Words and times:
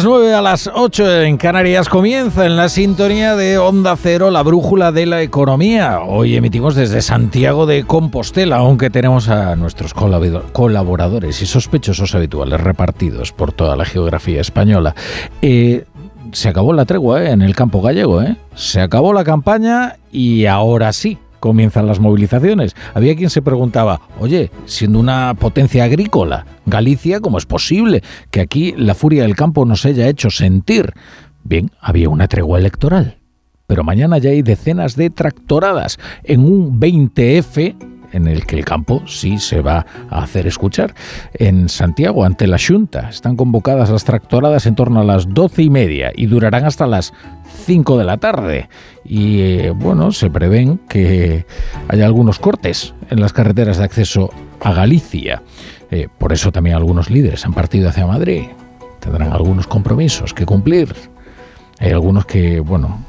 Las 0.00 0.06
9 0.06 0.32
a 0.32 0.40
las 0.40 0.70
8 0.72 1.22
en 1.24 1.36
Canarias 1.36 1.90
comienza 1.90 2.46
en 2.46 2.56
la 2.56 2.70
sintonía 2.70 3.36
de 3.36 3.58
Onda 3.58 3.96
Cero, 3.96 4.30
la 4.30 4.42
brújula 4.42 4.92
de 4.92 5.04
la 5.04 5.20
economía. 5.20 6.00
Hoy 6.00 6.36
emitimos 6.36 6.74
desde 6.74 7.02
Santiago 7.02 7.66
de 7.66 7.84
Compostela, 7.84 8.56
aunque 8.56 8.88
tenemos 8.88 9.28
a 9.28 9.56
nuestros 9.56 9.92
colaboradores 9.92 11.42
y 11.42 11.44
sospechosos 11.44 12.14
habituales 12.14 12.62
repartidos 12.62 13.32
por 13.32 13.52
toda 13.52 13.76
la 13.76 13.84
geografía 13.84 14.40
española. 14.40 14.94
Eh, 15.42 15.84
se 16.32 16.48
acabó 16.48 16.72
la 16.72 16.86
tregua 16.86 17.22
eh, 17.22 17.32
en 17.32 17.42
el 17.42 17.54
campo 17.54 17.82
gallego, 17.82 18.22
¿eh? 18.22 18.36
Se 18.54 18.80
acabó 18.80 19.12
la 19.12 19.24
campaña 19.24 19.96
y 20.10 20.46
ahora 20.46 20.94
sí, 20.94 21.18
comienzan 21.40 21.86
las 21.86 21.98
movilizaciones. 21.98 22.76
Había 22.94 23.16
quien 23.16 23.30
se 23.30 23.42
preguntaba, 23.42 24.00
oye, 24.20 24.50
siendo 24.66 25.00
una 25.00 25.34
potencia 25.34 25.84
agrícola, 25.84 26.46
Galicia, 26.66 27.20
¿cómo 27.20 27.38
es 27.38 27.46
posible 27.46 28.02
que 28.30 28.40
aquí 28.40 28.74
la 28.76 28.94
furia 28.94 29.22
del 29.22 29.34
campo 29.34 29.64
nos 29.64 29.84
haya 29.84 30.08
hecho 30.08 30.30
sentir? 30.30 30.92
Bien, 31.42 31.70
había 31.80 32.08
una 32.08 32.28
tregua 32.28 32.58
electoral. 32.58 33.16
Pero 33.66 33.84
mañana 33.84 34.18
ya 34.18 34.30
hay 34.30 34.42
decenas 34.42 34.96
de 34.96 35.10
tractoradas 35.10 35.98
en 36.24 36.44
un 36.44 36.80
20F 36.80 37.76
en 38.12 38.26
el 38.26 38.46
que 38.46 38.56
el 38.56 38.64
campo 38.64 39.02
sí 39.06 39.38
se 39.38 39.60
va 39.60 39.86
a 40.08 40.22
hacer 40.22 40.46
escuchar. 40.46 40.94
En 41.34 41.68
Santiago, 41.68 42.24
ante 42.24 42.46
la 42.46 42.58
Junta, 42.58 43.08
están 43.08 43.36
convocadas 43.36 43.90
las 43.90 44.04
tractoradas 44.04 44.66
en 44.66 44.74
torno 44.74 45.00
a 45.00 45.04
las 45.04 45.28
doce 45.32 45.62
y 45.62 45.70
media 45.70 46.12
y 46.14 46.26
durarán 46.26 46.64
hasta 46.64 46.86
las 46.86 47.12
5 47.66 47.98
de 47.98 48.04
la 48.04 48.16
tarde. 48.18 48.68
Y 49.04 49.40
eh, 49.40 49.70
bueno, 49.70 50.12
se 50.12 50.30
prevén 50.30 50.78
que 50.88 51.46
haya 51.88 52.06
algunos 52.06 52.38
cortes 52.38 52.94
en 53.10 53.20
las 53.20 53.32
carreteras 53.32 53.78
de 53.78 53.84
acceso 53.84 54.30
a 54.60 54.72
Galicia. 54.72 55.42
Eh, 55.90 56.08
por 56.18 56.32
eso 56.32 56.52
también 56.52 56.76
algunos 56.76 57.10
líderes 57.10 57.44
han 57.44 57.54
partido 57.54 57.88
hacia 57.88 58.06
Madrid. 58.06 58.44
Tendrán 59.00 59.32
algunos 59.32 59.66
compromisos 59.66 60.34
que 60.34 60.46
cumplir. 60.46 60.94
Hay 61.78 61.90
algunos 61.90 62.26
que, 62.26 62.60
bueno, 62.60 63.04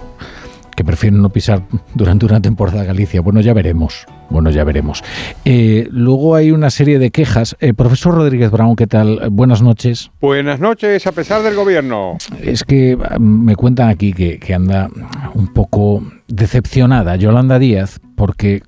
que 0.75 0.83
prefieren 0.83 1.21
no 1.21 1.29
pisar 1.29 1.63
durante 1.93 2.25
una 2.25 2.41
temporada 2.41 2.83
Galicia. 2.83 3.21
Bueno, 3.21 3.41
ya 3.41 3.53
veremos. 3.53 4.05
Bueno, 4.31 4.49
ya 4.49 4.63
veremos. 4.63 5.03
Eh, 5.43 5.87
luego 5.91 6.35
hay 6.35 6.51
una 6.51 6.69
serie 6.69 6.99
de 6.99 7.11
quejas. 7.11 7.57
Eh, 7.59 7.73
profesor 7.73 8.15
Rodríguez 8.15 8.49
Brown, 8.49 8.75
¿qué 8.75 8.87
tal? 8.87 9.29
Buenas 9.29 9.61
noches. 9.61 10.11
Buenas 10.21 10.59
noches, 10.59 11.05
a 11.05 11.11
pesar 11.11 11.43
del 11.43 11.55
gobierno. 11.55 12.17
Es 12.41 12.63
que 12.63 12.95
mm, 12.95 13.21
me 13.21 13.55
cuentan 13.55 13.89
aquí 13.89 14.13
que, 14.13 14.39
que 14.39 14.53
anda 14.53 14.89
un 15.33 15.47
poco 15.53 16.03
decepcionada 16.27 17.17
Yolanda 17.17 17.59
Díaz 17.59 17.99
porque 18.15 18.63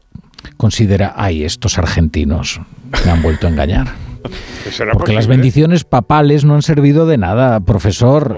considera, 0.58 1.14
ay, 1.16 1.46
estos 1.46 1.78
argentinos 1.78 2.60
me 3.06 3.12
han 3.12 3.22
vuelto 3.22 3.48
a 3.48 3.50
engañar. 3.50 3.88
Porque 4.94 5.12
las 5.12 5.28
bendiciones 5.28 5.84
papales 5.84 6.46
no 6.46 6.56
han 6.56 6.62
servido 6.62 7.06
de 7.06 7.18
nada, 7.18 7.60
profesor. 7.60 8.38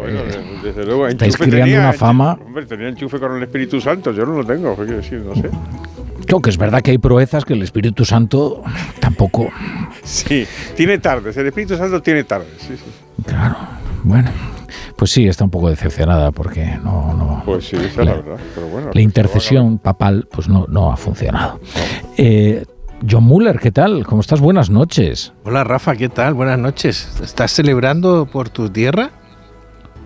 desde 0.63 0.83
luego, 0.83 1.07
Estáis 1.07 1.37
creando 1.37 1.77
una 1.77 1.93
fama. 1.93 2.39
Hombre, 2.43 2.65
tenía 2.65 2.89
enchufe 2.89 3.19
con 3.19 3.35
el 3.37 3.43
Espíritu 3.43 3.79
Santo, 3.79 4.11
yo 4.11 4.25
no 4.25 4.33
lo 4.33 4.43
tengo. 4.43 4.75
No 4.75 5.35
sé. 5.35 5.49
Creo 6.25 6.41
que 6.41 6.49
es 6.49 6.57
verdad 6.57 6.81
que 6.81 6.91
hay 6.91 6.97
proezas 6.97 7.45
que 7.45 7.53
el 7.53 7.61
Espíritu 7.61 8.05
Santo 8.05 8.63
tampoco. 8.99 9.49
Sí, 10.03 10.45
tiene 10.75 10.97
tardes, 10.97 11.37
el 11.37 11.47
Espíritu 11.47 11.77
Santo 11.77 12.01
tiene 12.01 12.23
tardes, 12.23 12.53
sí, 12.59 12.75
sí. 12.75 13.23
Claro, 13.25 13.55
bueno. 14.03 14.29
Pues 14.95 15.11
sí, 15.11 15.27
está 15.27 15.43
un 15.43 15.49
poco 15.49 15.69
decepcionada 15.69 16.31
porque 16.31 16.79
no... 16.81 17.13
no 17.13 17.43
pues 17.45 17.67
sí, 17.67 17.75
esa 17.75 18.03
la, 18.03 18.11
la 18.11 18.21
verdad. 18.21 18.37
Pero 18.55 18.67
bueno, 18.67 18.91
la 18.93 19.01
intercesión 19.01 19.77
papal 19.77 20.27
pues 20.31 20.47
no, 20.47 20.65
no 20.69 20.91
ha 20.91 20.97
funcionado. 20.97 21.59
Eh, 22.17 22.65
John 23.07 23.23
Muller, 23.23 23.59
¿qué 23.59 23.71
tal? 23.71 24.05
¿Cómo 24.05 24.21
estás? 24.21 24.39
Buenas 24.39 24.69
noches. 24.69 25.33
Hola 25.43 25.63
Rafa, 25.65 25.95
¿qué 25.95 26.07
tal? 26.07 26.33
Buenas 26.33 26.57
noches. 26.57 27.19
¿Estás 27.21 27.51
celebrando 27.51 28.25
por 28.25 28.49
tu 28.49 28.69
tierra? 28.69 29.11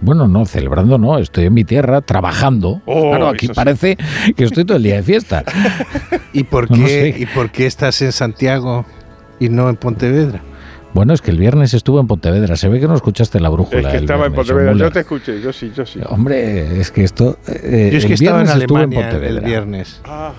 Bueno, 0.01 0.27
no, 0.27 0.45
celebrando 0.45 0.97
no, 0.97 1.17
estoy 1.17 1.45
en 1.45 1.53
mi 1.53 1.65
tierra 1.65 2.01
trabajando. 2.01 2.81
Oh, 2.85 3.09
claro, 3.11 3.27
aquí 3.29 3.47
sí. 3.47 3.53
parece 3.53 3.97
que 4.35 4.43
estoy 4.45 4.63
todo 4.65 4.77
el 4.77 4.83
día 4.83 4.95
de 4.95 5.03
fiesta. 5.03 5.43
¿Y 6.33 6.43
por, 6.43 6.69
No, 6.71 6.77
no 6.77 6.85
qué, 6.85 7.13
sé. 7.13 7.19
¿Y 7.21 7.25
por 7.25 7.49
qué 7.51 7.65
estás 7.65 8.01
en 8.01 8.11
Santiago 8.11 8.85
y 9.39 9.49
no 9.49 9.67
en 9.69 9.75
Pontevedra? 9.75 10.41
Bueno, 10.93 11.13
es 11.13 11.21
que 11.21 11.29
el 11.31 11.37
viernes 11.37 11.73
estuve 11.73 11.99
en 11.99 12.07
Pontevedra. 12.07 12.55
Se 12.55 12.67
ve 12.69 12.79
que 12.79 12.87
no 12.87 12.95
escuchaste 12.95 13.39
la 13.39 13.49
brújula. 13.49 13.81
Es 13.81 13.87
que 13.87 13.97
el 13.97 14.03
estaba 14.03 14.25
en 14.25 14.31
viernes, 14.33 14.47
Pontevedra, 14.53 14.77
yo 14.87 14.91
te 14.91 14.99
escuché, 15.01 15.41
yo 15.41 15.53
sí, 15.53 15.71
yo 15.75 15.85
sí. 15.85 15.99
Hombre, 16.07 16.79
es 16.79 16.91
que 16.91 17.03
esto... 17.03 17.37
eh, 17.47 17.89
Yo 17.91 17.97
es 17.99 18.05
que 18.05 18.13
el 18.13 18.13
estaba 18.13 18.39
en 18.39 18.45
viernes 18.45 18.61
estuve 18.63 18.79
Alemania 18.79 18.99
el 19.09 19.11
Pontevedra. 19.11 19.47
viernes. 19.47 20.01
Ah, 20.05 20.31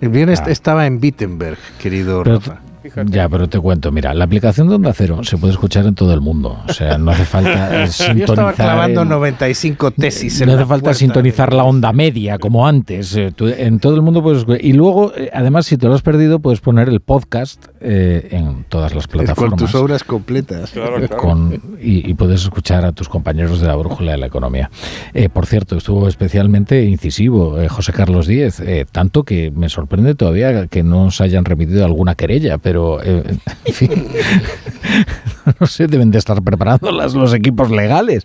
El 0.00 0.08
viernes 0.10 0.40
Ah. 0.44 0.50
estaba 0.50 0.86
en 0.86 0.98
Wittenberg, 1.02 1.56
querido 1.80 2.22
Pero 2.24 2.36
Rafa. 2.36 2.60
Fíjate. 2.90 3.10
Ya, 3.12 3.28
pero 3.28 3.48
te 3.48 3.58
cuento, 3.60 3.92
mira, 3.92 4.14
la 4.14 4.24
aplicación 4.24 4.68
de 4.68 4.74
Onda 4.76 4.92
Cero 4.92 5.20
se 5.22 5.36
puede 5.36 5.52
escuchar 5.52 5.86
en 5.86 5.94
todo 5.94 6.12
el 6.14 6.20
mundo. 6.20 6.58
O 6.68 6.72
sea, 6.72 6.98
no 6.98 7.10
hace 7.10 7.24
falta 7.24 7.82
eh, 7.84 7.86
Yo 7.86 7.92
sintonizar. 7.92 8.30
estaba 8.30 8.52
clavando 8.52 9.02
el- 9.02 9.08
95 9.08 9.90
tesis 9.92 10.40
en 10.40 10.46
no 10.46 10.52
hace 10.54 10.60
la 10.62 10.66
falta 10.66 10.82
puerta 10.84 10.98
sintonizar 10.98 11.50
de- 11.50 11.56
la 11.56 11.64
onda 11.64 11.92
media 11.92 12.38
como 12.38 12.66
antes. 12.66 13.14
Eh, 13.16 13.32
tú- 13.34 13.48
en 13.48 13.78
todo 13.78 13.94
el 13.94 14.02
mundo 14.02 14.22
puedes. 14.22 14.44
Y 14.62 14.72
luego, 14.72 15.12
eh, 15.16 15.30
además, 15.32 15.66
si 15.66 15.76
te 15.76 15.86
lo 15.86 15.94
has 15.94 16.02
perdido, 16.02 16.38
puedes 16.40 16.60
poner 16.60 16.88
el 16.88 17.00
podcast 17.00 17.66
eh, 17.80 18.28
en 18.32 18.64
todas 18.68 18.94
las 18.94 19.06
Con 19.06 19.18
plataformas. 19.20 19.58
tus 19.58 19.74
obras 19.74 20.04
completas. 20.04 20.70
Claro, 20.70 20.98
Eh, 20.98 21.06
claro. 21.08 21.22
con- 21.22 21.60
y, 21.80 22.08
y 22.10 22.14
puedes 22.14 22.42
escuchar 22.42 22.84
a 22.84 22.92
tus 22.92 23.08
compañeros 23.08 23.60
de 23.60 23.66
la 23.68 23.76
brújula 23.76 24.12
de 24.12 24.18
la 24.18 24.26
economía. 24.26 24.70
Eh, 25.14 25.28
por 25.28 25.46
cierto, 25.46 25.76
estuvo 25.76 26.08
especialmente 26.08 26.84
incisivo 26.84 27.60
eh, 27.60 27.68
José 27.68 27.92
Carlos 27.92 28.26
Díez, 28.26 28.60
eh, 28.60 28.86
tanto 28.90 29.22
que 29.24 29.50
me 29.50 29.68
sorprende 29.68 30.14
todavía 30.14 30.66
que 30.66 30.82
no 30.82 31.04
os 31.06 31.20
hayan 31.20 31.44
remitido 31.44 31.84
alguna 31.84 32.14
querella, 32.14 32.58
pero 32.58 32.75
eh, 33.02 33.22
en 33.64 33.74
fin, 33.74 33.90
no 35.60 35.66
sé, 35.66 35.86
deben 35.86 36.10
de 36.10 36.18
estar 36.18 36.40
preparando 36.42 36.90
las- 36.92 37.14
los 37.14 37.32
equipos 37.34 37.70
legales. 37.70 38.24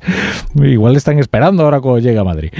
Igual 0.56 0.96
están 0.96 1.20
esperando 1.20 1.64
ahora 1.64 1.80
cuando 1.80 2.00
llega 2.00 2.22
a 2.22 2.24
Madrid. 2.24 2.52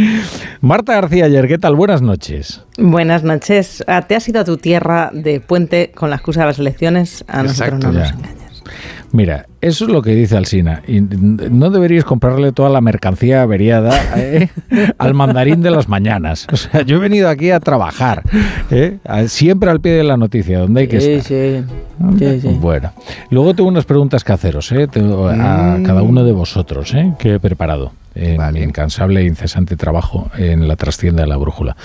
Marta 0.62 0.94
García 0.94 1.26
ayer, 1.26 1.48
¿qué 1.48 1.58
tal? 1.58 1.76
Buenas 1.76 2.02
noches. 2.02 2.62
Buenas 2.78 3.24
noches. 3.24 3.84
Ah, 3.88 4.02
¿Te 4.04 4.16
has 4.16 4.28
ido 4.28 4.42
a 4.42 4.46
tu 4.46 4.58
tierra 4.58 5.10
de 5.14 5.40
puente 5.40 5.92
con 5.94 6.10
la 6.10 6.16
excusa 6.18 6.42
de 6.42 6.46
las 6.48 6.60
elecciones? 6.60 7.24
A 7.28 7.44
nosotros 7.44 7.84
Exacto, 7.84 7.92
no 7.92 8.00
nos. 8.00 8.41
Mira, 9.14 9.46
eso 9.60 9.86
es 9.86 9.92
lo 9.92 10.02
que 10.02 10.16
dice 10.16 10.38
Alsina. 10.38 10.82
Y 10.88 11.02
no 11.02 11.70
deberíais 11.70 12.06
comprarle 12.06 12.52
toda 12.54 12.70
la 12.70 12.80
mercancía 12.82 13.42
averiada 13.42 13.92
¿eh? 14.16 14.50
al 14.98 15.14
mandarín 15.14 15.62
de 15.62 15.70
las 15.72 15.90
mañanes. 15.90 16.48
O 16.52 16.56
sea, 16.56 16.82
yo 16.84 16.96
he 16.98 17.00
venido 17.00 17.28
aquí 17.30 17.52
a 17.52 17.60
trabajar, 17.60 18.24
¿eh? 18.70 18.98
Siempre 19.28 19.70
al 19.70 19.82
pie 19.82 19.92
de 19.94 20.04
la 20.04 20.16
noticia, 20.18 20.60
donde 20.60 20.82
hay 20.82 20.88
que 20.88 21.02
Sí, 21.02 21.12
estar. 21.12 21.28
sí. 21.28 21.64
Sí, 22.18 22.42
sí. 22.42 22.48
Bueno, 22.60 22.92
luego 23.30 23.54
tengo 23.54 23.70
unas 23.70 23.86
preguntas 23.86 24.24
que 24.24 24.32
haceros 24.34 24.72
¿eh? 24.72 24.88
A 24.94 25.78
Mm. 25.78 25.84
cada 25.84 26.02
uno 26.02 26.24
de 26.24 26.32
vosotros 26.32 26.94
¿eh? 26.96 27.14
que 27.20 27.36
he 27.36 27.40
preparado 27.40 27.92
en 28.16 28.38
Vale. 28.38 28.64
incansable 28.64 29.22
e 29.22 29.26
incesante 29.26 29.76
trabajo 29.76 30.30
en 30.38 30.68
la 30.68 30.76
trastienda 30.76 31.24
de 31.24 31.30
la 31.30 31.38
brújula. 31.38 31.76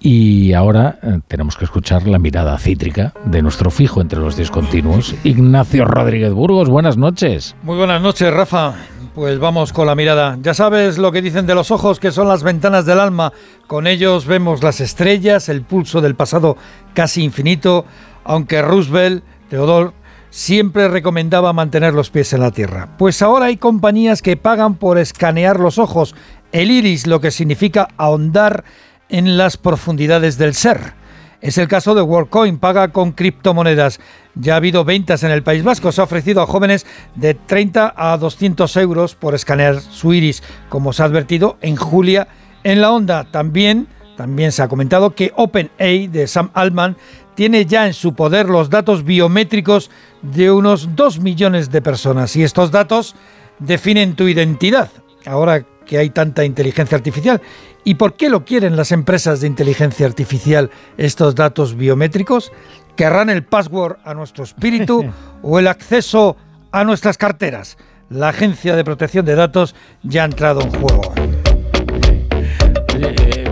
Y 0.00 0.52
ahora 0.52 0.98
eh, 1.02 1.20
tenemos 1.28 1.56
que 1.56 1.64
escuchar 1.64 2.06
la 2.06 2.18
mirada 2.18 2.56
cítrica 2.58 3.12
de 3.24 3.42
nuestro 3.42 3.70
fijo 3.70 4.00
entre 4.00 4.18
los 4.18 4.36
discontinuos, 4.36 5.14
Ignacio 5.24 5.84
Rodríguez 5.84 6.32
Burgos. 6.32 6.68
Buenas 6.68 6.96
noches. 6.96 7.56
Muy 7.62 7.76
buenas 7.76 8.00
noches, 8.02 8.32
Rafa. 8.32 8.74
Pues 9.14 9.38
vamos 9.38 9.72
con 9.72 9.86
la 9.86 9.94
mirada. 9.94 10.36
Ya 10.42 10.54
sabes 10.54 10.98
lo 10.98 11.12
que 11.12 11.22
dicen 11.22 11.46
de 11.46 11.54
los 11.54 11.70
ojos, 11.70 12.00
que 12.00 12.10
son 12.10 12.26
las 12.26 12.42
ventanas 12.42 12.84
del 12.84 12.98
alma. 12.98 13.32
Con 13.68 13.86
ellos 13.86 14.26
vemos 14.26 14.62
las 14.64 14.80
estrellas, 14.80 15.48
el 15.48 15.62
pulso 15.62 16.00
del 16.00 16.16
pasado 16.16 16.56
casi 16.94 17.22
infinito, 17.22 17.84
aunque 18.24 18.60
Roosevelt, 18.60 19.22
Theodore, 19.48 19.92
siempre 20.34 20.88
recomendaba 20.88 21.52
mantener 21.52 21.94
los 21.94 22.10
pies 22.10 22.32
en 22.32 22.40
la 22.40 22.50
tierra. 22.50 22.88
Pues 22.98 23.22
ahora 23.22 23.46
hay 23.46 23.56
compañías 23.56 24.20
que 24.20 24.36
pagan 24.36 24.74
por 24.74 24.98
escanear 24.98 25.60
los 25.60 25.78
ojos, 25.78 26.16
el 26.50 26.72
iris, 26.72 27.06
lo 27.06 27.20
que 27.20 27.30
significa 27.30 27.86
ahondar 27.96 28.64
en 29.08 29.38
las 29.38 29.56
profundidades 29.56 30.36
del 30.36 30.54
ser. 30.54 30.94
Es 31.40 31.56
el 31.56 31.68
caso 31.68 31.94
de 31.94 32.02
WorldCoin, 32.02 32.58
paga 32.58 32.88
con 32.88 33.12
criptomonedas. 33.12 34.00
Ya 34.34 34.54
ha 34.54 34.56
habido 34.56 34.84
ventas 34.84 35.22
en 35.22 35.30
el 35.30 35.44
País 35.44 35.62
Vasco. 35.62 35.92
Se 35.92 36.00
ha 36.00 36.04
ofrecido 36.04 36.42
a 36.42 36.46
jóvenes 36.46 36.84
de 37.14 37.34
30 37.34 37.94
a 37.96 38.16
200 38.16 38.76
euros 38.78 39.14
por 39.14 39.36
escanear 39.36 39.80
su 39.80 40.14
iris, 40.14 40.42
como 40.68 40.92
se 40.92 41.02
ha 41.02 41.06
advertido 41.06 41.58
en 41.60 41.76
Julia 41.76 42.26
en 42.64 42.80
la 42.80 42.90
onda. 42.90 43.30
También, 43.30 43.86
también 44.16 44.50
se 44.50 44.62
ha 44.64 44.68
comentado 44.68 45.14
que 45.14 45.32
OpenAI 45.36 46.08
de 46.08 46.26
Sam 46.26 46.50
Altman 46.54 46.96
tiene 47.34 47.66
ya 47.66 47.86
en 47.86 47.94
su 47.94 48.14
poder 48.14 48.48
los 48.48 48.70
datos 48.70 49.04
biométricos 49.04 49.90
de 50.22 50.50
unos 50.50 50.96
2 50.96 51.20
millones 51.20 51.70
de 51.70 51.82
personas 51.82 52.36
y 52.36 52.42
estos 52.42 52.70
datos 52.70 53.14
definen 53.58 54.14
tu 54.14 54.28
identidad. 54.28 54.90
Ahora 55.26 55.64
que 55.84 55.98
hay 55.98 56.10
tanta 56.10 56.44
inteligencia 56.44 56.96
artificial. 56.96 57.40
¿Y 57.84 57.94
por 57.96 58.14
qué 58.14 58.30
lo 58.30 58.44
quieren 58.44 58.76
las 58.76 58.92
empresas 58.92 59.40
de 59.40 59.46
inteligencia 59.46 60.06
artificial 60.06 60.70
estos 60.96 61.34
datos 61.34 61.76
biométricos? 61.76 62.52
¿Querrán 62.96 63.30
el 63.30 63.44
password 63.44 63.98
a 64.04 64.14
nuestro 64.14 64.44
espíritu 64.44 65.04
o 65.42 65.58
el 65.58 65.68
acceso 65.68 66.36
a 66.72 66.84
nuestras 66.84 67.18
carteras? 67.18 67.76
La 68.08 68.30
Agencia 68.30 68.76
de 68.76 68.84
Protección 68.84 69.24
de 69.24 69.34
Datos 69.34 69.74
ya 70.02 70.22
ha 70.22 70.26
entrado 70.26 70.60
en 70.60 70.70
juego. 70.70 71.14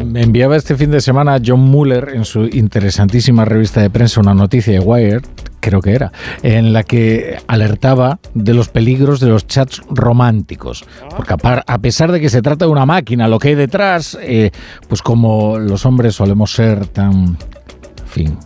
Me 0.05 0.23
enviaba 0.23 0.57
este 0.57 0.77
fin 0.77 0.91
de 0.91 1.01
semana 1.01 1.41
John 1.45 1.61
Muller 1.61 2.11
en 2.15 2.25
su 2.25 2.45
interesantísima 2.45 3.45
revista 3.45 3.81
de 3.81 3.91
prensa 3.91 4.21
una 4.21 4.35
noticia 4.35 4.73
de 4.73 4.81
Wired, 4.81 5.23
creo 5.61 5.81
que 5.81 5.93
era, 5.93 6.13
en 6.43 6.73
la 6.73 6.83
que 6.83 7.39
alertaba 7.47 8.19
de 8.35 8.55
los 8.55 8.69
peligros 8.69 9.21
de 9.21 9.29
los 9.29 9.47
chats 9.47 9.81
románticos. 9.89 10.85
Porque 11.17 11.35
a, 11.35 11.79
pesar 11.79 12.11
de 12.11 12.21
que 12.21 12.31
se 12.31 12.43
trata 12.43 12.65
de 12.65 12.71
una 12.71 12.87
máquina, 12.87 13.29
lo 13.29 13.39
que 13.39 13.49
hay 13.49 13.55
detrás, 13.55 14.19
eh, 14.21 14.51
pues 14.89 15.03
como 15.03 15.59
los 15.59 15.87
hombres 15.87 16.15
solemos 16.15 16.53
ser 16.53 16.87
tan, 16.89 17.13
en 17.13 18.09
fin, 18.09 18.39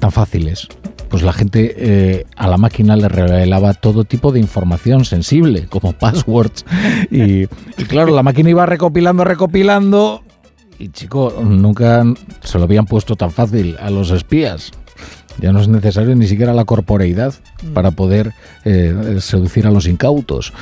tan 0.00 0.10
fáciles, 0.10 0.68
pues 1.08 1.22
la 1.22 1.32
gente 1.32 1.74
eh, 1.76 2.26
a 2.36 2.48
la 2.48 2.56
máquina 2.56 2.96
le 2.96 3.08
revelaba 3.08 3.74
todo 3.74 4.04
tipo 4.04 4.32
de 4.32 4.40
información 4.40 5.04
sensible, 5.04 5.66
como 5.68 5.92
passwords. 5.98 6.64
Y, 7.10 7.46
claro, 7.86 8.12
la 8.12 8.24
máquina 8.24 8.50
iba 8.50 8.66
recopilando, 8.66 9.22
recopilando. 9.24 10.24
Y 10.78 10.88
chico, 10.88 11.32
nunca 11.42 12.04
se 12.42 12.58
lo 12.58 12.64
habían 12.64 12.86
puesto 12.86 13.16
tan 13.16 13.30
fácil 13.30 13.76
a 13.80 13.90
los 13.90 14.10
espías. 14.10 14.72
Ya 15.38 15.52
no 15.52 15.60
es 15.60 15.68
necesario 15.68 16.14
ni 16.14 16.26
siquiera 16.26 16.54
la 16.54 16.64
corporeidad 16.64 17.34
para 17.72 17.90
poder 17.90 18.32
eh, 18.64 19.16
seducir 19.20 19.66
a 19.66 19.70
los 19.70 19.86
incautos. 19.86 20.52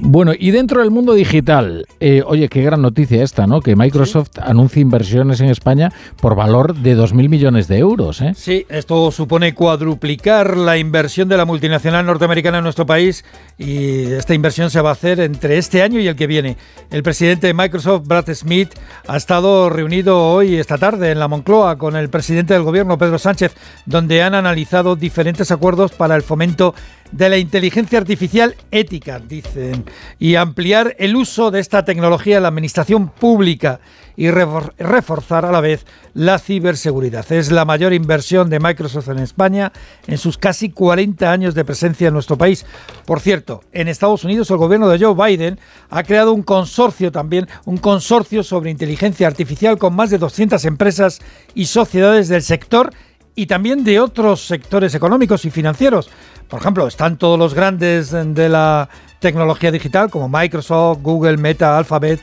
Bueno, 0.00 0.32
y 0.38 0.50
dentro 0.50 0.80
del 0.80 0.90
mundo 0.90 1.14
digital, 1.14 1.86
eh, 2.00 2.22
oye, 2.26 2.48
qué 2.48 2.62
gran 2.62 2.82
noticia 2.82 3.22
esta, 3.22 3.46
¿no? 3.46 3.60
Que 3.60 3.76
Microsoft 3.76 4.38
anuncia 4.40 4.80
inversiones 4.80 5.40
en 5.40 5.48
España 5.48 5.92
por 6.20 6.34
valor 6.34 6.74
de 6.74 6.96
2.000 6.96 7.28
millones 7.28 7.68
de 7.68 7.78
euros. 7.78 8.20
¿eh? 8.20 8.32
Sí, 8.36 8.66
esto 8.68 9.10
supone 9.10 9.54
cuadruplicar 9.54 10.56
la 10.56 10.78
inversión 10.78 11.28
de 11.28 11.36
la 11.36 11.44
multinacional 11.44 12.04
norteamericana 12.06 12.58
en 12.58 12.64
nuestro 12.64 12.86
país 12.86 13.24
y 13.58 14.04
esta 14.04 14.34
inversión 14.34 14.70
se 14.70 14.80
va 14.80 14.90
a 14.90 14.92
hacer 14.92 15.20
entre 15.20 15.58
este 15.58 15.82
año 15.82 16.00
y 16.00 16.08
el 16.08 16.16
que 16.16 16.26
viene. 16.26 16.56
El 16.90 17.02
presidente 17.02 17.46
de 17.46 17.54
Microsoft, 17.54 18.06
Brad 18.06 18.32
Smith, 18.34 18.70
ha 19.06 19.16
estado 19.16 19.70
reunido 19.70 20.18
hoy, 20.18 20.56
esta 20.56 20.78
tarde, 20.78 21.10
en 21.10 21.18
la 21.18 21.28
Moncloa 21.28 21.78
con 21.78 21.96
el 21.96 22.08
presidente 22.10 22.54
del 22.54 22.62
gobierno, 22.62 22.98
Pedro 22.98 23.18
Sánchez, 23.18 23.54
donde 23.86 24.09
han 24.18 24.34
analizado 24.34 24.96
diferentes 24.96 25.50
acuerdos 25.50 25.92
para 25.92 26.16
el 26.16 26.22
fomento 26.22 26.74
de 27.12 27.28
la 27.28 27.38
inteligencia 27.38 27.98
artificial 27.98 28.54
ética, 28.70 29.18
dicen, 29.18 29.84
y 30.18 30.36
ampliar 30.36 30.94
el 30.98 31.16
uso 31.16 31.50
de 31.50 31.60
esta 31.60 31.84
tecnología 31.84 32.36
en 32.36 32.42
la 32.42 32.48
administración 32.48 33.08
pública 33.08 33.80
y 34.16 34.30
reforzar 34.30 35.46
a 35.46 35.52
la 35.52 35.60
vez 35.60 35.86
la 36.12 36.38
ciberseguridad. 36.38 37.30
Es 37.32 37.50
la 37.50 37.64
mayor 37.64 37.92
inversión 37.92 38.50
de 38.50 38.60
Microsoft 38.60 39.08
en 39.08 39.18
España 39.18 39.72
en 40.06 40.18
sus 40.18 40.36
casi 40.36 40.70
40 40.70 41.30
años 41.30 41.54
de 41.54 41.64
presencia 41.64 42.08
en 42.08 42.14
nuestro 42.14 42.36
país. 42.36 42.66
Por 43.06 43.20
cierto, 43.20 43.62
en 43.72 43.88
Estados 43.88 44.24
Unidos 44.24 44.50
el 44.50 44.58
gobierno 44.58 44.88
de 44.88 44.98
Joe 44.98 45.14
Biden 45.14 45.58
ha 45.88 46.02
creado 46.02 46.32
un 46.32 46.42
consorcio 46.42 47.10
también, 47.10 47.48
un 47.64 47.78
consorcio 47.78 48.42
sobre 48.42 48.70
inteligencia 48.70 49.26
artificial 49.26 49.78
con 49.78 49.94
más 49.94 50.10
de 50.10 50.18
200 50.18 50.64
empresas 50.66 51.20
y 51.54 51.66
sociedades 51.66 52.28
del 52.28 52.42
sector 52.42 52.92
y 53.40 53.46
también 53.46 53.84
de 53.84 53.98
otros 53.98 54.46
sectores 54.46 54.94
económicos 54.94 55.46
y 55.46 55.50
financieros. 55.50 56.10
Por 56.46 56.60
ejemplo, 56.60 56.86
están 56.86 57.16
todos 57.16 57.38
los 57.38 57.54
grandes 57.54 58.10
de 58.10 58.48
la 58.50 58.90
tecnología 59.18 59.72
digital 59.72 60.10
como 60.10 60.28
Microsoft, 60.28 60.98
Google, 61.00 61.38
Meta, 61.38 61.78
Alphabet, 61.78 62.20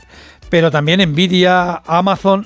pero 0.51 0.69
también 0.69 1.01
Nvidia, 1.09 1.81
Amazon, 1.87 2.45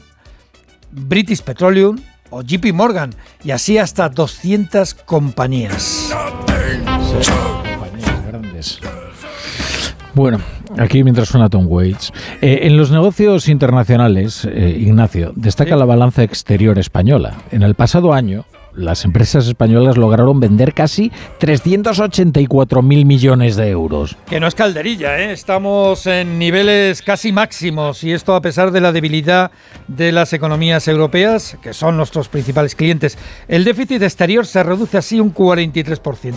British 0.89 1.41
Petroleum 1.41 2.00
o 2.29 2.44
JP 2.44 2.71
Morgan 2.73 3.13
y 3.44 3.51
así 3.51 3.77
hasta 3.77 4.07
200 4.07 4.94
compañías. 4.94 6.15
compañías 7.75 8.25
grandes. 8.25 8.79
Bueno, 10.13 10.39
aquí 10.77 11.03
mientras 11.03 11.27
suena 11.27 11.50
Tom 11.50 11.65
Waits. 11.68 12.13
Eh, 12.41 12.59
en 12.63 12.77
los 12.77 12.89
negocios 12.89 13.50
internacionales, 13.50 14.45
eh, 14.45 14.77
Ignacio, 14.79 15.33
destaca 15.35 15.75
la 15.75 15.83
balanza 15.83 16.23
exterior 16.23 16.79
española. 16.79 17.35
En 17.51 17.63
el 17.63 17.75
pasado 17.75 18.13
año, 18.13 18.45
las 18.73 19.06
empresas 19.06 19.47
españolas 19.47 19.97
lograron 19.97 20.39
vender 20.39 20.73
casi 20.73 21.12
384 21.39 22.81
mil 22.81 23.06
millones 23.06 23.56
de 23.56 23.69
euros. 23.69 24.18
Que 24.27 24.39
no 24.39 24.47
es 24.47 24.56
calderilla, 24.56 25.19
¿eh? 25.19 25.31
estamos 25.31 26.07
en 26.07 26.39
niveles 26.39 27.01
casi 27.01 27.31
máximos 27.31 28.03
y 28.03 28.13
esto 28.13 28.35
a 28.35 28.41
pesar 28.41 28.71
de 28.71 28.81
la 28.81 28.91
debilidad 28.91 29.51
de 29.88 30.12
las 30.12 30.33
economías 30.33 30.88
europeas, 30.88 31.57
que 31.62 31.73
son 31.73 31.97
nuestros 31.97 32.29
principales 32.29 32.75
clientes. 32.75 33.18
El 33.47 33.63
déficit 33.63 34.01
exterior 34.01 34.45
se 34.45 34.63
reduce 34.63 34.97
así 34.97 35.19
un 35.19 35.33
43%. 35.33 36.35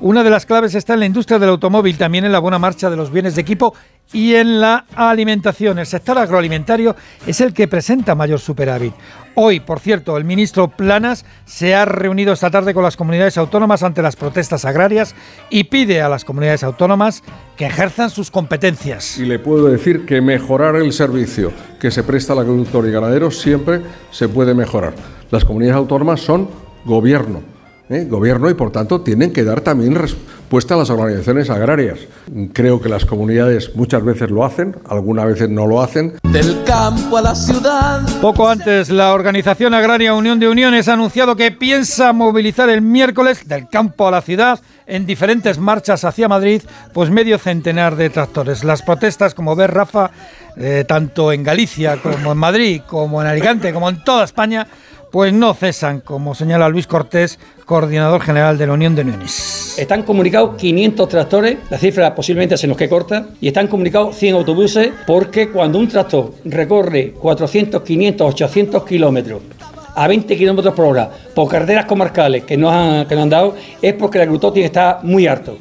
Una 0.00 0.22
de 0.22 0.30
las 0.30 0.46
claves 0.46 0.74
está 0.74 0.94
en 0.94 1.00
la 1.00 1.06
industria 1.06 1.38
del 1.38 1.50
automóvil, 1.50 1.98
también 1.98 2.24
en 2.24 2.32
la 2.32 2.38
buena 2.38 2.58
marcha 2.58 2.90
de 2.90 2.96
los 2.96 3.10
bienes 3.10 3.34
de 3.34 3.42
equipo 3.42 3.74
y 4.12 4.34
en 4.34 4.60
la 4.60 4.84
alimentación. 4.94 5.78
El 5.78 5.86
sector 5.86 6.18
agroalimentario 6.18 6.94
es 7.26 7.40
el 7.40 7.52
que 7.52 7.68
presenta 7.68 8.14
mayor 8.14 8.40
superávit. 8.40 8.94
Hoy, 9.36 9.58
por 9.58 9.80
cierto, 9.80 10.16
el 10.16 10.24
ministro 10.24 10.68
Planas 10.68 11.24
se 11.44 11.74
ha 11.74 11.84
reunido 11.84 12.32
esta 12.32 12.50
tarde 12.50 12.72
con 12.72 12.84
las 12.84 12.96
comunidades 12.96 13.36
autónomas 13.36 13.82
ante 13.82 14.02
las 14.02 14.14
protestas 14.14 14.64
agrarias 14.64 15.14
y 15.50 15.64
pide 15.64 16.00
a 16.02 16.08
las 16.08 16.24
comunidades 16.24 16.62
autónomas 16.62 17.24
que 17.56 17.66
ejerzan 17.66 18.10
sus 18.10 18.30
competencias. 18.30 19.18
Y 19.18 19.24
le 19.24 19.40
puedo 19.40 19.66
decir 19.66 20.06
que 20.06 20.20
mejorar 20.20 20.76
el 20.76 20.92
servicio 20.92 21.52
que 21.80 21.90
se 21.90 22.04
presta 22.04 22.32
al 22.32 22.40
agricultor 22.40 22.86
y 22.86 22.92
ganadero 22.92 23.32
siempre 23.32 23.80
se 24.12 24.28
puede 24.28 24.54
mejorar. 24.54 24.94
Las 25.30 25.44
comunidades 25.44 25.78
autónomas 25.78 26.20
son 26.20 26.48
gobierno 26.84 27.53
¿eh? 27.94 28.06
gobierno 28.06 28.50
y 28.50 28.54
por 28.54 28.70
tanto 28.70 29.00
tienen 29.00 29.32
que 29.32 29.44
dar 29.44 29.60
también 29.60 29.94
respuesta 29.94 30.74
a 30.74 30.78
las 30.78 30.90
organizaciones 30.90 31.50
agrarias. 31.50 31.98
Creo 32.52 32.80
que 32.80 32.88
las 32.88 33.04
comunidades 33.04 33.74
muchas 33.74 34.04
veces 34.04 34.30
lo 34.30 34.44
hacen, 34.44 34.76
algunas 34.88 35.26
veces 35.26 35.48
no 35.48 35.66
lo 35.66 35.82
hacen. 35.82 36.14
Del 36.22 36.62
campo 36.64 37.16
a 37.16 37.22
la 37.22 37.34
ciudad. 37.34 38.02
Poco 38.20 38.48
antes, 38.48 38.90
la 38.90 39.12
organización 39.12 39.74
agraria 39.74 40.14
Unión 40.14 40.38
de 40.38 40.48
Uniones 40.48 40.88
ha 40.88 40.94
anunciado 40.94 41.36
que 41.36 41.50
piensa 41.50 42.12
movilizar 42.12 42.68
el 42.68 42.82
miércoles 42.82 43.48
del 43.48 43.68
campo 43.68 44.08
a 44.08 44.10
la 44.10 44.22
ciudad 44.22 44.60
en 44.86 45.06
diferentes 45.06 45.58
marchas 45.58 46.04
hacia 46.04 46.28
Madrid, 46.28 46.62
pues 46.92 47.10
medio 47.10 47.38
centenar 47.38 47.96
de 47.96 48.10
tractores. 48.10 48.64
Las 48.64 48.82
protestas, 48.82 49.34
como 49.34 49.56
ves, 49.56 49.70
Rafa, 49.70 50.10
eh, 50.56 50.84
tanto 50.86 51.32
en 51.32 51.42
Galicia 51.42 51.96
como 52.00 52.32
en 52.32 52.38
Madrid, 52.38 52.82
como 52.86 53.20
en 53.20 53.28
Alicante, 53.28 53.72
como 53.72 53.88
en 53.88 54.04
toda 54.04 54.24
España, 54.24 54.66
pues 55.14 55.32
no 55.32 55.54
cesan, 55.54 56.00
como 56.00 56.34
señala 56.34 56.68
Luis 56.68 56.88
Cortés, 56.88 57.38
coordinador 57.66 58.20
general 58.20 58.58
de 58.58 58.66
la 58.66 58.72
Unión 58.72 58.96
de 58.96 59.02
Uniones. 59.02 59.76
Están 59.78 60.02
comunicados 60.02 60.56
500 60.56 61.08
tractores, 61.08 61.58
la 61.70 61.78
cifra 61.78 62.12
posiblemente 62.16 62.56
se 62.56 62.66
nos 62.66 62.76
que 62.76 62.88
corta, 62.88 63.28
y 63.40 63.46
están 63.46 63.68
comunicados 63.68 64.16
100 64.16 64.34
autobuses 64.34 64.90
porque 65.06 65.50
cuando 65.50 65.78
un 65.78 65.86
tractor 65.86 66.34
recorre 66.46 67.12
400, 67.12 67.80
500, 67.82 68.28
800 68.28 68.84
kilómetros 68.84 69.42
a 69.94 70.08
20 70.08 70.36
kilómetros 70.36 70.74
por 70.74 70.86
hora 70.86 71.08
por 71.32 71.48
carreteras 71.48 71.84
comarcales 71.84 72.42
que 72.42 72.56
nos, 72.56 72.72
han, 72.72 73.06
que 73.06 73.14
nos 73.14 73.22
han 73.22 73.30
dado, 73.30 73.54
es 73.80 73.94
porque 73.94 74.18
el 74.18 74.22
agricultor 74.22 74.52
tiene 74.52 74.64
que 74.64 74.78
estar 74.78 75.04
muy 75.04 75.28
harto. 75.28 75.58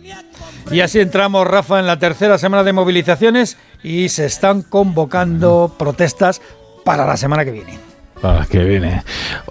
Y 0.72 0.80
así 0.80 1.00
entramos, 1.00 1.46
Rafa, 1.46 1.80
en 1.80 1.86
la 1.86 2.00
tercera 2.00 2.40
semana 2.40 2.64
de 2.64 2.74
movilizaciones 2.74 3.58
y 3.84 4.10
se 4.10 4.26
están 4.26 4.64
convocando 4.64 5.76
protestas 5.78 6.42
para 6.84 7.06
la 7.06 7.18
semana 7.18 7.46
que 7.46 7.52
viene. 7.52 7.93
Ah, 8.24 8.46
que 8.50 8.64
viene. 8.64 9.04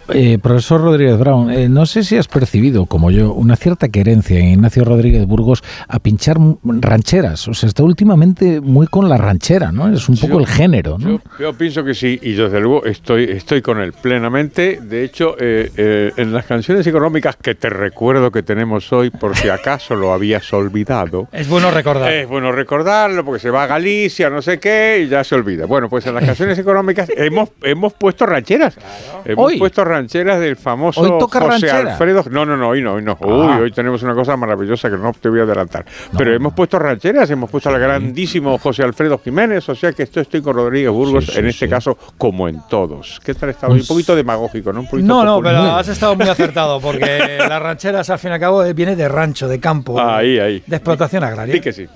Eh, 0.08 0.38
profesor 0.42 0.80
Rodríguez 0.80 1.18
Brown, 1.18 1.50
eh, 1.50 1.68
no 1.68 1.84
sé 1.84 2.02
si 2.02 2.16
has 2.16 2.26
percibido, 2.26 2.86
como 2.86 3.10
yo, 3.10 3.34
una 3.34 3.54
cierta 3.54 3.90
querencia 3.90 4.38
en 4.38 4.48
Ignacio 4.48 4.84
Rodríguez 4.84 5.26
Burgos 5.26 5.62
a 5.88 5.98
pinchar 5.98 6.38
rancheras. 6.64 7.48
O 7.48 7.54
sea, 7.54 7.68
está 7.68 7.82
últimamente 7.82 8.62
muy 8.62 8.86
con 8.86 9.10
la 9.10 9.18
ranchera, 9.18 9.72
¿no? 9.72 9.92
Es 9.92 10.08
un 10.08 10.16
poco 10.16 10.38
el 10.38 10.46
género, 10.46 10.96
¿no? 10.98 11.20
Yo, 11.38 11.52
pienso 11.52 11.84
que 11.84 11.94
sí, 11.94 12.18
y 12.22 12.32
desde 12.32 12.60
luego 12.60 12.86
estoy, 12.86 13.24
estoy 13.24 13.60
con 13.60 13.78
él 13.78 13.92
plenamente. 13.92 14.80
De 14.82 15.04
hecho, 15.04 15.36
eh, 15.38 16.10
en 16.16 16.32
las 16.32 16.46
canciones 16.46 16.86
económicas 16.86 17.36
que 17.36 17.54
te 17.54 17.68
recuerdo 17.68 18.32
que 18.32 18.42
tenemos 18.42 18.90
hoy, 18.92 19.10
por 19.10 19.36
si 19.36 19.50
acaso 19.50 19.94
lo 19.96 20.14
habías 20.14 20.50
olvidado. 20.52 21.28
Es 21.42 21.48
bueno 21.48 21.70
recordar. 21.70 22.12
Es 22.12 22.28
bueno 22.28 22.52
recordarlo 22.52 23.24
porque 23.24 23.40
se 23.40 23.50
va 23.50 23.64
a 23.64 23.66
Galicia, 23.66 24.30
no 24.30 24.40
sé 24.40 24.58
qué, 24.60 25.02
y 25.04 25.08
ya 25.08 25.24
se 25.24 25.34
olvida. 25.34 25.66
Bueno, 25.66 25.88
pues 25.88 26.06
en 26.06 26.14
las 26.14 26.24
canciones 26.24 26.58
económicas 26.58 27.10
hemos, 27.16 27.50
hemos 27.62 27.92
puesto 27.94 28.26
rancheras 28.26 28.61
rancheras. 28.62 29.22
Hemos 29.24 29.46
Hoy. 29.46 29.58
puesto 29.58 29.84
rancheras 29.84 30.40
del 30.40 30.56
famoso 30.56 31.00
Hoy 31.00 31.10
toca 31.18 31.40
José 31.40 31.50
ranchera. 31.66 31.92
Alfredo. 31.92 32.24
No, 32.30 32.44
no, 32.44 32.56
no, 32.56 32.68
hoy 32.68 32.82
no, 32.82 32.94
hoy 32.94 33.02
no. 33.02 33.18
Ah. 33.20 33.26
Uy, 33.26 33.62
hoy 33.62 33.70
tenemos 33.72 34.02
una 34.02 34.14
cosa 34.14 34.36
maravillosa 34.36 34.90
que 34.90 34.96
no 34.96 35.12
te 35.12 35.28
voy 35.28 35.40
a 35.40 35.42
adelantar. 35.42 35.84
Pero 36.16 36.34
hemos 36.34 36.52
puesto 36.54 36.78
rancheras, 36.78 37.30
hemos 37.30 37.50
puesto 37.50 37.68
al 37.68 37.78
grandísimo 37.78 38.58
José 38.58 38.82
Alfredo 38.82 39.18
Jiménez, 39.18 39.68
o 39.68 39.74
sea 39.74 39.92
que 39.92 40.04
esto 40.04 40.20
estoy 40.20 40.42
con 40.42 40.54
Rodríguez 40.56 40.90
Burgos, 40.90 41.26
Sí, 41.26 41.32
sí, 41.32 41.38
en 41.38 41.46
este 41.46 41.68
caso, 41.68 41.96
como 42.18 42.48
en 42.48 42.60
todos. 42.68 43.20
¿Qué 43.24 43.34
tal 43.34 43.50
está 43.50 43.68
hoy? 43.68 43.80
Un 43.80 43.86
poquito 43.86 44.16
demagógico, 44.16 44.72
¿no? 44.72 44.80
Un 44.80 44.88
poquito 44.88 45.06
No, 45.06 45.24
no, 45.24 45.40
pero 45.42 45.58
has 45.76 45.88
estado 45.88 46.16
muy 46.16 46.28
acertado, 46.28 46.80
porque 46.80 47.38
las 47.38 47.62
rancheras, 47.62 48.08
al 48.10 48.18
fin 48.18 48.30
y 48.30 48.34
al 48.34 48.40
cabo, 48.40 48.64
eh, 48.64 48.72
viene 48.72 48.96
de 48.96 49.08
rancho, 49.08 49.48
de 49.48 49.60
campo, 49.60 50.00
Ahí, 50.00 50.38
ahí. 50.38 50.62
de 50.66 50.76
explotación 50.76 51.22
agraria. 51.24 51.54
Sí 51.54 51.60
que 51.60 51.72
sí. 51.72 51.86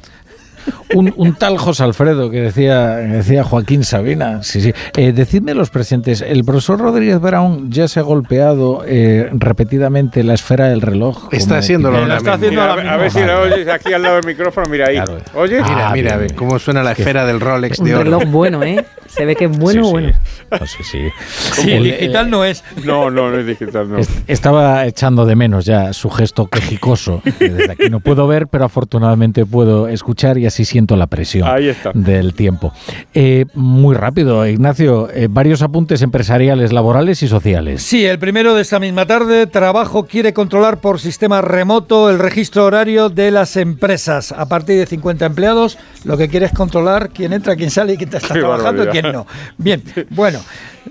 Un, 0.94 1.12
un 1.16 1.34
tal 1.34 1.58
José 1.58 1.82
Alfredo 1.84 2.30
que 2.30 2.40
decía, 2.40 2.96
decía 2.96 3.42
Joaquín 3.44 3.84
Sabina. 3.84 4.42
Sí, 4.42 4.60
sí. 4.60 4.72
Eh, 4.96 5.12
decidme 5.12 5.54
los 5.54 5.70
presentes, 5.70 6.22
¿el 6.22 6.44
profesor 6.44 6.78
Rodríguez 6.80 7.20
Brown 7.20 7.70
ya 7.70 7.88
se 7.88 8.00
ha 8.00 8.02
golpeado 8.02 8.82
eh, 8.86 9.28
repetidamente 9.32 10.22
la 10.22 10.34
esfera 10.34 10.68
del 10.68 10.80
reloj? 10.80 11.28
Está 11.32 11.58
haciéndolo 11.58 11.98
está 12.14 12.34
haciendo 12.34 12.60
Mira, 12.62 12.72
a, 12.72 12.76
ver- 12.76 12.88
a 12.88 12.96
ver 12.96 13.10
si 13.10 13.20
la 13.20 13.40
oyes 13.40 13.68
aquí 13.68 13.92
al 13.92 14.02
lado 14.02 14.16
del 14.16 14.26
micrófono, 14.26 14.66
mira 14.70 14.86
ahí. 14.86 14.94
Claro. 14.96 15.18
¿Oyes? 15.34 15.62
Mira, 15.62 15.88
Ah, 15.88 15.92
mira, 15.92 16.10
bien, 16.10 16.18
ve 16.20 16.24
bien. 16.26 16.36
cómo 16.36 16.58
suena 16.58 16.82
la 16.82 16.92
esfera 16.92 17.26
del 17.26 17.40
Rolex 17.40 17.78
Un 17.78 17.86
de 17.86 17.94
oro. 17.94 18.04
reloj 18.04 18.24
bueno, 18.26 18.62
¿eh? 18.62 18.84
Se 19.08 19.24
ve 19.24 19.34
que 19.36 19.46
es 19.46 19.58
bueno, 19.58 19.82
Sí, 19.82 19.86
sí. 19.86 19.92
bueno. 19.92 20.12
Oh, 20.50 20.66
sí, 20.66 20.82
sí. 20.84 20.98
Sí, 21.62 21.72
El- 21.72 21.82
digital 21.84 22.30
no 22.30 22.44
es. 22.44 22.62
No, 22.84 23.10
no, 23.10 23.30
no 23.30 23.38
es 23.38 23.46
digital, 23.46 23.90
no. 23.90 23.98
Est- 23.98 24.10
Estaba 24.28 24.86
echando 24.86 25.26
de 25.26 25.34
menos 25.36 25.64
ya 25.64 25.92
su 25.92 26.08
gesto 26.10 26.46
quejicoso, 26.46 27.20
que 27.38 27.48
desde 27.50 27.72
aquí 27.72 27.90
no 27.90 28.00
puedo 28.00 28.26
ver, 28.26 28.46
pero 28.46 28.64
afortunadamente 28.64 29.44
puedo 29.46 29.88
escuchar 29.88 30.38
y 30.38 30.46
así 30.46 30.55
siento 30.64 30.96
la 30.96 31.06
presión 31.06 31.48
Ahí 31.48 31.68
está. 31.68 31.90
del 31.94 32.34
tiempo. 32.34 32.72
Eh, 33.14 33.44
muy 33.54 33.94
rápido, 33.94 34.46
Ignacio, 34.46 35.08
eh, 35.12 35.28
varios 35.30 35.62
apuntes 35.62 36.02
empresariales, 36.02 36.72
laborales 36.72 37.22
y 37.22 37.28
sociales. 37.28 37.82
Sí, 37.82 38.04
el 38.04 38.18
primero 38.18 38.54
de 38.54 38.62
esta 38.62 38.78
misma 38.78 39.06
tarde, 39.06 39.46
Trabajo 39.46 40.06
quiere 40.06 40.32
controlar 40.32 40.80
por 40.80 41.00
sistema 41.00 41.40
remoto 41.40 42.10
el 42.10 42.18
registro 42.18 42.64
horario 42.64 43.08
de 43.08 43.30
las 43.30 43.56
empresas. 43.56 44.32
A 44.32 44.46
partir 44.46 44.78
de 44.78 44.86
50 44.86 45.26
empleados, 45.26 45.78
lo 46.04 46.16
que 46.16 46.28
quiere 46.28 46.46
es 46.46 46.52
controlar 46.52 47.10
quién 47.10 47.32
entra, 47.32 47.56
quién 47.56 47.70
sale 47.70 47.94
y 47.94 47.96
quién 47.96 48.14
está 48.14 48.34
Qué 48.34 48.40
trabajando 48.40 48.84
y 48.84 48.86
quién 48.88 49.12
no. 49.12 49.26
Bien, 49.58 49.82
bueno, 50.10 50.40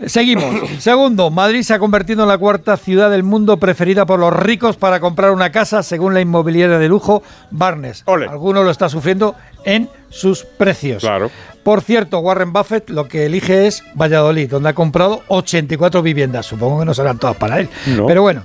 seguimos. 0.07 0.69
Segundo, 0.79 1.29
Madrid 1.29 1.63
se 1.63 1.73
ha 1.73 1.79
convertido 1.79 2.23
en 2.23 2.29
la 2.29 2.37
cuarta 2.37 2.77
ciudad 2.77 3.09
del 3.09 3.23
mundo 3.23 3.57
preferida 3.57 4.05
por 4.05 4.19
los 4.19 4.33
ricos 4.33 4.77
para 4.77 4.99
comprar 4.99 5.31
una 5.31 5.51
casa, 5.51 5.83
según 5.83 6.13
la 6.13 6.21
inmobiliaria 6.21 6.77
de 6.77 6.87
lujo 6.87 7.23
Barnes. 7.51 8.03
Ole. 8.05 8.27
Alguno 8.27 8.63
lo 8.63 8.71
está 8.71 8.89
sufriendo 8.89 9.35
en 9.63 9.89
sus 10.09 10.43
precios. 10.43 11.01
Claro. 11.01 11.31
Por 11.63 11.81
cierto, 11.81 12.19
Warren 12.19 12.53
Buffett 12.53 12.89
lo 12.89 13.07
que 13.07 13.25
elige 13.25 13.67
es 13.67 13.83
Valladolid, 13.95 14.49
donde 14.49 14.69
ha 14.69 14.73
comprado 14.73 15.23
84 15.27 16.01
viviendas. 16.01 16.45
Supongo 16.45 16.79
que 16.79 16.85
no 16.85 16.93
serán 16.93 17.17
todas 17.17 17.35
para 17.37 17.59
él. 17.59 17.69
No. 17.87 18.05
Pero 18.05 18.21
bueno. 18.21 18.43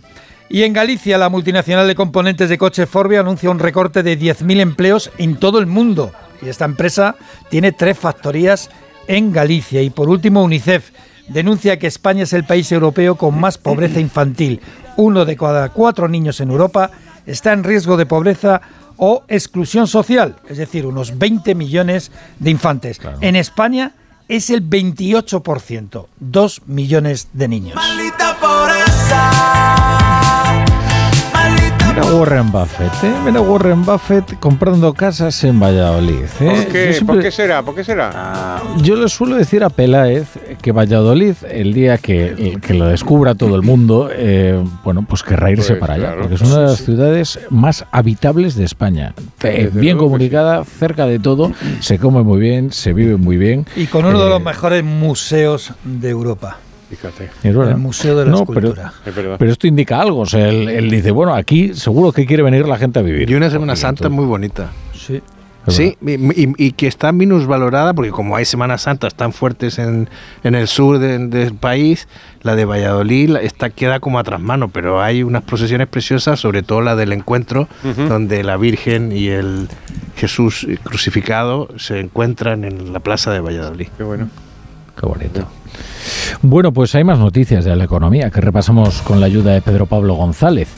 Y 0.48 0.64
en 0.64 0.72
Galicia, 0.72 1.16
la 1.16 1.28
multinacional 1.28 1.86
de 1.86 1.94
componentes 1.94 2.48
de 2.48 2.58
coches 2.58 2.88
Forbia 2.88 3.20
anuncia 3.20 3.50
un 3.50 3.60
recorte 3.60 4.02
de 4.02 4.18
10.000 4.18 4.60
empleos 4.60 5.12
en 5.18 5.36
todo 5.36 5.60
el 5.60 5.66
mundo. 5.66 6.10
Y 6.42 6.48
esta 6.48 6.64
empresa 6.64 7.14
tiene 7.50 7.70
tres 7.70 7.96
factorías 7.96 8.68
en 9.06 9.30
Galicia. 9.30 9.80
Y 9.80 9.90
por 9.90 10.08
último, 10.08 10.42
UNICEF 10.42 10.90
denuncia 11.32 11.78
que 11.78 11.86
España 11.86 12.24
es 12.24 12.32
el 12.32 12.44
país 12.44 12.70
europeo 12.72 13.16
con 13.16 13.38
más 13.38 13.58
pobreza 13.58 14.00
infantil. 14.00 14.60
Uno 14.96 15.24
de 15.24 15.36
cada 15.36 15.70
cuatro 15.70 16.08
niños 16.08 16.40
en 16.40 16.50
Europa 16.50 16.90
está 17.26 17.52
en 17.52 17.64
riesgo 17.64 17.96
de 17.96 18.06
pobreza 18.06 18.60
o 18.96 19.24
exclusión 19.28 19.86
social, 19.86 20.36
es 20.48 20.58
decir, 20.58 20.84
unos 20.84 21.18
20 21.18 21.54
millones 21.54 22.12
de 22.38 22.50
infantes. 22.50 23.00
En 23.22 23.34
España 23.34 23.92
es 24.28 24.50
el 24.50 24.68
28%, 24.68 26.06
2 26.18 26.62
millones 26.66 27.28
de 27.32 27.48
niños. 27.48 27.80
Mira 32.00 32.14
Warren 32.14 32.50
Buffett, 32.50 32.92
¿eh? 33.04 33.12
Mira 33.26 33.40
Warren 33.42 33.84
Buffett 33.84 34.38
comprando 34.38 34.94
casas 34.94 35.44
en 35.44 35.60
Valladolid. 35.60 36.24
¿eh? 36.40 36.46
¿Por 36.46 36.56
Yo 36.56 36.68
qué? 36.72 36.92
siempre- 36.94 37.14
¿Por 37.16 37.22
qué 37.22 37.30
será? 37.30 37.62
¿Por 37.62 37.74
qué 37.74 37.84
será? 37.84 38.62
Yo 38.82 38.96
le 38.96 39.06
suelo 39.10 39.36
decir 39.36 39.62
a 39.62 39.68
Peláez 39.68 40.26
que 40.62 40.72
Valladolid, 40.72 41.34
el 41.50 41.74
día 41.74 41.98
que, 41.98 42.58
que 42.62 42.72
lo 42.72 42.86
descubra 42.86 43.34
todo 43.34 43.54
el 43.54 43.60
mundo, 43.62 44.08
eh, 44.10 44.58
bueno, 44.82 45.04
pues 45.06 45.22
querrá 45.22 45.50
irse 45.50 45.74
Pues 45.74 45.80
para 45.80 45.94
allá, 45.94 46.06
claro, 46.06 46.20
porque 46.22 46.34
es 46.36 46.40
una 46.40 46.56
de 46.60 46.66
las 46.68 46.78
ciudades 46.82 47.38
más 47.50 47.84
habitables 47.92 48.54
de 48.54 48.64
España. 48.64 49.12
Eh, 49.42 49.64
Desde 49.66 49.80
bien 49.80 49.98
comunicada, 49.98 50.64
cerca 50.64 51.04
de 51.04 51.18
todo, 51.18 51.52
se 51.80 51.98
come 51.98 52.22
muy 52.22 52.40
bien, 52.40 52.72
se 52.72 52.94
vive 52.94 53.16
muy 53.18 53.36
bien. 53.36 53.66
Y 53.76 53.86
con 53.86 54.06
uno 54.06 54.18
de 54.20 54.26
Eh, 54.26 54.30
los 54.30 54.42
mejores 54.42 54.82
museos 54.84 55.74
de 55.84 56.08
Europa, 56.08 56.56
Fíjate. 56.90 57.30
es 57.42 57.54
verdad. 57.56 57.70
el 57.72 57.78
Museo 57.78 58.18
de 58.18 58.24
la 58.26 58.30
No, 58.32 58.44
pero- 58.44 58.68
Escultura. 58.68 58.92
Es 59.06 59.14
verdad. 59.14 59.36
Pero 59.38 59.52
esto 59.52 59.66
indica 59.66 60.00
algo, 60.00 60.18
o 60.20 60.26
sea, 60.26 60.48
él, 60.48 60.68
él 60.68 60.90
dice, 60.90 61.10
bueno, 61.12 61.34
aquí 61.34 61.72
seguro 61.74 62.12
que 62.12 62.26
quiere 62.26 62.42
venir 62.42 62.66
la 62.68 62.76
gente 62.76 62.98
a 62.98 63.02
vivir. 63.02 63.30
Y 63.30 63.34
una 63.36 63.48
Semana 63.48 63.76
Santa 63.76 64.08
muy 64.08 64.24
bonita. 64.26 64.70
Sí. 64.92 65.22
Sí, 65.68 65.94
y, 66.04 66.12
y- 66.12 66.54
y 66.56 66.72
que 66.72 66.86
está 66.88 67.12
minusvalorada 67.12 67.92
porque 67.92 68.10
como 68.10 68.34
hay 68.34 68.46
Semanas 68.46 68.82
Santas 68.82 69.14
tan 69.14 69.32
fuertes 69.34 69.78
en, 69.78 70.08
en 70.42 70.54
el 70.54 70.66
sur 70.66 70.98
de- 70.98 71.18
del 71.28 71.54
país, 71.54 72.08
la 72.42 72.56
de 72.56 72.64
Valladolid 72.64 73.28
la- 73.28 73.42
está, 73.42 73.68
queda 73.68 74.00
como 74.00 74.18
a 74.18 74.24
trasmano, 74.24 74.68
pero 74.70 75.02
hay 75.02 75.22
unas 75.22 75.42
procesiones 75.42 75.86
preciosas, 75.86 76.40
sobre 76.40 76.62
todo 76.62 76.80
la 76.80 76.96
del 76.96 77.12
encuentro, 77.12 77.68
donde 78.08 78.42
la 78.42 78.56
Virgen 78.56 79.12
y 79.12 79.28
el 79.28 79.68
Jesús 80.16 80.66
crucificado 80.82 81.68
se 81.76 82.00
encuentran 82.00 82.64
en 82.64 82.92
la 82.94 83.00
plaza 83.00 83.30
de 83.30 83.40
Valladolid. 83.40 83.88
Qué 83.98 84.02
bueno. 84.02 84.28
Qué 84.98 85.06
bonito. 85.06 85.46
Bueno, 86.42 86.72
pues 86.72 86.94
hay 86.94 87.04
más 87.04 87.18
noticias 87.18 87.64
de 87.64 87.76
la 87.76 87.84
economía 87.84 88.30
que 88.30 88.40
repasamos 88.40 89.02
con 89.02 89.20
la 89.20 89.26
ayuda 89.26 89.52
de 89.52 89.60
Pedro 89.60 89.86
Pablo 89.86 90.14
González. 90.14 90.68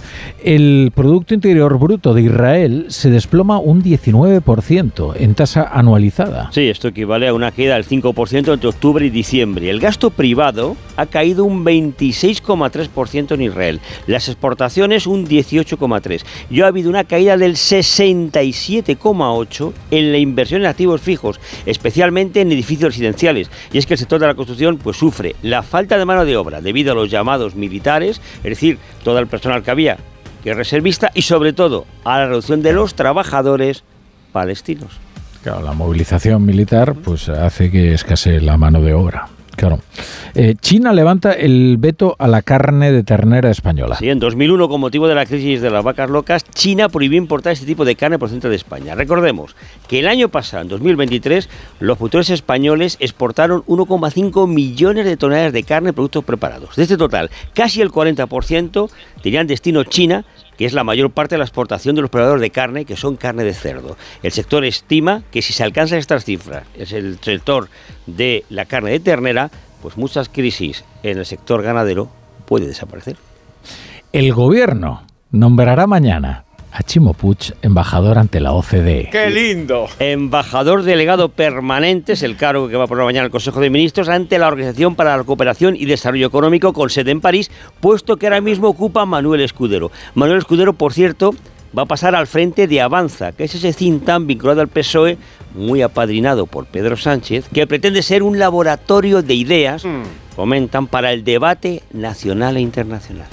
El 0.43 0.93
Producto 0.95 1.35
Interior 1.35 1.79
Bruto 1.79 2.15
de 2.15 2.23
Israel 2.23 2.87
se 2.89 3.11
desploma 3.11 3.59
un 3.59 3.83
19% 3.83 5.15
en 5.17 5.35
tasa 5.35 5.69
anualizada. 5.73 6.51
Sí, 6.53 6.69
esto 6.69 6.89
equivale 6.89 7.29
a 7.29 7.35
una 7.35 7.53
queda 7.53 7.75
del 7.75 7.87
5% 7.87 8.53
entre 8.53 8.69
octubre 8.69 9.07
y 9.07 9.11
diciembre. 9.11 9.71
El 9.71 9.79
gasto 9.79 10.11
privado 10.11 10.77
ha 10.97 11.07
caído 11.07 11.45
un 11.45 11.65
26,3% 11.65 13.35
en 13.35 13.43
Israel. 13.43 13.81
Las 14.07 14.29
exportaciones 14.29 15.07
un 15.07 15.27
18,3%. 15.27 16.25
Y 16.51 16.63
ha 16.63 16.67
habido 16.67 16.91
una 16.91 17.05
caída 17.05 17.37
del 17.37 17.55
67,8% 17.55 19.73
en 19.91 20.13
la 20.13 20.19
inversión 20.19 20.63
en 20.63 20.67
activos 20.67 21.01
fijos, 21.01 21.41
especialmente 21.67 22.41
en 22.41 22.53
edificios 22.53 22.95
residenciales. 22.95 23.51
Y 23.73 23.79
es 23.79 23.87
que 23.87 23.95
el 23.95 23.99
sector 23.99 24.21
de 24.21 24.27
la 24.27 24.35
construcción 24.35 24.79
pues, 24.83 24.97
sufre 24.97 25.37
la 25.43 25.63
falta 25.63 25.99
de 25.99 26.05
mano 26.05 26.25
de 26.25 26.37
obra 26.37 26.61
debido 26.61 26.93
a 26.93 26.95
los 26.95 27.11
llamados 27.11 27.55
militares, 27.55 28.21
es 28.39 28.51
decir, 28.51 28.79
todo 29.05 29.19
el 29.19 29.27
personal 29.27 29.63
que 29.63 29.71
había 29.71 29.99
que 30.43 30.51
es 30.51 30.57
reservista 30.57 31.11
y 31.15 31.23
sobre 31.23 31.53
todo 31.53 31.87
a 32.05 32.19
la 32.19 32.27
reducción 32.27 32.63
de 32.63 32.73
los 32.73 32.95
trabajadores 32.95 33.85
palestinos. 34.33 34.99
Claro, 35.43 35.63
la 35.63 35.73
movilización 35.73 36.45
militar 36.45 36.95
pues 36.95 37.29
hace 37.29 37.71
que 37.71 37.95
escasee 37.95 38.41
la 38.41 38.57
mano 38.57 38.81
de 38.81 38.95
obra. 38.95 39.29
Claro. 39.57 39.81
Eh, 40.35 40.55
China 40.61 40.93
levanta 40.93 41.33
el 41.33 41.77
veto 41.79 42.17
a 42.19 42.27
la 42.27 42.43
carne 42.43 42.91
de 42.91 43.03
ternera 43.03 43.51
española. 43.51 43.97
Sí, 43.97 44.09
en 44.09 44.19
2001, 44.19 44.69
con 44.69 44.81
motivo 44.81 45.07
de 45.07 45.15
la 45.15 45.27
crisis 45.27 45.61
de 45.61 45.71
las 45.71 45.85
vacas 45.85 46.09
locas, 46.11 46.45
China 46.55 46.89
prohibió 46.89 47.19
importar 47.19 47.53
este 47.53 47.67
tipo 47.67 47.85
de 47.85 47.95
carne 47.95 48.19
procedente 48.19 48.49
de 48.49 48.57
España. 48.57 48.95
Recordemos 48.95 49.55
que 49.89 49.99
el 49.99 50.09
año 50.09 50.29
pasado, 50.29 50.63
en 50.63 50.69
2023, 50.69 51.49
los 51.81 51.99
productores 51.99 52.31
españoles 52.31 52.97
exportaron 53.01 53.63
1,5 53.67 54.49
millones 54.49 55.05
de 55.05 55.17
toneladas 55.17 55.53
de 55.53 55.63
carne 55.65 55.91
y 55.91 55.93
productos 55.93 56.25
preparados. 56.25 56.77
De 56.77 56.83
este 56.85 56.97
total, 56.97 57.31
casi 57.53 57.83
el 57.83 57.91
40% 57.91 58.91
tenían 59.23 59.47
destino 59.47 59.85
China, 59.85 60.25
que 60.57 60.65
es 60.65 60.73
la 60.73 60.85
mayor 60.85 61.11
parte 61.11 61.35
de 61.35 61.39
la 61.39 61.45
exportación 61.45 61.95
de 61.95 62.03
los 62.03 62.11
preparadores 62.11 62.43
de 62.43 62.51
carne, 62.51 62.85
que 62.85 62.97
son 62.97 63.17
carne 63.17 63.45
de 63.45 63.55
cerdo. 63.55 63.97
El 64.23 64.33
sector 64.33 64.65
estima 64.65 65.23
que 65.31 65.43
si 65.43 65.53
se 65.53 65.63
alcanzan 65.63 65.99
estas 65.99 66.25
cifras, 66.25 66.65
es 66.75 66.93
el 66.93 67.19
sector 67.21 67.69
de 68.07 68.45
la 68.51 68.67
carne 68.67 68.91
de 68.91 69.01
ternera, 69.01 69.51
pues 69.81 69.97
muchas 69.97 70.29
crisis 70.29 70.85
en 71.03 71.19
el 71.19 71.27
sector 71.27 71.63
ganadero 71.63 72.09
puede 72.47 72.67
desaparecer. 72.67 73.17
El 74.13 74.33
gobierno 74.33 75.03
nombrará 75.31 75.87
mañana 75.87 76.45
a 76.73 76.83
Chimo 76.83 77.13
Puig 77.13 77.55
embajador 77.61 78.19
ante 78.19 78.41
la 78.41 78.53
OCDE. 78.53 79.11
¡Qué 79.13 79.31
lindo! 79.31 79.89
Embajador 79.99 80.83
delegado 80.83 81.29
permanente 81.29 82.15
es 82.15 82.23
el 82.23 82.37
cargo 82.37 82.69
que 82.69 82.77
va 82.77 82.85
a 82.85 82.87
poner 82.87 83.05
mañana 83.05 83.27
el 83.27 83.31
Consejo 83.31 83.61
de 83.61 83.69
Ministros 83.69 84.09
ante 84.09 84.39
la 84.39 84.49
Organización 84.49 84.95
para 84.97 85.17
la 85.17 85.25
Cooperación 85.25 85.77
y 85.77 85.85
Desarrollo 85.85 86.27
Económico 86.27 86.73
con 86.73 86.89
sede 86.89 87.11
en 87.11 87.21
París, 87.21 87.51
puesto 87.81 88.17
que 88.17 88.27
ahora 88.27 88.41
mismo 88.41 88.69
ocupa 88.69 89.05
Manuel 89.05 89.43
Escudero. 89.43 89.91
Manuel 90.15 90.39
Escudero, 90.39 90.73
por 90.73 90.95
cierto, 90.95 91.35
va 91.77 91.83
a 91.83 91.87
pasar 91.87 92.15
al 92.15 92.27
frente 92.27 92.67
de 92.67 92.81
Avanza, 92.81 93.33
que 93.33 93.45
es 93.45 93.55
ese 93.55 93.73
tank 94.01 94.27
vinculado 94.27 94.63
al 94.63 94.69
PSOE, 94.69 95.19
muy 95.55 95.83
apadrinado 95.83 96.47
por 96.47 96.67
Pedro 96.67 96.97
Sánchez, 96.97 97.49
que 97.53 97.67
pretende 97.67 98.03
ser 98.03 98.23
un 98.23 98.39
laboratorio 98.39 99.23
de 99.23 99.35
ideas, 99.35 99.85
comentan, 100.35 100.87
para 100.87 101.13
el 101.13 101.25
debate 101.25 101.83
nacional 101.93 102.57
e 102.57 102.61
internacional. 102.61 103.27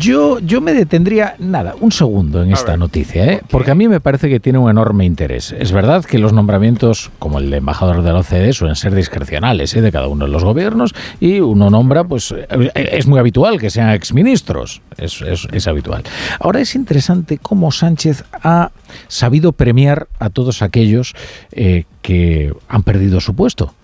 Yo, 0.00 0.38
yo 0.38 0.60
me 0.60 0.72
detendría, 0.72 1.34
nada, 1.38 1.74
un 1.80 1.92
segundo 1.92 2.42
en 2.42 2.52
esta 2.52 2.76
noticia, 2.76 3.24
¿eh? 3.26 3.42
porque 3.50 3.72
a 3.72 3.74
mí 3.74 3.88
me 3.88 4.00
parece 4.00 4.28
que 4.30 4.40
tiene 4.40 4.58
un 4.58 4.70
enorme 4.70 5.04
interés. 5.04 5.54
Es 5.58 5.72
verdad 5.72 6.04
que 6.04 6.18
los 6.18 6.32
nombramientos, 6.32 7.10
como 7.18 7.38
el 7.38 7.50
de 7.50 7.58
embajador 7.58 8.02
de 8.02 8.12
la 8.12 8.20
OCDE, 8.20 8.52
suelen 8.54 8.76
ser 8.76 8.94
discrecionales 8.94 9.74
¿eh? 9.74 9.82
de 9.82 9.92
cada 9.92 10.08
uno 10.08 10.24
de 10.24 10.30
los 10.30 10.44
gobiernos 10.44 10.94
y 11.20 11.40
uno 11.40 11.68
nombra, 11.68 12.04
pues 12.04 12.32
eh, 12.32 12.70
es 12.74 13.06
muy 13.06 13.18
habitual 13.18 13.60
que 13.60 13.68
sean 13.68 13.90
exministros, 13.90 14.80
es, 14.96 15.20
es, 15.20 15.46
es 15.52 15.68
habitual. 15.68 16.04
Ahora 16.40 16.60
es 16.60 16.74
interesante 16.74 17.38
cómo 17.38 17.70
Sánchez 17.70 18.24
ha 18.32 18.70
sabido 19.08 19.52
premiar 19.52 20.08
a 20.18 20.30
todos 20.30 20.62
aquellos 20.62 21.14
eh, 21.52 21.84
que 22.00 22.54
han 22.68 22.82
perdido 22.82 23.20
su 23.20 23.34
puesto 23.34 23.74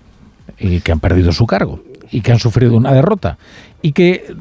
y 0.59 0.81
que 0.81 0.93
han 0.93 1.00
perdido 1.00 1.33
su 1.33 1.47
cargo 1.47 1.81
y 2.11 2.23
que 2.23 2.33
han 2.33 2.38
sufrido 2.38 2.77
una 2.77 2.93
derrota 2.93 3.37
y 3.83 3.93
que 3.93 4.35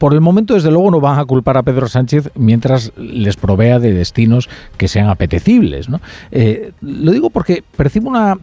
por 0.00 0.14
el 0.14 0.22
momento, 0.22 0.54
desde 0.54 0.70
luego, 0.70 0.90
no 0.90 0.98
van 0.98 1.18
a 1.18 1.26
culpar 1.26 1.58
a 1.58 1.62
Pedro 1.62 1.86
Sánchez 1.86 2.30
mientras 2.34 2.90
les 2.96 3.36
provea 3.36 3.78
de 3.78 3.92
destinos 3.92 4.48
que 4.78 4.88
sean 4.88 5.10
apetecibles. 5.10 5.90
¿no? 5.90 6.00
Eh, 6.32 6.72
lo 6.80 7.12
digo 7.12 7.28
porque 7.28 7.62
percibo 7.76 8.08
una, 8.08 8.38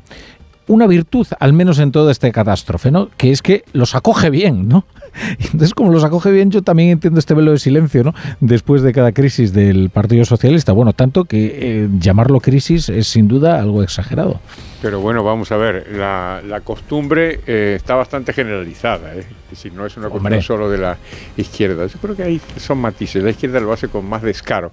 una 0.68 0.88
virtud, 0.88 1.28
al 1.40 1.54
menos 1.54 1.80
en 1.80 1.92
toda 1.92 2.12
esta 2.12 2.32
catástrofe, 2.32 2.92
¿no? 2.92 3.10
que 3.18 3.32
es 3.32 3.42
que 3.42 3.64
los 3.74 3.96
acoge 3.96 4.30
bien, 4.30 4.68
¿no? 4.68 4.86
Entonces, 5.40 5.74
como 5.74 5.92
los 5.92 6.04
acoge 6.04 6.32
bien, 6.32 6.52
yo 6.52 6.62
también 6.62 6.90
entiendo 6.90 7.20
este 7.20 7.34
velo 7.34 7.52
de 7.52 7.60
silencio, 7.60 8.04
¿no? 8.04 8.14
Después 8.40 8.82
de 8.82 8.92
cada 8.94 9.12
crisis 9.12 9.54
del 9.54 9.90
Partido 9.90 10.26
Socialista. 10.26 10.74
Bueno, 10.74 10.94
tanto 10.94 11.26
que 11.26 11.58
eh, 11.60 11.90
llamarlo 12.00 12.40
crisis 12.40 12.90
es 12.90 13.08
sin 13.08 13.28
duda 13.28 13.60
algo 13.60 13.82
exagerado. 13.82 14.40
Pero 14.82 15.00
bueno, 15.00 15.24
vamos 15.24 15.52
a 15.52 15.58
ver, 15.58 15.88
la, 15.92 16.42
la 16.46 16.62
costumbre 16.62 17.40
eh, 17.48 17.74
está 17.78 17.96
bastante 17.96 18.32
generalizada, 18.32 19.16
¿eh? 19.16 19.26
es 19.46 19.50
decir, 19.50 19.74
no 19.74 19.86
es 19.88 19.98
una 19.98 20.08
costumbre 20.08 20.36
Hombre. 20.36 20.46
solo 20.46 20.70
de 20.70 20.78
la 20.78 20.98
izquierda. 21.36 21.88
Yo 21.88 21.98
creo 22.00 22.16
que 22.16 22.24
ahí 22.24 22.42
son 22.58 22.78
matices, 22.78 23.24
la 23.24 23.32
izquierda 23.32 23.60
lo 23.60 23.74
hace 23.74 23.88
con 23.88 24.06
más 24.06 24.22
descaro. 24.22 24.72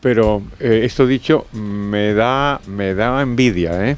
Pero 0.00 0.42
eh, 0.58 0.80
esto 0.84 1.06
dicho, 1.06 1.46
me 1.52 2.12
da, 2.12 2.60
me 2.66 2.94
da 2.94 3.22
envidia, 3.22 3.88
¿eh? 3.88 3.96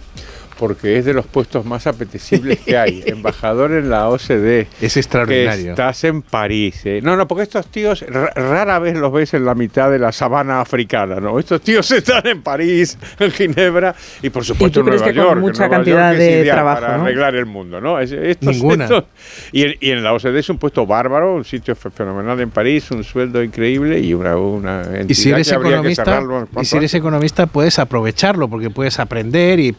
Porque 0.58 0.98
es 0.98 1.04
de 1.04 1.14
los 1.14 1.26
puestos 1.26 1.64
más 1.64 1.86
apetecibles 1.86 2.58
que 2.60 2.76
hay. 2.76 3.02
Embajador 3.06 3.72
en 3.72 3.88
la 3.88 4.08
OCDE. 4.08 4.66
Es 4.80 4.94
Que 4.94 5.00
extraordinario. 5.00 5.70
estás 5.70 6.04
en 6.04 6.22
París. 6.22 6.82
¿eh? 6.84 7.00
No, 7.02 7.16
no, 7.16 7.26
porque 7.28 7.44
estos 7.44 7.66
tíos 7.68 8.04
ra- 8.08 8.32
rara 8.34 8.78
vez 8.78 8.96
los 8.96 9.12
ves 9.12 9.34
en 9.34 9.44
la 9.44 9.54
mitad 9.54 9.90
de 9.90 9.98
la 9.98 10.12
sabana 10.12 10.60
africana, 10.60 11.20
¿no? 11.20 11.38
Estos 11.38 11.60
tíos 11.62 11.90
están 11.92 12.26
en 12.26 12.42
París, 12.42 12.98
en 13.18 13.30
Ginebra 13.30 13.94
y 14.22 14.30
por 14.30 14.44
supuesto 14.44 14.80
tú 14.82 14.88
en 14.90 14.96
Nueva 14.96 15.06
que 15.06 15.14
con 15.14 15.24
York. 15.24 15.40
mucha 15.40 15.58
Nueva 15.60 15.76
cantidad 15.76 16.10
York 16.12 16.20
es 16.22 16.44
de 16.44 16.50
trabajo, 16.50 16.80
para 16.80 16.96
¿no? 16.98 17.02
arreglar 17.04 17.34
el 17.36 17.46
mundo, 17.46 17.80
¿no? 17.80 17.98
Es- 18.00 18.12
estos- 18.12 18.48
Ninguna. 18.54 18.84
estos- 18.84 19.04
y, 19.52 19.62
en, 19.62 19.74
y 19.80 19.90
en 19.92 20.02
la 20.02 20.12
OCDE 20.12 20.38
es 20.40 20.48
un 20.50 20.58
puesto 20.58 20.84
bárbaro, 20.86 21.34
un 21.34 21.44
sitio 21.44 21.76
fe- 21.76 21.90
fenomenal 21.90 22.40
en 22.40 22.50
París, 22.50 22.90
un 22.90 23.04
sueldo 23.04 23.42
increíble 23.42 24.00
y 24.00 24.12
una, 24.14 24.36
una 24.36 24.82
entidad 24.82 25.06
Y 25.08 25.14
si 25.14 25.30
eres 25.30 25.48
que 25.48 25.54
habría 25.54 25.70
que 25.70 25.76
economista, 25.76 26.04
cerrarlo 26.04 26.48
y 26.60 26.64
si 26.64 26.76
eres 26.76 26.94
economista 26.94 27.46
puedes 27.46 27.78
aprovecharlo 27.78 28.48
porque 28.48 28.70
puedes 28.70 28.98
aprender 28.98 29.60
y 29.60 29.72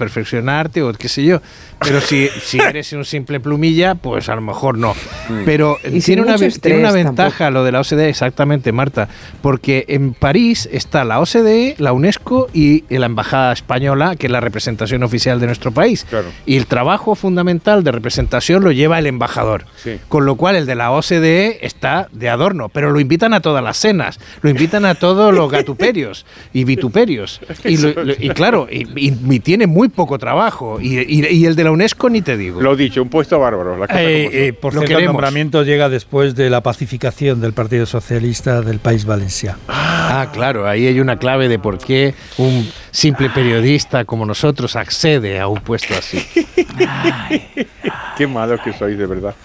o 0.82 0.94
qué 0.94 1.10
sé 1.10 1.24
yo. 1.24 1.42
Pero 1.80 2.02
si, 2.02 2.28
si 2.44 2.60
eres 2.60 2.92
un 2.94 3.06
simple 3.06 3.40
plumilla, 3.40 3.96
pues 3.96 4.28
a 4.30 4.36
lo 4.36 4.42
mejor 4.42 4.78
no. 4.78 4.94
Mm. 5.30 5.44
Pero 5.46 5.78
Y 5.84 6.02
tiene 6.02 6.22
una, 6.22 6.36
tiene 6.38 6.80
una 6.80 6.92
ventaja 6.92 7.50
lo 7.52 7.64
de 7.64 7.72
la 7.72 7.80
OCDE, 7.82 8.10
exactamente, 8.10 8.72
Marta, 8.72 9.08
porque 9.42 9.86
en 9.88 10.14
París 10.14 10.68
está 10.72 11.04
la 11.06 11.20
OCDE, 11.20 11.76
la 11.78 11.94
UNESCO 11.94 12.50
y 12.54 12.84
la 12.90 13.06
Embajada 13.06 13.54
Española, 13.54 14.16
que 14.18 14.28
es 14.28 14.32
la 14.32 14.42
representación 14.42 15.04
oficial 15.04 15.40
de 15.40 15.46
nuestro 15.46 15.72
país. 15.72 16.06
Claro. 16.10 16.28
Y 16.46 16.58
el 16.58 16.66
trabajo 16.66 17.16
fundamental 17.16 17.84
de 17.84 17.92
representación 17.92 18.64
lo 18.64 18.72
lleva 18.72 19.00
el 19.00 19.08
embajador. 19.08 19.66
Sí. 19.82 20.00
Con 20.10 20.26
lo 20.26 20.36
cual 20.36 20.56
el 20.58 20.66
de 20.66 20.76
la 20.76 20.92
OCDE 20.92 21.66
está 21.66 22.10
de 22.12 22.30
adorno, 22.30 22.70
pero 22.70 22.92
lo 22.92 23.00
invitan 23.00 23.34
a 23.34 23.40
todas 23.40 23.64
las 23.64 23.78
cenas, 23.78 24.20
lo 24.42 24.50
invitan 24.50 24.86
a 24.86 24.96
todos 24.96 25.34
los 25.34 25.50
gatuperios 25.52 26.26
y 26.54 26.66
vituperios. 26.66 27.40
Y, 27.64 27.78
lo- 27.78 28.04
lo- 28.04 28.14
y 28.20 28.30
claro, 28.30 28.68
y, 28.70 28.84
y- 29.00 29.18
y 29.30 29.40
tiene 29.40 29.66
muy 29.68 29.88
poco 29.90 30.18
trabajo. 30.20 30.59
Y, 30.82 31.00
y- 31.00 31.26
y 31.28 31.46
el 31.46 31.56
de 31.56 31.64
la 31.64 31.72
UNESCO 31.72 32.10
ni 32.10 32.22
te 32.22 32.36
digo. 32.38 32.62
Lo 32.62 32.76
dicho, 32.76 33.02
un 33.02 33.10
puesto 33.10 33.40
bárbaro. 33.40 33.78
las 33.78 33.88
cosas 33.88 34.02
Eh, 34.04 34.24
como 34.26 34.38
eh, 34.38 34.54
por 34.54 34.74
Lo 34.74 34.82
cierto, 34.82 35.00
el 35.00 35.06
nombramiento 35.06 35.64
llega 35.64 35.90
después 35.90 36.36
de 36.36 36.50
la 36.50 36.62
pacificación 36.62 37.42
del 37.42 37.54
Partido 37.54 37.86
Socialista 37.86 38.62
del 38.62 38.80
País 38.80 39.06
Valenciano. 39.06 39.60
Ah, 39.68 40.30
claro, 40.34 40.68
ahí 40.68 40.88
hay 40.88 41.00
una 41.00 41.18
clave 41.18 41.48
de 41.48 41.60
por 41.60 41.78
qué 41.78 42.14
un 42.38 42.70
simple 42.92 43.30
periodista 43.30 44.06
como 44.06 44.26
nosotros 44.26 44.76
accede 44.76 45.40
a 45.40 45.48
un 45.48 45.60
puesto 45.62 45.94
así. 45.94 46.26
Qué 48.18 48.28
malos 48.28 48.60
que 48.62 48.74
sois, 48.74 48.98
de 48.98 49.06
verdad. 49.06 49.36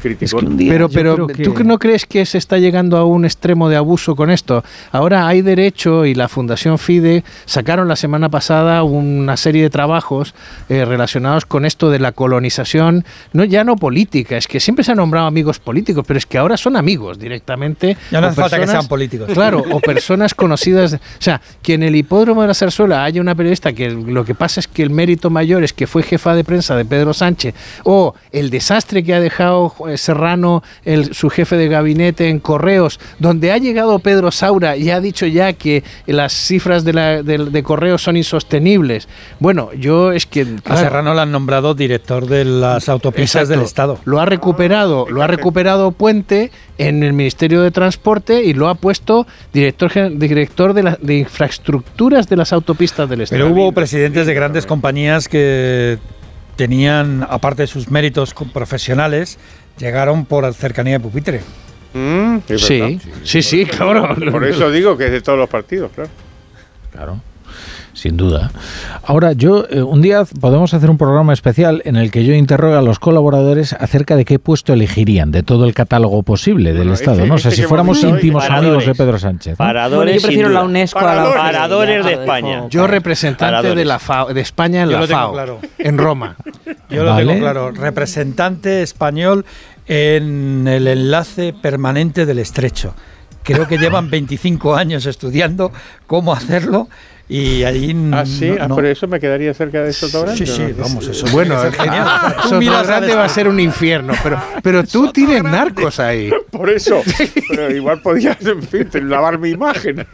Críticos. 0.00 0.44
Pero, 0.58 0.88
pero 0.88 1.26
¿tú 1.26 1.54
que 1.54 1.64
no 1.64 1.78
crees 1.78 2.06
que 2.06 2.24
se 2.26 2.38
está 2.38 2.58
llegando 2.58 2.96
a 2.96 3.04
un 3.04 3.24
extremo 3.24 3.68
de 3.68 3.76
abuso 3.76 4.16
con 4.16 4.30
esto? 4.30 4.64
Ahora 4.92 5.26
hay 5.26 5.42
derecho 5.42 6.06
y 6.06 6.14
la 6.14 6.28
Fundación 6.28 6.78
FIDE 6.78 7.24
sacaron 7.44 7.88
la 7.88 7.96
semana 7.96 8.28
pasada 8.28 8.82
una 8.82 9.36
serie 9.36 9.62
de 9.62 9.70
trabajos 9.70 10.34
eh, 10.68 10.84
relacionados 10.84 11.44
con 11.46 11.64
esto 11.64 11.90
de 11.90 11.98
la 11.98 12.12
colonización, 12.12 13.04
no 13.32 13.44
ya 13.44 13.64
no 13.64 13.76
política, 13.76 14.36
es 14.36 14.46
que 14.48 14.60
siempre 14.60 14.84
se 14.84 14.92
han 14.92 14.96
nombrado 14.98 15.26
amigos 15.26 15.58
políticos, 15.58 16.04
pero 16.06 16.18
es 16.18 16.26
que 16.26 16.38
ahora 16.38 16.56
son 16.56 16.76
amigos 16.76 17.18
directamente. 17.18 17.96
Ya 18.10 18.20
no 18.20 18.28
hace 18.28 18.36
falta 18.36 18.56
que 18.56 18.62
personas- 18.62 18.82
sean 18.82 18.88
políticos. 18.88 19.28
Claro, 19.32 19.62
o 19.70 19.80
personas 19.80 20.34
conocidas. 20.34 20.94
O 20.94 20.98
sea, 21.18 21.40
que 21.62 21.74
en 21.74 21.82
el 21.82 21.96
hipódromo 21.96 22.42
de 22.42 22.48
la 22.48 22.54
Zarzuela 22.54 23.04
haya 23.04 23.20
una 23.20 23.34
periodista 23.34 23.72
que 23.72 23.90
lo 23.90 24.24
que 24.24 24.34
pasa 24.34 24.60
es 24.60 24.68
que 24.68 24.82
el 24.82 24.90
mérito 24.90 25.30
mayor 25.30 25.62
es 25.64 25.72
que 25.72 25.86
fue 25.86 26.02
jefa 26.02 26.34
de 26.34 26.44
prensa 26.44 26.76
de 26.76 26.84
Pedro 26.84 27.14
Sánchez, 27.14 27.54
o 27.84 28.14
el 28.32 28.50
desastre 28.50 29.02
que 29.04 29.14
ha 29.14 29.20
dejado 29.20 29.72
eh, 29.88 29.89
Serrano, 29.98 30.62
el, 30.84 31.14
su 31.14 31.30
jefe 31.30 31.56
de 31.56 31.68
gabinete 31.68 32.28
en 32.28 32.38
Correos, 32.40 33.00
donde 33.18 33.52
ha 33.52 33.58
llegado 33.58 33.98
Pedro 33.98 34.30
Saura 34.30 34.76
y 34.76 34.90
ha 34.90 35.00
dicho 35.00 35.26
ya 35.26 35.52
que 35.52 35.82
las 36.06 36.32
cifras 36.32 36.84
de, 36.84 36.92
la, 36.92 37.22
de, 37.22 37.38
de 37.38 37.62
Correos 37.62 38.02
son 38.02 38.16
insostenibles. 38.16 39.08
Bueno, 39.38 39.70
yo 39.74 40.12
es 40.12 40.26
que. 40.26 40.46
A 40.64 40.76
Serrano 40.76 41.14
lo 41.14 41.20
han 41.20 41.32
nombrado 41.32 41.74
director 41.74 42.26
de 42.26 42.44
las 42.44 42.88
autopistas 42.88 43.42
Exacto. 43.42 43.50
del 43.58 43.64
Estado. 43.66 43.98
Lo 44.04 44.20
ha 44.20 44.26
recuperado, 44.26 45.06
lo 45.08 45.22
ha 45.22 45.26
recuperado 45.26 45.90
Puente 45.92 46.50
en 46.78 47.02
el 47.02 47.12
Ministerio 47.12 47.60
de 47.62 47.70
Transporte 47.70 48.42
y 48.42 48.54
lo 48.54 48.68
ha 48.68 48.74
puesto 48.74 49.26
director 49.52 49.90
director 50.18 50.72
de, 50.72 50.82
la- 50.82 50.98
de 51.00 51.18
infraestructuras 51.18 52.28
de 52.28 52.36
las 52.36 52.52
autopistas 52.52 53.08
del 53.08 53.22
Estado. 53.22 53.42
Pero 53.42 53.52
hubo 53.54 53.72
presidentes 53.72 54.26
de 54.26 54.34
grandes 54.34 54.66
compañías 54.66 55.28
que 55.28 55.98
tenían, 56.56 57.26
aparte 57.28 57.62
de 57.62 57.66
sus 57.66 57.90
méritos 57.90 58.34
profesionales, 58.52 59.38
llegaron 59.78 60.24
por 60.24 60.52
cercanía 60.54 60.94
de 60.94 61.00
pupitre. 61.00 61.40
Mm, 61.94 62.38
Sí, 62.56 63.00
sí, 63.24 63.42
sí, 63.42 63.66
claro. 63.66 64.14
Por 64.30 64.44
eso 64.44 64.70
digo 64.70 64.96
que 64.96 65.06
es 65.06 65.12
de 65.12 65.20
todos 65.20 65.38
los 65.38 65.48
partidos, 65.48 65.90
claro. 65.92 66.10
Claro, 66.92 67.20
sin 67.92 68.16
duda. 68.16 68.50
Ahora, 69.04 69.32
yo, 69.32 69.66
eh, 69.70 69.82
un 69.82 70.00
día 70.02 70.24
podemos 70.40 70.72
hacer 70.74 70.90
un 70.90 70.98
programa 70.98 71.32
especial 71.32 71.82
en 71.84 71.96
el 71.96 72.10
que 72.10 72.24
yo 72.24 72.34
interrogue 72.34 72.76
a 72.76 72.82
los 72.82 72.98
colaboradores 72.98 73.72
acerca 73.72 74.16
de 74.16 74.24
qué 74.24 74.38
puesto 74.38 74.72
elegirían 74.72 75.30
de 75.30 75.42
todo 75.42 75.64
el 75.64 75.74
catálogo 75.74 76.22
posible 76.22 76.70
del 76.70 76.78
Bueno, 76.78 76.94
Estado. 76.94 77.16
este- 77.18 77.28
no 77.28 77.38
sé 77.38 77.48
este 77.48 77.62
si 77.62 77.68
fuéramos 77.68 78.02
íntimos 78.02 78.44
paradores. 78.44 78.68
amigos 78.68 78.86
de 78.86 78.94
Pedro 79.04 79.18
Sánchez. 79.18 79.52
¿no? 79.52 79.56
Paradores, 79.56 80.16
yo 80.16 80.22
prefiero 80.28 80.48
la. 80.50 80.62
UNESCO 80.62 80.98
a 80.98 81.02
la 81.02 81.08
Paradores. 81.08 81.34
OCDE, 81.36 81.52
Paradores 81.52 82.04
de 82.06 82.12
España. 82.12 82.64
Yo 82.70 82.86
representante 82.86 83.44
Paradores. 83.44 83.76
de 83.76 83.84
la 83.84 83.98
FAO, 83.98 84.32
de 84.34 84.40
España 84.40 84.82
en 84.82 84.88
Yo 84.88 84.92
la 84.94 85.00
lo 85.00 85.06
tengo 85.06 85.20
FAO, 85.20 85.32
claro. 85.32 85.58
en 85.78 85.98
Roma. 85.98 86.36
Yo 86.90 87.04
lo 87.04 87.16
tengo 87.16 87.38
claro, 87.38 87.70
representante 87.72 88.82
español 88.82 89.44
en 89.86 90.66
el 90.68 90.86
enlace 90.86 91.52
permanente 91.52 92.26
del 92.26 92.38
estrecho. 92.38 92.94
Creo 93.42 93.66
que 93.66 93.78
llevan 93.78 94.10
25 94.10 94.76
años 94.76 95.06
estudiando 95.06 95.72
cómo 96.06 96.32
hacerlo 96.32 96.88
y 97.30 97.62
ahí 97.64 97.96
Ah, 98.12 98.26
sí, 98.26 98.50
no- 98.50 98.56
ah, 98.64 98.68
no- 98.68 98.74
por 98.74 98.84
eso 98.84 99.06
me 99.08 99.18
quedaría 99.20 99.54
cerca 99.54 99.82
de 99.82 99.92
Sotogrande. 99.92 100.44
Sí, 100.44 100.52
sí, 100.52 100.74
¿no? 100.76 100.82
vamos, 100.84 101.06
eso 101.06 101.26
Bueno, 101.32 101.54
que 101.62 101.70
ser 101.70 101.80
genial. 101.80 102.08
Tú 102.36 102.42
Soto 102.48 102.58
miras 102.58 102.76
a 102.78 102.82
Grande 102.82 103.14
va 103.14 103.24
a 103.24 103.28
ser 103.28 103.48
un 103.48 103.60
infierno, 103.60 104.12
pero, 104.22 104.38
pero 104.62 104.84
tú 104.84 105.10
tienes 105.12 105.42
narcos 105.42 105.98
ahí. 106.00 106.30
Por 106.50 106.68
eso. 106.68 107.00
Pero 107.48 107.74
igual 107.74 108.00
podías, 108.02 108.36
en 108.44 108.62
fin, 108.62 108.88
lavar 109.08 109.38
mi 109.38 109.50
imagen. 109.50 110.04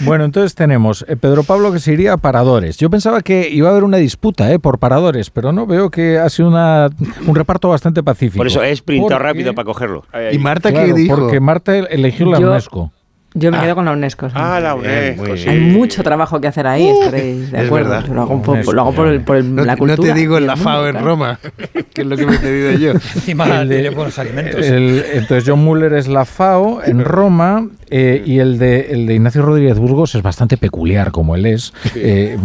Bueno, 0.00 0.24
entonces 0.24 0.54
tenemos 0.54 1.04
eh, 1.08 1.16
Pedro 1.16 1.42
Pablo 1.44 1.72
que 1.72 1.78
se 1.78 1.92
iría 1.92 2.14
a 2.14 2.16
paradores. 2.16 2.76
Yo 2.78 2.90
pensaba 2.90 3.20
que 3.22 3.48
iba 3.50 3.68
a 3.68 3.72
haber 3.72 3.84
una 3.84 3.96
disputa 3.98 4.50
eh, 4.52 4.58
por 4.58 4.78
paradores, 4.78 5.30
pero 5.30 5.52
no, 5.52 5.66
veo 5.66 5.90
que 5.90 6.18
ha 6.18 6.28
sido 6.28 6.48
una, 6.48 6.88
un 7.26 7.34
reparto 7.34 7.68
bastante 7.68 8.02
pacífico. 8.02 8.38
Por 8.38 8.46
eso 8.46 8.62
he 8.62 8.74
sprintado 8.74 9.18
rápido 9.20 9.54
para 9.54 9.64
cogerlo. 9.66 10.04
Ahí, 10.12 10.26
ahí. 10.26 10.34
¿Y 10.36 10.38
Marta 10.38 10.70
Claro, 10.70 10.86
qué 10.86 10.92
dijo? 10.94 11.16
Porque 11.16 11.40
Marta 11.40 11.76
eligió 11.76 12.26
la 12.30 12.38
Yo- 12.40 12.48
UNESCO. 12.50 12.92
Yo 13.38 13.50
me 13.52 13.60
quedo 13.60 13.74
con 13.74 13.84
la 13.84 13.92
UNESCO. 13.92 14.28
sí. 14.30 14.34
Ah, 14.38 14.58
la 14.60 14.74
UNESCO, 14.74 15.22
bien. 15.24 15.36
sí. 15.38 15.48
Hay 15.48 15.60
mucho 15.60 16.02
trabajo 16.02 16.40
que 16.40 16.46
hacer 16.48 16.66
ahí, 16.66 16.88
estaréis 16.88 17.50
de 17.52 17.58
acuerdo. 17.58 17.90
verdad. 17.90 18.08
Lo 18.08 18.22
hago 18.22 18.42
por, 18.42 18.74
lo 18.74 18.80
hago 18.80 18.92
por, 18.94 19.08
el- 19.08 19.20
por 19.20 19.36
el- 19.36 19.54
No, 19.54 19.62
la 19.64 19.72
no 19.74 19.78
cultura. 19.78 20.14
te 20.14 20.18
digo 20.18 20.38
en 20.38 20.46
la 20.46 20.54
el 20.54 20.58
FAO 20.58 20.88
en. 20.88 21.04
Roma, 21.04 21.38
que 21.94 22.00
es 22.00 22.06
lo 22.06 22.16
que 22.16 22.24
me 22.26 22.36
he 22.36 22.38
pedido 22.38 22.72
yo. 22.72 22.92
Encima 22.92 23.60
El 23.60 23.68
de- 23.68 23.90
buenos 23.90 24.18
alimentos. 24.18 24.64
El- 24.64 25.04
entonces 25.12 25.44
John 25.46 25.62
Muller 25.62 25.92
es 25.92 26.08
la 26.08 26.24
FAO 26.24 26.82
en 26.84 27.04
Roma 27.04 27.68
eh, 27.90 28.22
y 28.24 28.38
el 28.38 28.58
de, 28.58 28.88
el 28.90 29.06
de 29.06 29.14
Ignacio 29.14 29.42
Rodríguez 29.42 29.78
Burgos 29.78 30.14
es 30.14 30.22
bastante 30.22 30.56
peculiar 30.56 31.10
como 31.12 31.36
él 31.36 31.44
es. 31.46 31.74
Eh, 31.94 32.38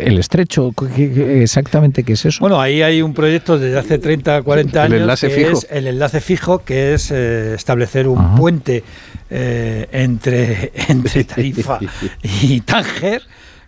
el 0.00 0.18
estrecho, 0.18 0.72
¿qué- 0.94 1.10
qué- 1.12 1.42
exactamente 1.42 2.02
qué 2.04 2.12
es 2.12 2.24
eso? 2.26 2.38
Bueno, 2.40 2.60
ahí 2.60 2.82
hay 2.82 3.00
un 3.02 3.14
proyecto 3.14 3.58
desde 3.58 3.78
hace 3.78 3.98
30, 3.98 4.42
40 4.42 4.84
El 4.84 4.92
años. 4.92 5.00
enlace 5.02 5.28
que 5.28 5.34
fijo. 5.34 5.52
Es 5.58 5.66
el 5.70 5.86
enlace 5.86 6.20
fijo, 6.20 6.58
que 6.64 6.92
es 6.94 7.10
eh, 7.10 7.54
establecer 7.54 8.08
un 8.08 8.18
Ajá. 8.18 8.34
puente 8.36 8.84
eh, 9.36 9.88
entre, 9.90 10.70
entre 10.88 11.24
Tarifa 11.24 11.80
y 12.22 12.60
Tánger, 12.60 13.22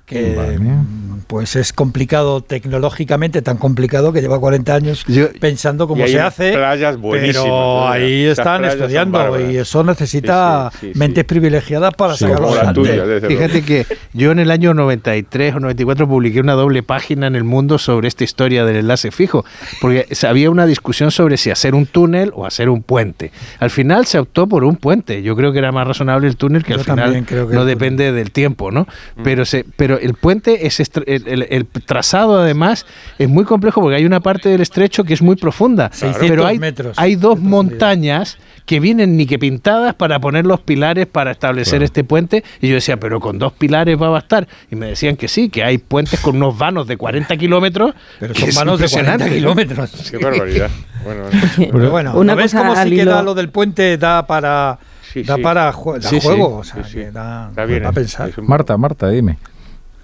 que 0.06 0.36
Vale. 0.36 0.58
mm, 0.60 1.22
pues 1.26 1.56
es 1.56 1.72
complicado 1.72 2.40
tecnológicamente, 2.40 3.42
tan 3.42 3.56
complicado 3.56 4.12
que 4.12 4.20
lleva 4.20 4.38
40 4.38 4.72
años 4.74 5.04
Yo- 5.08 5.32
pensando 5.40 5.88
cómo 5.88 6.00
Y 6.00 6.04
hay 6.04 6.12
se 6.12 6.20
hace. 6.20 6.52
playas 6.52 6.96
buenísimas, 6.96 7.42
pero 7.44 7.88
ahí 7.88 8.24
están 8.26 8.64
estudiando 8.64 9.40
y 9.50 9.56
eso 9.56 9.82
necesita 9.82 10.70
Sí, 10.72 10.78
sí, 10.78 10.86
sí, 10.86 10.92
sí. 10.92 10.98
mentes 10.98 11.24
privilegiadas 11.24 11.92
para 11.94 12.14
Sí, 12.14 12.20
sacarlo 12.24 12.50
adelante. 12.50 13.26
Fíjate 13.26 13.62
que 13.62 13.86
yo 14.12 14.30
en 14.30 14.38
el 14.38 14.52
año 14.52 14.74
93 14.74 15.56
o 15.56 15.60
94 15.60 16.06
publiqué 16.08 16.38
una 16.38 16.52
doble 16.54 16.84
página 16.84 17.26
en 17.26 17.34
El 17.34 17.42
Mundo 17.44 17.78
sobre 17.78 18.06
esta 18.06 18.22
historia 18.22 18.64
del 18.64 18.76
enlace 18.76 19.10
fijo, 19.10 19.44
porque 19.80 20.06
había 20.28 20.50
una 20.50 20.66
discusión 20.66 21.10
sobre 21.10 21.36
si 21.36 21.50
hacer 21.50 21.74
un 21.74 21.86
túnel 21.86 22.30
o 22.36 22.46
hacer 22.46 22.68
un 22.68 22.84
puente. 22.84 23.32
Al 23.58 23.70
final 23.70 24.06
se 24.06 24.20
optó 24.20 24.46
por 24.46 24.62
un 24.62 24.76
puente. 24.76 25.22
Yo 25.24 25.34
creo 25.34 25.52
que 25.52 25.58
era 25.58 25.72
más 25.72 25.88
razonable 25.88 26.28
el 26.28 26.36
túnel, 26.36 26.62
que 26.62 26.74
Yo 26.74 26.78
al 26.78 26.84
final 26.84 27.24
creo 27.26 27.48
que 27.48 27.54
no 27.56 27.64
depende 27.64 28.12
del 28.12 28.30
tiempo, 28.30 28.70
¿no? 28.70 28.86
Pero 29.24 29.44
se, 29.44 29.64
pero 29.76 29.95
el 29.98 30.14
puente 30.14 30.66
es 30.66 30.80
el, 30.80 30.90
el- 31.06 31.46
el 31.50 31.66
trazado 31.66 32.38
además 32.40 32.86
es 33.18 33.28
muy 33.28 33.44
complejo 33.44 33.80
porque 33.80 33.96
hay 33.96 34.04
una 34.04 34.20
parte 34.20 34.48
del 34.48 34.60
estrecho 34.60 35.04
que 35.04 35.14
es 35.14 35.22
muy 35.22 35.36
profunda, 35.36 35.90
600 35.92 36.28
pero 36.28 36.46
hay, 36.46 36.58
metros 36.58 36.98
hay 36.98 37.16
dos 37.16 37.38
montañas 37.40 38.38
que 38.64 38.80
vienen 38.80 39.16
ni 39.16 39.26
que 39.26 39.38
pintadas 39.38 39.94
para 39.94 40.18
poner 40.18 40.44
los 40.44 40.60
pilares 40.60 41.06
para 41.06 41.30
establecer 41.30 41.84
este 41.84 42.02
puente. 42.02 42.42
Y 42.60 42.66
yo 42.68 42.74
decía, 42.74 42.96
pero 42.98 43.20
con 43.20 43.38
dos 43.38 43.52
pilares 43.52 43.96
va 44.00 44.06
a 44.08 44.10
bastar. 44.10 44.48
Y 44.72 44.74
me 44.74 44.86
decían 44.86 45.14
que 45.16 45.28
sí, 45.28 45.50
que 45.50 45.62
hay 45.62 45.78
puentes 45.78 46.18
con 46.18 46.34
unos 46.34 46.58
vanos 46.58 46.88
de 46.88 46.96
40 46.96 47.36
kilómetros. 47.36 47.94
Pero 48.18 48.34
son 48.34 48.48
es 48.48 48.56
manos 48.56 48.80
de 48.80 48.88
40 48.88 49.12
impresionante. 49.24 49.36
kilómetros. 49.36 50.08
Qué 50.10 50.18
barbaridad. 50.18 50.70
Bueno, 51.04 51.22
Pero 51.72 51.90
bueno, 51.92 52.14
Una 52.16 52.32
¿no 52.32 52.36
ves 52.38 52.52
cosa 52.52 52.66
cómo 52.68 52.82
sí 52.82 52.90
que 52.96 53.04
da 53.04 53.22
lo 53.22 53.34
del 53.34 53.50
puente 53.50 53.96
da 53.98 54.26
para 54.26 54.80
Sí, 55.12 55.22
da 55.22 55.36
sí. 55.36 55.42
para 55.42 55.72
jue- 55.72 56.00
da 56.00 56.08
Sí, 56.10 56.18
sí. 56.20 56.26
juego, 56.26 56.56
o 56.56 56.64
sea, 56.64 56.82
sí, 56.82 56.90
sí. 56.90 56.96
que 56.98 57.10
da 57.12 57.46
Está 57.50 57.64
bien. 57.66 57.82
para 57.82 57.92
pensar. 57.92 58.28
Es 58.30 58.38
un- 58.38 58.48
Marta, 58.48 58.76
Marta, 58.76 59.08
dime. 59.10 59.38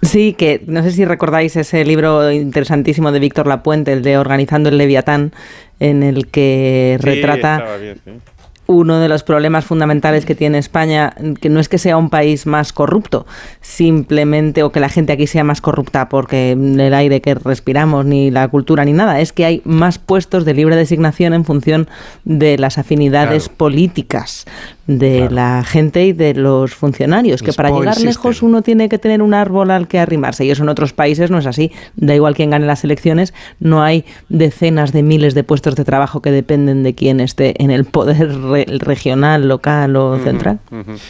Sí, 0.03 0.33
que 0.33 0.61
no 0.67 0.83
sé 0.83 0.91
si 0.91 1.05
recordáis 1.05 1.55
ese 1.55 1.83
libro 1.85 2.31
interesantísimo 2.31 3.11
de 3.11 3.19
Víctor 3.19 3.47
Lapuente, 3.47 3.93
el 3.93 4.03
de 4.03 4.17
Organizando 4.17 4.69
el 4.69 4.77
Leviatán, 4.77 5.31
en 5.79 6.03
el 6.03 6.27
que 6.27 6.97
Sí, 6.99 7.05
retrata 7.05 7.55
estaba 7.57 7.77
bien, 7.77 7.97
sí. 8.05 8.11
uno 8.67 8.99
de 8.99 9.09
los 9.09 9.23
problemas 9.23 9.65
fundamentales 9.65 10.25
que 10.25 10.35
tiene 10.35 10.57
España, 10.57 11.13
que 11.41 11.49
no 11.49 11.59
es 11.59 11.67
que 11.69 11.77
sea 11.77 11.97
un 11.97 12.09
país 12.09 12.45
más 12.45 12.71
corrupto, 12.73 13.25
simplemente, 13.61 14.63
o 14.63 14.71
que 14.71 14.79
la 14.79 14.89
gente 14.89 15.11
aquí 15.13 15.27
sea 15.27 15.43
más 15.43 15.59
corrupta 15.61 16.07
porque 16.09 16.51
el 16.53 16.93
aire 16.93 17.21
que 17.21 17.35
respiramos, 17.35 18.05
ni 18.05 18.31
la 18.31 18.47
cultura, 18.47 18.85
ni 18.85 18.93
nada, 18.93 19.19
es 19.19 19.33
que 19.33 19.45
hay 19.45 19.61
más 19.65 19.99
puestos 19.99 20.45
de 20.45 20.53
libre 20.53 20.75
designación 20.75 21.33
en 21.33 21.43
función 21.45 21.87
de 22.23 22.57
las 22.57 22.77
afinidades 22.77 23.43
Claro. 23.45 23.57
políticas 23.57 24.45
de 24.85 25.29
la 25.29 25.63
gente 25.63 26.05
y 26.05 26.11
de 26.13 26.33
los 26.33 26.75
funcionarios, 26.75 27.41
que 27.41 27.53
para 27.53 27.69
llegar 27.71 27.99
lejos 28.01 28.41
uno 28.41 28.61
tiene 28.61 28.89
que 28.89 28.97
tener 28.97 29.21
un 29.21 29.33
árbol 29.33 29.71
al 29.71 29.87
que 29.87 29.97
arrimarse, 29.97 30.43
y 30.43 30.51
eso 30.51 30.63
en 30.63 30.69
otros 30.69 30.91
países 30.91 31.31
no 31.31 31.37
es 31.37 31.45
así, 31.45 31.71
da 31.95 32.13
igual 32.15 32.35
quién 32.35 32.49
gane 32.49 32.65
las 32.65 32.83
elecciones, 32.83 33.33
no 33.61 33.81
hay 33.81 34.03
decenas 34.27 34.91
de 34.91 35.01
miles 35.03 35.35
de 35.35 35.43
puestos 35.45 35.75
de 35.75 35.85
trabajo 35.85 36.21
que 36.21 36.31
dependen 36.31 36.83
de 36.83 36.95
quién 36.95 37.21
esté 37.21 37.61
en 37.63 37.71
el 37.71 37.85
poder 37.85 38.37
re- 38.41 38.65
regional, 38.79 39.47
local 39.47 39.95
o 39.95 40.19
central. 40.19 40.59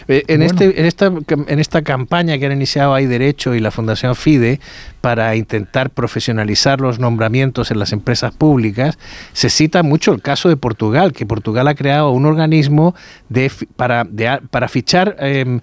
Eh, 0.07 0.23
En, 0.27 0.39
Bueno. 0.39 0.45
este, 0.45 0.79
en, 0.79 0.85
esta, 0.85 1.11
en 1.47 1.59
esta 1.59 1.81
campaña 1.81 2.37
que 2.37 2.45
han 2.45 2.51
iniciado 2.51 2.93
Hay 2.93 3.07
Derecho 3.07 3.55
y 3.55 3.59
la 3.59 3.71
Fundación 3.71 4.15
FIDE 4.15 4.59
para 5.01 5.35
intentar 5.35 5.89
profesionalizar 5.89 6.79
los 6.79 6.97
nombramientos 6.99 7.71
en 7.71 7.79
las 7.79 7.91
empresas 7.91 8.33
públicas, 8.33 8.97
se 9.33 9.49
cita 9.49 9.83
mucho 9.83 10.13
el 10.13 10.21
caso 10.21 10.47
de 10.47 10.55
Portugal, 10.55 11.11
que 11.11 11.25
Portugal 11.25 11.67
ha 11.67 11.75
creado 11.75 12.11
un 12.11 12.25
organismo 12.25 12.95
de, 13.27 13.51
para, 13.75 14.03
de 14.03 14.39
para 14.49 14.67
fichar 14.67 15.15
em, 15.19 15.59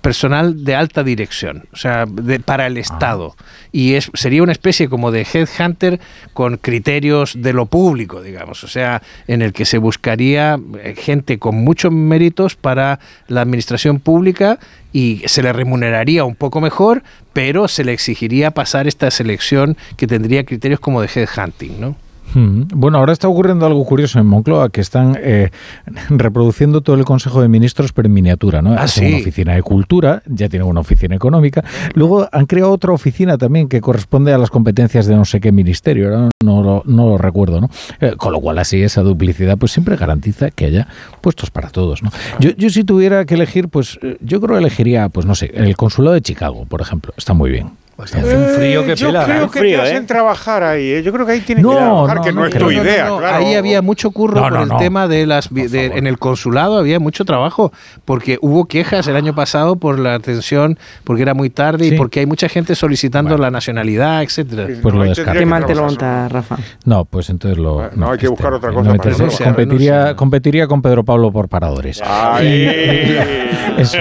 personal 0.00 0.64
de 0.64 0.74
alta 0.74 1.02
dirección, 1.02 1.64
o 1.72 1.76
sea, 1.76 2.06
de- 2.06 2.40
para 2.40 2.66
el 2.66 2.76
Estado. 2.76 3.34
Y 3.72 3.94
es, 3.94 4.10
sería 4.14 4.42
una 4.42 4.52
especie 4.52 4.88
como 4.88 5.10
de 5.10 5.26
headhunter 5.32 6.00
con 6.32 6.56
criterios 6.56 7.34
de 7.40 7.52
lo 7.52 7.66
público, 7.66 8.22
digamos, 8.22 8.64
o 8.64 8.68
sea, 8.68 9.02
en 9.26 9.42
el 9.42 9.52
que 9.52 9.64
se 9.64 9.78
buscaría 9.78 10.58
eh, 10.82 10.94
gente 10.96 11.38
con 11.38 11.56
muchos 11.56 11.92
méritos 11.92 12.54
para 12.56 13.00
la 13.28 13.42
administración 13.42 14.00
pública 14.00 14.58
y 14.92 15.22
se 15.26 15.42
le 15.42 15.52
remuneraría 15.52 16.24
un 16.24 16.34
poco 16.36 16.60
mejor, 16.60 17.02
pero 17.32 17.68
se 17.68 17.84
le 17.84 17.92
exigiría 17.92 18.50
pasar 18.52 18.86
esta 18.86 19.10
selección 19.10 19.76
que 19.96 20.06
tendría 20.06 20.44
criterios 20.44 20.80
como 20.80 21.02
de 21.02 21.08
headhunting, 21.14 21.80
¿no? 21.80 21.96
Bueno, 22.36 22.98
ahora 22.98 23.12
está 23.12 23.28
ocurriendo 23.28 23.64
algo 23.64 23.84
curioso 23.84 24.18
en 24.18 24.26
Moncloa, 24.26 24.68
que 24.68 24.82
están 24.82 25.16
eh, 25.18 25.50
reproduciendo 26.10 26.82
todo 26.82 26.96
el 26.96 27.04
Consejo 27.04 27.40
de 27.40 27.48
Ministros, 27.48 27.92
pero 27.92 28.06
en 28.06 28.12
miniatura, 28.12 28.60
¿no? 28.60 28.74
Ah, 28.74 28.86
sí. 28.88 29.06
una 29.06 29.16
oficina 29.18 29.54
de 29.54 29.62
cultura, 29.62 30.22
ya 30.26 30.48
tienen 30.48 30.68
una 30.68 30.80
oficina 30.80 31.16
económica. 31.16 31.64
Luego 31.94 32.28
han 32.30 32.46
creado 32.46 32.72
otra 32.72 32.92
oficina 32.92 33.38
también 33.38 33.68
que 33.68 33.80
corresponde 33.80 34.34
a 34.34 34.38
las 34.38 34.50
competencias 34.50 35.06
de 35.06 35.16
no 35.16 35.24
sé 35.24 35.40
qué 35.40 35.50
ministerio, 35.50 36.28
no 36.44 36.62
lo, 36.62 36.82
no 36.84 37.06
lo 37.06 37.18
recuerdo, 37.18 37.60
¿no? 37.60 37.70
Eh, 38.00 38.14
con 38.16 38.32
lo 38.32 38.40
cual, 38.40 38.58
así 38.58 38.82
esa 38.82 39.02
duplicidad, 39.02 39.56
pues 39.56 39.72
siempre 39.72 39.96
garantiza 39.96 40.50
que 40.50 40.66
haya 40.66 40.88
puestos 41.22 41.50
para 41.50 41.70
todos, 41.70 42.02
¿no? 42.02 42.10
Yo, 42.38 42.50
yo 42.50 42.68
si 42.68 42.84
tuviera 42.84 43.24
que 43.24 43.34
elegir, 43.34 43.68
pues 43.68 43.98
eh, 44.02 44.18
yo 44.20 44.40
creo 44.40 44.56
que 44.56 44.60
elegiría, 44.60 45.08
pues 45.08 45.24
no 45.24 45.34
sé, 45.34 45.50
el 45.54 45.76
consulado 45.76 46.14
de 46.14 46.20
Chicago, 46.20 46.66
por 46.66 46.82
ejemplo, 46.82 47.14
está 47.16 47.32
muy 47.32 47.50
bien. 47.50 47.70
Pues 47.96 48.14
hace 48.14 48.36
un 48.36 48.44
frío 48.56 48.84
que 48.84 48.92
Eh, 48.92 48.96
Yo 48.96 49.06
pela. 49.06 49.24
creo 49.24 49.44
¿eh? 49.44 49.48
que 49.50 49.58
Frío, 49.58 49.78
te 49.78 49.82
hacen 49.86 50.02
¿eh? 50.02 50.06
trabajar 50.06 50.62
ahí. 50.62 50.90
¿eh? 50.90 51.02
Yo 51.02 51.12
creo 51.14 51.24
que 51.24 51.32
ahí 51.32 51.40
tienes 51.40 51.64
No, 51.64 51.70
que 51.70 51.76
trabajar, 51.76 52.16
no, 52.16 52.22
que 52.22 52.32
no, 52.32 52.40
no 52.40 52.46
es 52.46 52.54
tu 52.54 52.70
idea. 52.70 53.06
no, 53.06 53.18
claro. 53.18 53.36
Ahí 53.38 53.54
había 53.54 53.80
mucho 53.80 54.10
curro 54.10 54.34
No, 54.42 54.48
por 54.50 54.60
el 54.60 54.68
no. 54.68 54.76
tema 54.76 55.08
de 55.08 55.24
las 55.26 55.48
de- 55.52 55.86
en 55.86 56.06
el 56.06 56.18
consulado 56.18 56.76
había 56.78 57.00
mucho 57.00 57.24
trabajo 57.24 57.72
porque 58.04 58.36
hubo 58.42 58.66
quejas 58.66 59.06
el 59.06 59.16
año 59.16 59.34
pasado 59.34 59.76
por 59.76 59.98
la 59.98 60.12
atención 60.12 60.78
porque 61.04 61.22
era 61.22 61.32
muy 61.32 61.48
tarde 61.48 61.88
Sí. 61.88 61.94
y 61.94 61.96
porque 61.96 62.20
hay 62.20 62.26
mucha 62.26 62.50
gente 62.50 62.74
solicitando 62.74 63.30
Bueno. 63.30 63.44
la 63.44 63.50
nacionalidad, 63.50 64.22
etcétera. 64.22 64.66
Pues 64.82 64.94
lo 64.94 65.32
Qué 65.32 65.46
mal 65.46 65.64
te 65.64 65.74
lo 65.74 65.84
monta, 65.84 66.28
Rafa. 66.28 66.58
No, 66.84 67.06
pues 67.06 67.30
entonces 67.30 67.56
lo. 67.58 67.74
Bueno, 67.76 67.90
no, 67.96 68.10
hay 68.12 68.18
que 68.18 68.28
buscar 68.28 68.52
otra 68.52 68.72
cosa 68.72 68.92
para 68.94 69.10
eso. 69.10 69.42
competiría, 69.42 70.14
competiría 70.16 70.66
con 70.66 70.82
Pedro 70.82 71.02
Pablo 71.02 71.32
por 71.32 71.48
paradores. 71.48 72.02
Ay. 72.04 73.16
Eso, 73.78 73.98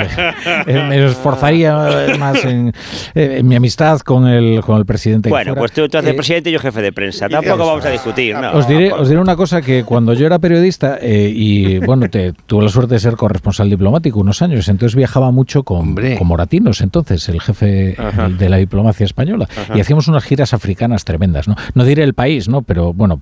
eh, 0.67 0.85
me 0.87 1.05
esforzaría 1.05 1.75
más 2.17 2.45
en, 2.45 2.69
eh, 3.13 3.37
en 3.39 3.47
mi 3.47 3.55
amistad 3.57 3.84
con 4.03 4.27
el, 4.27 4.61
con 4.61 4.77
el 4.77 4.85
presidente. 4.85 5.29
Bueno, 5.29 5.51
fuera. 5.51 5.59
pues 5.59 5.71
tú, 5.71 5.87
tú 5.87 5.97
haces 5.97 6.11
Eh, 6.11 6.13
presidente 6.15 6.49
y 6.49 6.53
yo 6.53 6.59
jefe 6.59 6.81
de 6.81 6.91
prensa. 6.91 7.29
Tampoco 7.29 7.55
eso. 7.55 7.65
vamos 7.67 7.85
a 7.85 7.89
discutir, 7.89 8.35
¿no? 8.35 8.51
Os 8.53 8.67
diré, 8.67 8.91
os 8.91 9.07
diré 9.07 9.21
una 9.21 9.35
cosa 9.35 9.61
que 9.61 9.83
cuando 9.83 10.13
yo 10.13 10.25
era 10.25 10.39
periodista 10.39 10.97
eh, 11.01 11.31
y 11.33 11.77
bueno, 11.85 12.09
te, 12.09 12.33
tuve 12.33 12.63
la 12.63 12.69
suerte 12.69 12.95
de 12.95 12.99
ser 12.99 13.15
corresponsal 13.15 13.69
diplomático 13.69 14.19
unos 14.19 14.41
años, 14.41 14.67
entonces 14.67 14.95
viajaba 14.95 15.31
mucho 15.31 15.63
con, 15.63 15.79
Hombre. 15.79 16.17
con 16.17 16.27
Moratinos, 16.27 16.81
entonces 16.81 17.27
el 17.29 17.41
jefe 17.41 17.95
Ajá. 17.97 18.29
de 18.29 18.49
la 18.49 18.57
diplomacia 18.57 19.05
española, 19.05 19.47
y 19.73 19.79
hacíamos 19.79 20.07
unas 20.07 20.23
giras 20.23 20.53
africanas 20.53 21.05
tremendas, 21.05 21.47
¿no? 21.47 21.55
No 21.73 21.83
diré 21.83 22.03
el 22.03 22.13
país, 22.13 22.47
¿no? 22.49 22.61
Pero 22.61 22.93
bueno, 22.93 23.21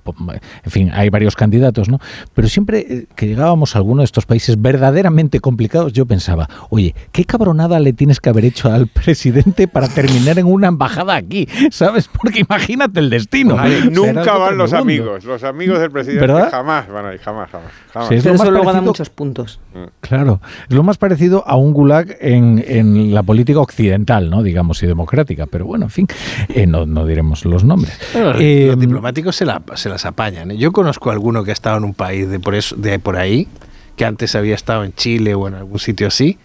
en 0.64 0.70
fin, 0.70 0.90
hay 0.92 1.10
varios 1.10 1.36
candidatos, 1.36 1.88
¿no? 1.88 1.98
Pero 2.34 2.48
siempre 2.48 2.86
eh, 2.88 3.06
que 3.14 3.26
llegábamos 3.26 3.74
a 3.74 3.78
alguno 3.78 4.02
de 4.02 4.06
estos 4.06 4.26
países 4.26 4.60
verdaderamente 4.60 5.40
complicados, 5.40 5.92
yo 5.92 6.06
pensaba, 6.06 6.48
oye, 6.70 6.94
qué 7.12 7.24
cabronada 7.24 7.80
le 7.80 7.92
tienes 7.92 8.20
que 8.20 8.30
haber 8.30 8.44
hecho 8.44 8.72
al 8.72 8.86
presidente 8.86 9.68
para 9.68 9.88
terminar 9.88 10.38
en 10.38 10.46
una 10.54 10.68
embajada 10.68 11.14
aquí, 11.16 11.48
¿sabes? 11.70 12.08
Porque 12.22 12.40
imagínate 12.40 13.00
el 13.00 13.10
destino. 13.10 13.56
Nunca 13.90 14.34
van 14.38 14.56
los 14.56 14.72
amigos. 14.72 15.24
Los 15.24 15.44
amigos 15.44 15.78
del 15.80 15.90
presidente 15.90 16.26
¿Verdad? 16.26 16.50
jamás 16.50 16.88
van 16.88 17.06
ahí, 17.06 17.18
jamás, 17.18 17.50
jamás. 17.50 17.70
jamás. 17.92 18.08
Sí, 18.08 18.14
es 18.16 18.22
Pero 18.22 18.32
lo 18.34 18.38
más 18.38 18.42
eso 18.46 18.50
luego 18.52 18.66
da 18.66 18.72
parecido- 18.72 18.86
muchos 18.90 19.10
puntos. 19.10 19.60
Claro, 20.00 20.40
es 20.68 20.74
lo 20.74 20.82
más 20.82 20.98
parecido 20.98 21.44
a 21.46 21.56
un 21.56 21.72
gulag 21.72 22.16
en, 22.20 22.64
en 22.66 23.12
la 23.14 23.22
política 23.22 23.60
occidental, 23.60 24.30
¿no? 24.30 24.42
Digamos, 24.42 24.82
y 24.82 24.86
democrática. 24.86 25.46
Pero 25.46 25.66
bueno, 25.66 25.86
en 25.86 25.90
fin, 25.90 26.06
eh, 26.48 26.66
no, 26.66 26.86
no 26.86 27.06
diremos 27.06 27.44
los 27.44 27.64
nombres. 27.64 27.98
Bueno, 28.12 28.32
Eh, 28.38 28.66
los 28.68 28.78
diplomáticos 28.80 29.36
se, 29.36 29.44
la- 29.44 29.62
se 29.74 29.88
las 29.88 30.04
apañan. 30.06 30.50
¿eh? 30.52 30.56
Yo 30.56 30.72
conozco 30.72 31.10
a 31.10 31.12
alguno 31.12 31.44
que 31.44 31.50
ha 31.50 31.52
estado 31.52 31.78
en 31.78 31.84
un 31.84 31.94
país 31.94 32.28
de 32.28 32.38
por, 32.40 32.54
eso, 32.54 32.76
de 32.76 32.98
por 32.98 33.16
ahí, 33.16 33.48
que 33.96 34.04
antes 34.04 34.34
había 34.34 34.54
estado 34.54 34.84
en 34.84 34.92
Chile 34.92 35.34
o 35.34 35.46
en 35.48 35.54
algún 35.54 35.78
sitio 35.78 36.06
así, 36.08 36.38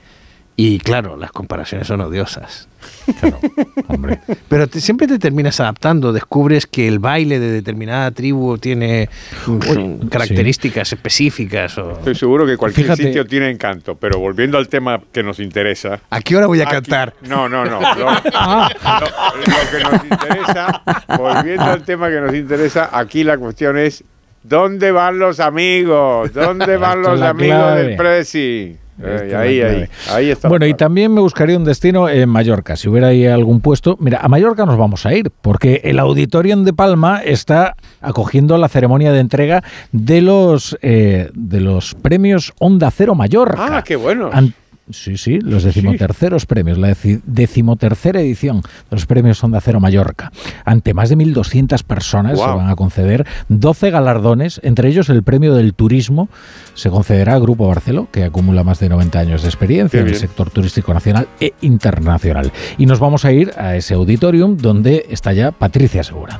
Y 0.61 0.77
claro, 0.79 1.15
las 1.15 1.31
comparaciones 1.31 1.87
son 1.87 2.01
odiosas. 2.01 2.67
hombre. 3.87 4.19
Pero 4.49 4.67
te- 4.67 4.81
siempre 4.81 5.07
te 5.07 5.17
terminas 5.17 5.57
adaptando, 5.61 6.11
descubres 6.11 6.65
que 6.67 6.85
el 6.89 6.99
baile 6.99 7.39
de 7.39 7.49
determinada 7.49 8.11
tribu 8.11 8.57
tiene 8.57 9.07
características 10.09 10.91
específicas. 10.91 11.77
O... 11.77 11.91
Estoy 11.93 12.15
seguro 12.15 12.45
que 12.45 12.57
cualquier 12.57 12.87
Fíjate- 12.87 13.03
sitio 13.03 13.25
tiene 13.25 13.49
encanto, 13.49 13.95
pero 13.95 14.19
volviendo 14.19 14.57
al 14.57 14.67
tema 14.67 14.99
que 15.13 15.23
nos 15.23 15.39
interesa. 15.39 16.01
¿A 16.09 16.19
qué 16.19 16.35
hora 16.35 16.47
voy 16.47 16.59
a 16.59 16.63
Aquí- 16.63 16.71
cantar? 16.73 17.13
No, 17.21 17.47
no, 17.47 17.63
no. 17.63 17.79
Lo, 17.79 17.87
lo- 17.95 18.11
lo 18.11 19.71
que 19.71 19.83
nos 19.83 20.03
interesa, 20.03 20.83
volviendo 21.17 21.63
al 21.63 21.83
tema 21.83 22.09
que 22.09 22.19
nos 22.19 22.35
interesa, 22.35 22.89
aquí 22.91 23.23
la 23.23 23.37
cuestión 23.37 23.77
es 23.77 24.03
¿dónde 24.43 24.91
van 24.91 25.19
los 25.19 25.39
amigos? 25.39 26.33
¿Dónde 26.33 26.75
van 26.85 27.01
los 27.01 27.21
amigos 27.21 27.55
clave. 27.57 27.83
del 27.83 27.95
Prezi? 27.95 28.75
Esta 28.99 29.25
es 29.25 29.31
la 29.31 29.39
ahí, 29.39 29.49
ahí, 29.49 29.59
clave. 29.59 29.89
ahí 30.11 30.29
está. 30.29 30.49
Bueno, 30.49 30.65
y 30.65 30.73
también 30.73 31.13
me 31.13 31.21
buscaría 31.21 31.57
un 31.57 31.63
destino 31.63 32.09
en 32.09 32.27
Mallorca. 32.29 32.75
Si 32.75 32.89
hubiera 32.89 33.07
ahí 33.07 33.25
algún 33.25 33.61
puesto. 33.61 33.97
Mira, 33.99 34.19
a 34.21 34.27
Mallorca 34.27 34.65
nos 34.65 34.77
vamos 34.77 35.05
a 35.05 35.13
ir, 35.13 35.31
porque 35.41 35.81
el 35.83 35.99
Auditorium 35.99 36.63
de 36.63 36.73
Palma 36.73 37.21
está 37.23 37.75
acogiendo 38.01 38.57
la 38.57 38.67
ceremonia 38.67 39.11
de 39.11 39.19
entrega 39.19 39.63
de 39.91 40.21
los, 40.21 40.77
eh, 40.81 41.29
de 41.33 41.59
los 41.61 41.95
premios 41.95 42.53
Onda 42.59 42.91
Cero 42.91 43.15
Mallorca. 43.15 43.77
Ah, 43.77 43.83
qué 43.83 43.95
bueno. 43.95 44.29
Sí, 44.91 45.17
sí, 45.17 45.39
los 45.39 45.63
decimoterceros 45.63 46.45
premios, 46.45 46.77
la 46.77 46.89
deci- 46.89 47.21
decimotercera 47.25 48.21
edición 48.21 48.61
de 48.61 48.67
los 48.91 49.05
premios 49.05 49.43
Onda 49.43 49.61
Cero 49.61 49.79
Mallorca. 49.79 50.31
Ante 50.65 50.93
más 50.93 51.09
de 51.09 51.17
1.200 51.17 51.83
personas 51.83 52.39
se 52.39 52.45
van 52.57 52.69
a 52.69 52.75
conceder 52.75 53.25
12 53.49 53.91
galardones, 53.91 54.59
entre 54.63 54.89
ellos 54.89 55.09
el 55.09 55.21
premio 55.23 55.53
del 55.53 55.73
turismo 55.73 56.27
se 56.73 56.89
concederá 56.89 57.35
al 57.35 57.41
Grupo 57.41 57.67
Barceló, 57.67 58.07
que 58.11 58.23
acumula 58.23 58.63
más 58.63 58.79
de 58.79 58.89
90 58.89 59.19
años 59.19 59.41
de 59.43 59.49
experiencia 59.49 59.99
en 59.99 60.07
el 60.07 60.13
sector 60.19 60.49
turístico 60.49 60.93
nacional 60.93 61.27
e 61.39 61.53
internacional. 61.61 62.51
Y 62.77 62.85
nos 62.85 62.99
vamos 62.99 63.25
a 63.25 63.31
ir 63.31 63.51
a 63.57 63.75
ese 63.75 63.93
auditorium 63.93 64.57
donde 64.57 65.05
está 65.09 65.33
ya 65.33 65.51
Patricia 65.51 66.03
Segura. 66.03 66.39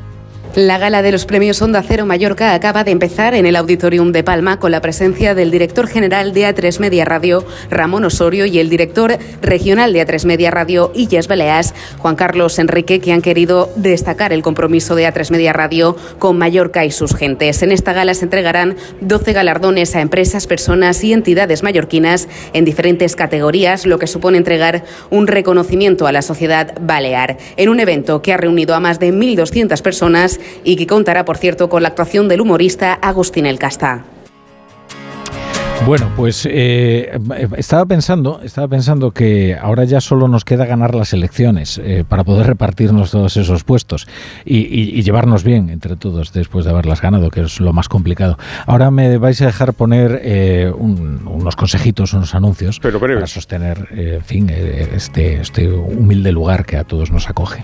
La 0.60 0.78
gala 0.78 1.02
de 1.02 1.13
los 1.13 1.26
premios 1.26 1.62
Onda 1.62 1.82
Cero 1.88 2.06
Mallorca 2.06 2.54
acaba 2.54 2.84
de 2.84 2.91
empezar 2.91 3.34
en 3.34 3.45
el 3.45 3.56
Auditorium 3.56 4.12
de 4.12 4.26
Palma 4.26 4.60
con 4.60 4.72
la 4.72 4.82
presencia 4.82 5.34
del 5.34 5.52
director 5.52 5.88
general 5.88 6.34
de 6.34 6.54
A3 6.54 6.80
Media 6.82 7.06
Radio, 7.06 7.45
Ramón 7.69 8.04
Osorio, 8.04 8.45
y 8.45 8.60
el 8.60 8.69
director 8.69 9.17
regional 9.41 9.93
de 9.93 10.06
A3 10.06 10.26
Media 10.26 10.52
Radio, 10.52 10.91
Illes 10.93 11.30
Baleas, 11.30 11.74
Juan 12.00 12.17
Carlos 12.17 12.60
Enrique, 12.60 13.00
que 13.00 13.13
han 13.13 13.22
querido 13.22 13.69
destacar 13.78 14.34
el 14.34 14.41
compromiso 14.41 14.95
de 14.95 15.08
A3 15.08 15.32
Media 15.32 15.54
Radio 15.54 15.95
con 16.17 16.38
Mallorca 16.38 16.84
y 16.84 16.91
sus 16.91 17.15
gentes. 17.15 17.63
En 17.63 17.72
esta 17.72 17.93
gala 17.93 18.13
se 18.13 18.26
entregarán 18.26 18.76
12 19.00 19.32
galardones 19.32 19.95
a 19.95 20.02
empresas, 20.02 20.45
personas 20.45 21.02
y 21.06 21.13
entidades 21.13 21.63
mallorquinas 21.63 22.28
en 22.52 22.65
diferentes 22.65 23.15
categorías, 23.15 23.86
lo 23.86 23.98
que 23.98 24.08
supone 24.08 24.38
entregar 24.38 24.84
un 25.10 25.28
reconocimiento 25.28 26.06
a 26.06 26.12
la 26.12 26.22
sociedad 26.22 26.74
balear. 26.82 27.38
En 27.56 27.69
un 27.69 27.80
evento 27.80 28.22
que 28.22 28.34
ha 28.34 28.38
reunido 28.38 28.76
a 28.76 28.82
más 28.82 29.00
de 29.00 29.13
1.200 29.13 29.82
personas 29.82 30.38
y 30.64 30.76
que 30.76 30.88
contará, 30.88 31.26
por 31.26 31.38
cierto, 31.38 31.70
con 31.70 31.82
la 31.84 31.90
actuación 31.90 32.28
del 32.28 32.42
humorista 32.42 32.94
Agustín 32.94 33.46
El 33.46 33.60
Casta. 33.60 34.04
Bueno, 35.86 36.12
pues 36.18 36.46
eh, 36.52 37.18
estaba 37.56 37.86
pensando, 37.86 38.42
estaba 38.44 38.68
pensando 38.68 39.12
que 39.12 39.56
ahora 39.56 39.86
ya 39.86 40.02
solo 40.02 40.28
nos 40.28 40.44
queda 40.44 40.66
ganar 40.66 40.94
las 40.94 41.14
elecciones 41.14 41.78
eh, 41.82 42.04
para 42.08 42.26
poder 42.26 42.48
repartirnos 42.48 43.12
todos 43.12 43.38
esos 43.38 43.64
puestos 43.64 44.06
y, 44.44 44.58
y- 44.58 44.90
y 45.00 45.04
llevarnos 45.04 45.46
bien 45.46 45.70
entre 45.70 45.96
todos 45.96 46.34
después 46.34 46.66
de 46.66 46.72
haberlas 46.72 47.02
ganado, 47.02 47.30
que 47.32 47.42
es 47.44 47.62
lo 47.62 47.72
más 47.72 47.88
complicado. 47.88 48.38
Ahora 48.66 48.92
me 48.92 49.18
vais 49.18 49.42
a 49.42 49.46
dejar 49.46 49.74
poner 49.74 50.20
eh, 50.22 50.70
un- 50.78 51.26
unos 51.26 51.56
consejitos, 51.56 52.12
unos 52.14 52.36
anuncios 52.36 52.82
para 52.82 53.28
sostener, 53.28 53.88
eh, 53.92 54.16
en 54.18 54.26
fin, 54.26 54.50
este, 54.50 55.40
este 55.40 55.70
humilde 55.72 56.34
lugar 56.34 56.66
que 56.66 56.76
a 56.76 56.84
todos 56.84 57.10
nos 57.10 57.30
acoge. 57.30 57.64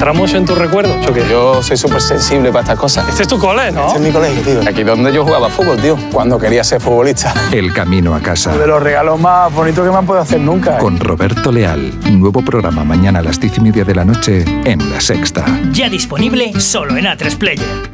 ¿Entramos 0.00 0.32
en 0.32 0.46
tus 0.46 0.56
recuerdos 0.56 1.06
o 1.06 1.12
qué? 1.12 1.22
Yo 1.28 1.62
soy 1.62 1.76
súper 1.76 2.00
sensible 2.00 2.50
para 2.50 2.62
estas 2.62 2.78
cosas. 2.78 3.06
Este 3.06 3.24
es 3.24 3.28
tu 3.28 3.38
cole, 3.38 3.70
¿no? 3.70 3.86
Este 3.86 3.98
es 3.98 4.04
mi 4.06 4.10
colegio, 4.10 4.42
tío. 4.42 4.60
Aquí 4.66 4.82
donde 4.82 5.12
yo 5.12 5.26
jugaba 5.26 5.50
fútbol, 5.50 5.76
tío. 5.76 5.94
Cuando 6.10 6.38
quería 6.38 6.64
ser 6.64 6.80
futbolista. 6.80 7.34
El 7.52 7.74
camino 7.74 8.14
a 8.14 8.20
casa. 8.20 8.56
De 8.56 8.66
los 8.66 8.82
regalos 8.82 9.20
más 9.20 9.52
bonitos 9.52 9.84
que 9.84 9.90
me 9.90 9.98
han 9.98 10.06
podido 10.06 10.22
hacer 10.22 10.40
nunca. 10.40 10.76
¿eh? 10.76 10.80
Con 10.80 10.98
Roberto 10.98 11.52
Leal. 11.52 11.92
Nuevo 12.18 12.42
programa 12.42 12.82
mañana 12.82 13.18
a 13.18 13.22
las 13.22 13.38
diez 13.38 13.58
y 13.58 13.60
media 13.60 13.84
de 13.84 13.94
la 13.94 14.06
noche 14.06 14.42
en 14.64 14.90
La 14.90 15.02
Sexta. 15.02 15.44
Ya 15.70 15.90
disponible 15.90 16.58
solo 16.58 16.96
en 16.96 17.04
A3 17.04 17.36
Player. 17.36 17.90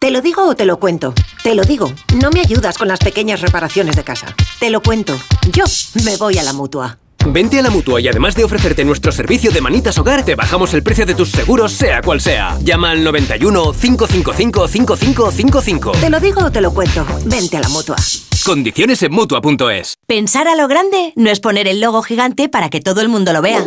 ¿Te 0.00 0.10
lo 0.10 0.22
digo 0.22 0.48
o 0.48 0.56
te 0.56 0.64
lo 0.64 0.80
cuento? 0.80 1.14
Te 1.44 1.54
lo 1.54 1.62
digo. 1.62 1.92
No 2.20 2.30
me 2.32 2.40
ayudas 2.40 2.76
con 2.76 2.88
las 2.88 2.98
pequeñas 2.98 3.42
reparaciones 3.42 3.94
de 3.94 4.02
casa. 4.02 4.26
Te 4.58 4.70
lo 4.70 4.82
cuento. 4.82 5.16
Yo 5.52 5.62
me 6.04 6.16
voy 6.16 6.36
a 6.36 6.42
la 6.42 6.52
mutua. 6.52 6.98
Vente 7.26 7.58
a 7.58 7.62
la 7.62 7.70
mutua 7.70 8.00
y 8.00 8.08
además 8.08 8.34
de 8.34 8.44
ofrecerte 8.44 8.84
nuestro 8.84 9.10
servicio 9.10 9.50
de 9.50 9.60
manitas 9.60 9.98
hogar, 9.98 10.24
te 10.24 10.34
bajamos 10.34 10.74
el 10.74 10.82
precio 10.82 11.06
de 11.06 11.14
tus 11.14 11.30
seguros, 11.30 11.72
sea 11.72 12.02
cual 12.02 12.20
sea. 12.20 12.58
Llama 12.62 12.90
al 12.90 13.02
91 13.02 13.72
555 13.72 14.68
5555. 14.68 15.92
¿Te 15.92 16.10
lo 16.10 16.20
digo 16.20 16.44
o 16.44 16.52
te 16.52 16.60
lo 16.60 16.72
cuento? 16.72 17.06
Vente 17.24 17.56
a 17.56 17.60
la 17.60 17.68
mutua. 17.68 17.96
Condiciones 18.44 19.02
en 19.02 19.12
mutua.es. 19.12 19.96
Pensar 20.06 20.48
a 20.48 20.54
lo 20.54 20.68
grande 20.68 21.12
no 21.16 21.30
es 21.30 21.40
poner 21.40 21.66
el 21.66 21.80
logo 21.80 22.02
gigante 22.02 22.48
para 22.48 22.68
que 22.68 22.80
todo 22.80 23.00
el 23.00 23.08
mundo 23.08 23.32
lo 23.32 23.40
vea. 23.40 23.64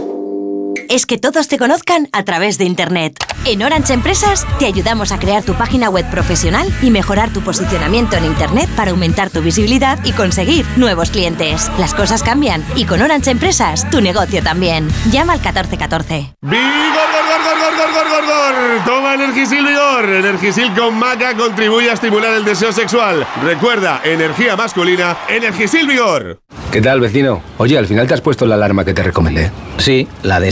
Es 0.89 1.05
que 1.05 1.17
todos 1.17 1.47
te 1.47 1.57
conozcan 1.57 2.07
a 2.13 2.23
través 2.23 2.57
de 2.57 2.63
Internet. 2.65 3.17
En 3.45 3.61
Orange 3.61 3.93
Empresas 3.93 4.45
te 4.57 4.65
ayudamos 4.65 5.11
a 5.11 5.19
crear 5.19 5.43
tu 5.43 5.53
página 5.53 5.89
web 5.89 6.09
profesional 6.09 6.67
y 6.81 6.91
mejorar 6.91 7.31
tu 7.31 7.41
posicionamiento 7.41 8.15
en 8.15 8.25
Internet 8.25 8.69
para 8.75 8.91
aumentar 8.91 9.29
tu 9.29 9.41
visibilidad 9.41 9.99
y 10.05 10.13
conseguir 10.13 10.65
nuevos 10.77 11.11
clientes. 11.11 11.69
Las 11.77 11.93
cosas 11.93 12.23
cambian 12.23 12.63
y 12.75 12.85
con 12.85 13.01
Orange 13.01 13.31
Empresas 13.31 13.89
tu 13.89 14.01
negocio 14.01 14.41
también. 14.41 14.87
Llama 15.11 15.33
al 15.33 15.39
1414. 15.39 16.35
¡Vigor, 16.41 16.61
gor, 16.61 17.25
gor, 17.27 17.57
gor, 17.59 17.75
gor, 17.77 17.93
gor, 17.93 18.09
gor, 18.09 18.25
gor! 18.25 18.85
Toma 18.85 19.13
Energisil 19.15 19.65
Vigor. 19.65 20.09
Energisil 20.09 20.73
con 20.73 20.97
maca 20.97 21.35
contribuye 21.35 21.89
a 21.89 21.93
estimular 21.93 22.33
el 22.33 22.45
deseo 22.45 22.71
sexual. 22.71 23.27
Recuerda, 23.43 24.01
energía 24.03 24.55
masculina, 24.55 25.17
Energisil 25.27 25.87
Vigor. 25.87 26.39
¿Qué 26.71 26.81
tal, 26.81 26.99
vecino? 26.99 27.41
Oye, 27.57 27.77
al 27.77 27.87
final 27.87 28.07
te 28.07 28.13
has 28.13 28.21
puesto 28.21 28.45
la 28.45 28.55
alarma 28.55 28.83
que 28.83 28.93
te 28.93 29.01
recomendé. 29.01 29.51
Sí, 29.77 30.07
la 30.21 30.39
de 30.39 30.51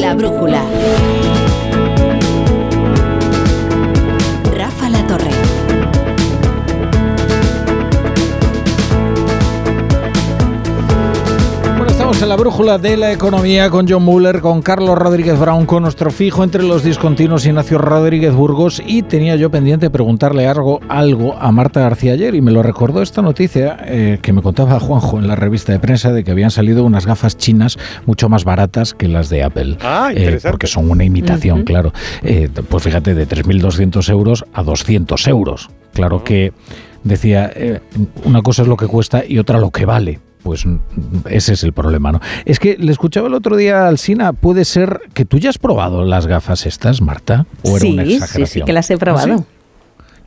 La 0.00 0.14
brújula. 0.14 1.13
En 12.24 12.30
la 12.30 12.36
brújula 12.36 12.78
de 12.78 12.96
la 12.96 13.12
economía 13.12 13.68
con 13.68 13.86
John 13.86 14.02
Muller, 14.02 14.40
con 14.40 14.62
Carlos 14.62 14.96
Rodríguez 14.96 15.38
Brown, 15.38 15.66
con 15.66 15.82
nuestro 15.82 16.10
fijo 16.10 16.42
entre 16.42 16.62
los 16.62 16.82
discontinuos 16.82 17.44
Ignacio 17.44 17.76
Rodríguez 17.76 18.32
Burgos 18.32 18.82
y 18.86 19.02
tenía 19.02 19.36
yo 19.36 19.50
pendiente 19.50 19.90
preguntarle 19.90 20.46
algo, 20.46 20.80
algo 20.88 21.36
a 21.38 21.52
Marta 21.52 21.80
García 21.80 22.14
ayer 22.14 22.34
y 22.34 22.40
me 22.40 22.50
lo 22.50 22.62
recordó 22.62 23.02
esta 23.02 23.20
noticia 23.20 23.76
eh, 23.84 24.18
que 24.22 24.32
me 24.32 24.40
contaba 24.40 24.80
Juanjo 24.80 25.18
en 25.18 25.28
la 25.28 25.36
revista 25.36 25.72
de 25.72 25.80
prensa 25.80 26.12
de 26.12 26.24
que 26.24 26.30
habían 26.30 26.50
salido 26.50 26.84
unas 26.84 27.04
gafas 27.04 27.36
chinas 27.36 27.76
mucho 28.06 28.30
más 28.30 28.44
baratas 28.44 28.94
que 28.94 29.06
las 29.06 29.28
de 29.28 29.42
Apple. 29.42 29.76
Ah, 29.82 30.10
eh, 30.14 30.38
porque 30.50 30.66
son 30.66 30.90
una 30.90 31.04
imitación, 31.04 31.64
claro. 31.64 31.92
Eh, 32.22 32.48
pues 32.70 32.82
fíjate, 32.84 33.14
de 33.14 33.28
3.200 33.28 34.08
euros 34.08 34.46
a 34.54 34.62
200 34.62 35.26
euros. 35.28 35.68
Claro 35.92 36.20
Ah. 36.22 36.24
que 36.24 36.52
decía, 37.02 37.50
eh, 37.54 37.80
una 38.24 38.40
cosa 38.40 38.62
es 38.62 38.68
lo 38.68 38.78
que 38.78 38.86
cuesta 38.86 39.24
y 39.28 39.38
otra 39.38 39.58
lo 39.58 39.70
que 39.70 39.84
vale. 39.84 40.20
Pues 40.44 40.64
ese 41.30 41.54
es 41.54 41.64
el 41.64 41.72
problema, 41.72 42.12
¿no? 42.12 42.20
Es 42.44 42.60
que 42.60 42.76
le 42.78 42.92
escuchaba 42.92 43.26
el 43.28 43.34
otro 43.34 43.56
día 43.56 43.88
al 43.88 43.98
Sina, 43.98 44.34
puede 44.34 44.64
ser 44.64 45.00
que 45.14 45.24
tú 45.24 45.38
ya 45.38 45.48
has 45.50 45.58
probado 45.58 46.04
las 46.04 46.26
gafas 46.26 46.66
estas, 46.66 47.00
Marta, 47.00 47.46
o 47.62 47.70
era 47.70 47.80
sí, 47.80 47.92
una 47.94 48.04
sí, 48.04 48.14
exageración. 48.14 48.62
sí 48.62 48.66
que 48.66 48.72
las 48.74 48.90
he 48.90 48.98
probado. 48.98 49.34
¿Ah, 49.34 49.38
sí? 49.38 49.44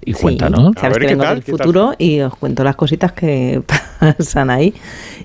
Y 0.06 0.14
Sí, 0.14 0.22
cuéntanos. 0.22 0.72
Sabes 0.80 0.98
que 1.00 1.08
vengo 1.08 1.26
del 1.26 1.44
futuro 1.44 1.94
y 1.98 2.22
os 2.22 2.36
cuento 2.36 2.64
las 2.64 2.76
cositas 2.76 3.12
que 3.12 3.62
pasan 4.00 4.50
ahí. 4.50 4.74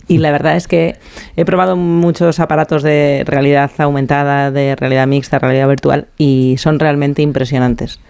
Y 0.09 0.19
la 0.19 0.31
verdad 0.33 0.57
es 0.57 0.67
que 0.67 0.97
he 1.37 1.45
probado 1.45 1.77
muchos 1.77 2.41
aparatos 2.41 2.83
de 2.83 3.23
realidad 3.27 3.71
aumentada, 3.79 4.51
de 4.51 4.75
realidad 4.77 5.07
mixta, 5.07 5.39
realidad 5.39 5.69
virtual 5.69 6.09
y 6.19 6.57
son 6.59 6.79
realmente 6.81 7.23
impresionantes. 7.23 8.01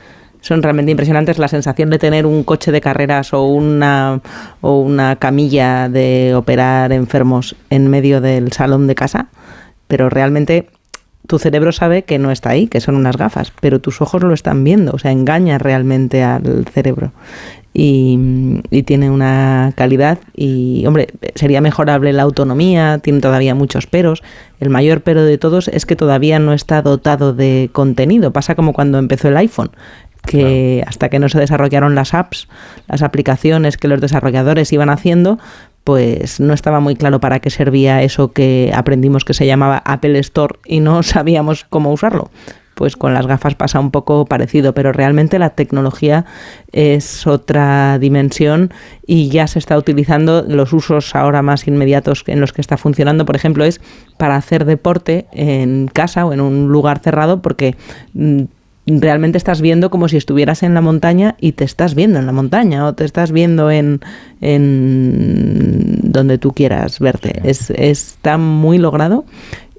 Son 0.42 0.62
realmente 0.62 0.90
impresionantes 0.90 1.38
la 1.38 1.48
sensación 1.48 1.88
de 1.88 1.98
tener 1.98 2.26
un 2.26 2.42
coche 2.42 2.72
de 2.72 2.80
carreras 2.80 3.32
o 3.32 3.44
una, 3.44 4.20
o 4.60 4.80
una 4.80 5.16
camilla 5.16 5.88
de 5.88 6.34
operar 6.34 6.92
enfermos 6.92 7.56
en 7.70 7.88
medio 7.88 8.20
del 8.20 8.52
salón 8.52 8.88
de 8.88 8.96
casa, 8.96 9.28
pero 9.86 10.10
realmente 10.10 10.66
tu 11.28 11.38
cerebro 11.38 11.70
sabe 11.70 12.02
que 12.02 12.18
no 12.18 12.32
está 12.32 12.50
ahí, 12.50 12.66
que 12.66 12.80
son 12.80 12.96
unas 12.96 13.16
gafas, 13.16 13.52
pero 13.60 13.80
tus 13.80 14.02
ojos 14.02 14.22
lo 14.22 14.34
están 14.34 14.64
viendo, 14.64 14.92
o 14.92 14.98
sea, 14.98 15.12
engaña 15.12 15.58
realmente 15.58 16.24
al 16.24 16.66
cerebro. 16.66 17.12
Y, 17.74 18.60
y 18.70 18.82
tiene 18.82 19.08
una 19.10 19.72
calidad 19.76 20.18
y, 20.36 20.84
hombre, 20.86 21.08
sería 21.36 21.62
mejorable 21.62 22.12
la 22.12 22.22
autonomía, 22.22 22.98
tiene 22.98 23.20
todavía 23.20 23.54
muchos 23.54 23.86
peros. 23.86 24.22
El 24.60 24.68
mayor 24.68 25.00
pero 25.00 25.24
de 25.24 25.38
todos 25.38 25.68
es 25.68 25.86
que 25.86 25.96
todavía 25.96 26.38
no 26.38 26.52
está 26.52 26.82
dotado 26.82 27.32
de 27.32 27.70
contenido. 27.72 28.30
Pasa 28.30 28.56
como 28.56 28.74
cuando 28.74 28.98
empezó 28.98 29.28
el 29.28 29.38
iPhone 29.38 29.70
que 30.26 30.84
hasta 30.86 31.08
que 31.08 31.18
no 31.18 31.28
se 31.28 31.38
desarrollaron 31.38 31.94
las 31.94 32.14
apps, 32.14 32.48
las 32.88 33.02
aplicaciones 33.02 33.76
que 33.76 33.88
los 33.88 34.00
desarrolladores 34.00 34.72
iban 34.72 34.90
haciendo, 34.90 35.38
pues 35.84 36.38
no 36.40 36.54
estaba 36.54 36.80
muy 36.80 36.94
claro 36.94 37.20
para 37.20 37.40
qué 37.40 37.50
servía 37.50 38.02
eso 38.02 38.32
que 38.32 38.72
aprendimos 38.74 39.24
que 39.24 39.34
se 39.34 39.46
llamaba 39.46 39.82
Apple 39.84 40.18
Store 40.20 40.58
y 40.64 40.80
no 40.80 41.02
sabíamos 41.02 41.64
cómo 41.68 41.92
usarlo. 41.92 42.30
Pues 42.74 42.96
con 42.96 43.12
las 43.12 43.26
gafas 43.26 43.54
pasa 43.54 43.78
un 43.78 43.90
poco 43.90 44.24
parecido, 44.24 44.72
pero 44.72 44.92
realmente 44.92 45.38
la 45.38 45.50
tecnología 45.50 46.24
es 46.72 47.26
otra 47.26 47.98
dimensión 47.98 48.72
y 49.06 49.28
ya 49.28 49.46
se 49.46 49.58
está 49.58 49.76
utilizando 49.76 50.42
los 50.48 50.72
usos 50.72 51.14
ahora 51.14 51.42
más 51.42 51.68
inmediatos 51.68 52.24
en 52.26 52.40
los 52.40 52.54
que 52.54 52.62
está 52.62 52.78
funcionando, 52.78 53.26
por 53.26 53.36
ejemplo, 53.36 53.64
es 53.64 53.82
para 54.16 54.36
hacer 54.36 54.64
deporte 54.64 55.26
en 55.32 55.86
casa 55.92 56.24
o 56.24 56.32
en 56.32 56.40
un 56.40 56.68
lugar 56.68 57.00
cerrado 57.00 57.42
porque 57.42 57.76
mm, 58.14 58.44
realmente 58.86 59.38
estás 59.38 59.60
viendo 59.60 59.90
como 59.90 60.08
si 60.08 60.16
estuvieras 60.16 60.62
en 60.62 60.74
la 60.74 60.80
montaña 60.80 61.36
y 61.40 61.52
te 61.52 61.64
estás 61.64 61.94
viendo 61.94 62.18
en 62.18 62.26
la 62.26 62.32
montaña 62.32 62.86
o 62.86 62.94
te 62.94 63.04
estás 63.04 63.30
viendo 63.30 63.70
en, 63.70 64.00
en 64.40 65.98
donde 66.02 66.38
tú 66.38 66.52
quieras 66.52 66.98
verte. 66.98 67.40
Es, 67.44 67.70
está 67.70 68.38
muy 68.38 68.78
logrado 68.78 69.24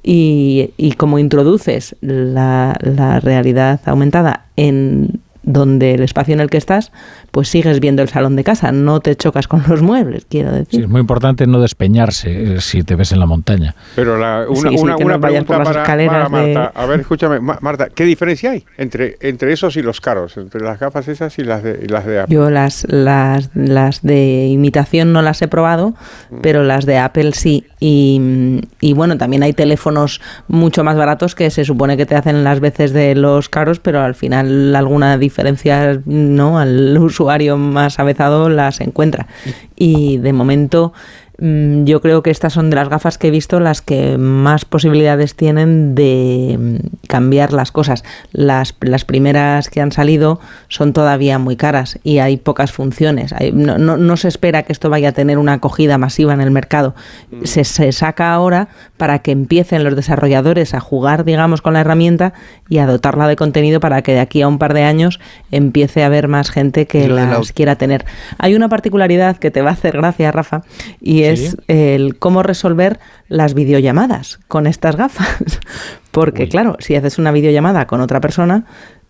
y, 0.04 0.72
y 0.78 0.94
como 0.94 1.20
introduces 1.20 1.96
la, 2.02 2.78
la 2.82 3.20
realidad 3.20 3.82
aumentada 3.86 4.46
en 4.56 5.20
donde 5.44 5.94
el 5.96 6.04
espacio 6.04 6.34
en 6.34 6.39
el 6.39 6.50
que 6.50 6.58
estás, 6.58 6.92
pues 7.34 7.50
sigues 7.50 7.80
viendo 7.80 8.04
el 8.04 8.10
salón 8.10 8.36
de 8.36 8.43
casa, 8.43 8.72
no 8.72 9.00
te 9.00 9.15
chocas 9.15 9.48
con 9.48 9.63
los 9.67 9.82
muebles, 9.82 10.28
quiero 10.30 10.52
Sí, 10.52 10.56
decir. 10.60 10.82
es 10.84 10.88
muy 10.88 11.02
importante 11.02 11.48
no 11.48 11.60
despeñarse 11.60 12.58
eh, 12.58 12.62
si 12.62 12.84
te 12.84 12.96
ves 12.96 13.12
en 13.12 13.19
la 13.19 13.26
montaña. 13.26 13.74
Pero 13.96 14.19
la- 14.19 14.46
una, 14.48 14.69
Sí, 14.69 14.78
sí, 14.78 14.84
una, 14.84 14.96
que 14.98 15.04
una 15.04 15.13
no 15.15 15.19
vayas 15.19 15.43
pregunta 15.43 15.54
por 15.56 15.58
las 15.65 15.67
para, 15.67 15.82
escaleras 15.82 16.30
para 16.30 16.43
de- 16.46 16.54
Marta. 16.54 16.80
A 16.80 16.86
ver, 16.86 17.00
escúchame, 17.00 17.39
Ma- 17.39 17.58
Marta, 17.60 17.88
¿qué 17.89 18.04
diferencia 18.04 18.52
hay 18.52 18.63
entre, 18.78 19.17
entre 19.19 19.52
esos 19.52 19.76
y 19.78 19.82
los 19.82 20.00
caros? 20.00 20.38
Entre 20.38 20.62
las 20.62 20.80
gafas 20.80 21.08
esas 21.08 21.39
y 21.39 21.43
las 21.43 21.63
de, 21.63 21.80
y 21.84 21.88
las 21.88 22.06
de 22.06 22.19
Apple. 22.19 22.36
Yo 22.36 22.52
las, 22.52 22.86
las, 22.88 23.50
las 23.56 24.04
de 24.04 24.46
imitación 24.52 25.12
no 25.12 25.24
las 25.24 25.41
he 25.41 25.48
probado, 25.48 25.96
pero 26.43 26.63
las 26.63 26.86
de 26.86 27.00
Apple 27.00 27.32
sí. 27.34 27.65
Y, 27.80 28.62
y 28.80 28.93
bueno, 28.93 29.17
también 29.17 29.41
hay 29.41 29.54
teléfonos 29.54 30.22
mucho 30.48 30.84
más 30.84 30.96
baratos 30.98 31.34
que 31.34 31.50
se 31.50 31.65
supone 31.65 31.98
que 31.98 32.06
te 32.06 32.13
hacen 32.15 32.43
las 32.43 32.60
veces 32.60 32.93
de 32.93 33.15
los 33.15 33.50
caros, 33.50 33.80
pero 33.80 34.02
al 34.02 34.13
final 34.13 34.76
alguna 34.76 35.17
diferencia 35.17 36.00
no 36.06 36.60
al 36.60 36.96
usuario 37.00 37.22
más 37.57 37.99
avezado 37.99 38.49
las 38.49 38.81
encuentra. 38.81 39.27
Y 39.75 40.17
de 40.17 40.33
momento 40.33 40.93
mm, 41.39 41.83
yo 41.86 41.99
creo 42.01 42.21
que 42.23 42.29
estas 42.31 42.53
son 42.53 42.69
de 42.69 42.75
las 42.75 42.89
gafas 42.89 43.17
que 43.17 43.27
he 43.27 43.31
visto 43.31 43.59
las 43.59 43.81
que 43.81 44.17
más 44.17 44.65
posibilidades 44.65 45.36
tienen 45.36 45.95
de 45.95 46.57
mm, 46.59 47.07
cambiar 47.07 47.53
las 47.53 47.71
cosas. 47.71 48.03
Las, 48.31 48.75
las 48.81 49.03
primeras 49.05 49.69
que 49.69 49.81
han 49.81 49.91
salido 49.91 50.39
son 50.67 50.93
todavía 50.93 51.39
muy 51.39 51.55
caras 51.55 51.99
y 52.03 52.19
hay 52.19 52.38
pocas 52.38 52.71
funciones. 52.71 53.33
Hay- 53.33 53.51
no, 53.51 53.77
no- 53.77 53.97
no 53.97 54.15
se 54.17 54.27
espera 54.27 54.63
que 54.63 54.71
esto 54.73 54.89
vaya 54.89 55.09
a 55.09 55.13
tener 55.13 55.38
una 55.38 55.53
acogida 55.53 55.97
masiva 55.97 56.33
en 56.33 56.41
el 56.41 56.51
mercado. 56.51 56.95
Se, 57.43 57.63
se 57.63 57.91
saca 57.91 58.33
ahora 58.33 58.67
para 59.04 59.20
que 59.20 59.32
empiecen 59.32 59.84
los 59.84 59.98
desarrolladores 59.98 60.74
a 60.74 60.80
jugar, 60.80 61.26
digamos, 61.26 61.62
con 61.62 61.74
la 61.74 61.82
herramienta 61.82 62.32
y 62.70 62.78
a 62.78 62.86
dotarla 62.86 63.28
de 63.28 63.36
contenido 63.36 63.82
para 63.82 64.02
que 64.02 64.13
de 64.13 64.22
aquí 64.22 64.42
a 64.42 64.48
un 64.48 64.60
par 64.60 64.74
de 64.74 64.84
años 64.84 65.20
empiece 65.52 66.04
a 66.04 66.06
haber 66.06 66.30
más 66.30 66.50
gente 66.50 66.88
que 66.88 67.02
de 67.02 67.08
la 67.10 67.26
las 67.26 67.52
quiera 67.52 67.76
tener. 67.76 68.06
Hay 68.38 68.56
una 68.56 68.70
particularidad 68.70 69.36
que 69.36 69.52
te 69.52 69.62
va 69.62 69.72
a 69.72 69.74
hacer 69.74 69.98
gracia, 69.98 70.32
Rafa, 70.32 70.62
y 71.02 71.24
es 71.24 71.58
el 71.68 72.18
cómo 72.18 72.44
resolver 72.44 72.98
las 73.28 73.56
videollamadas 73.56 74.39
con 74.48 74.68
estas 74.68 74.96
gafas. 74.96 75.60
Porque, 76.12 76.48
claro, 76.48 76.78
si 76.80 76.96
haces 76.96 77.18
una 77.18 77.34
videollamada 77.34 77.88
con 77.88 78.00
otra 78.00 78.22
persona, 78.22 78.63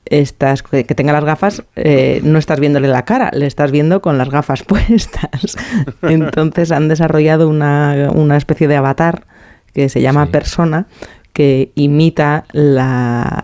estás, 0.05 0.63
que 0.63 0.85
que 0.85 0.95
tenga 0.95 1.13
las 1.13 1.23
gafas, 1.23 1.61
eh, 1.75 2.19
no 2.23 2.39
estás 2.39 2.59
viéndole 2.59 2.87
la 2.87 3.05
cara, 3.05 3.29
le 3.31 3.45
estás 3.45 3.69
viendo 3.69 4.01
con 4.01 4.17
las 4.17 4.31
gafas 4.31 4.63
puestas. 4.67 5.55
Entonces 6.01 6.71
han 6.71 6.87
desarrollado 6.87 7.47
una, 7.47 8.09
una 8.11 8.37
especie 8.37 8.67
de 8.67 8.77
avatar 8.77 9.27
que 9.73 9.89
se 9.89 10.01
llama 10.01 10.27
persona 10.27 10.87
que 11.33 11.71
imita 11.75 12.45
la, 12.51 13.41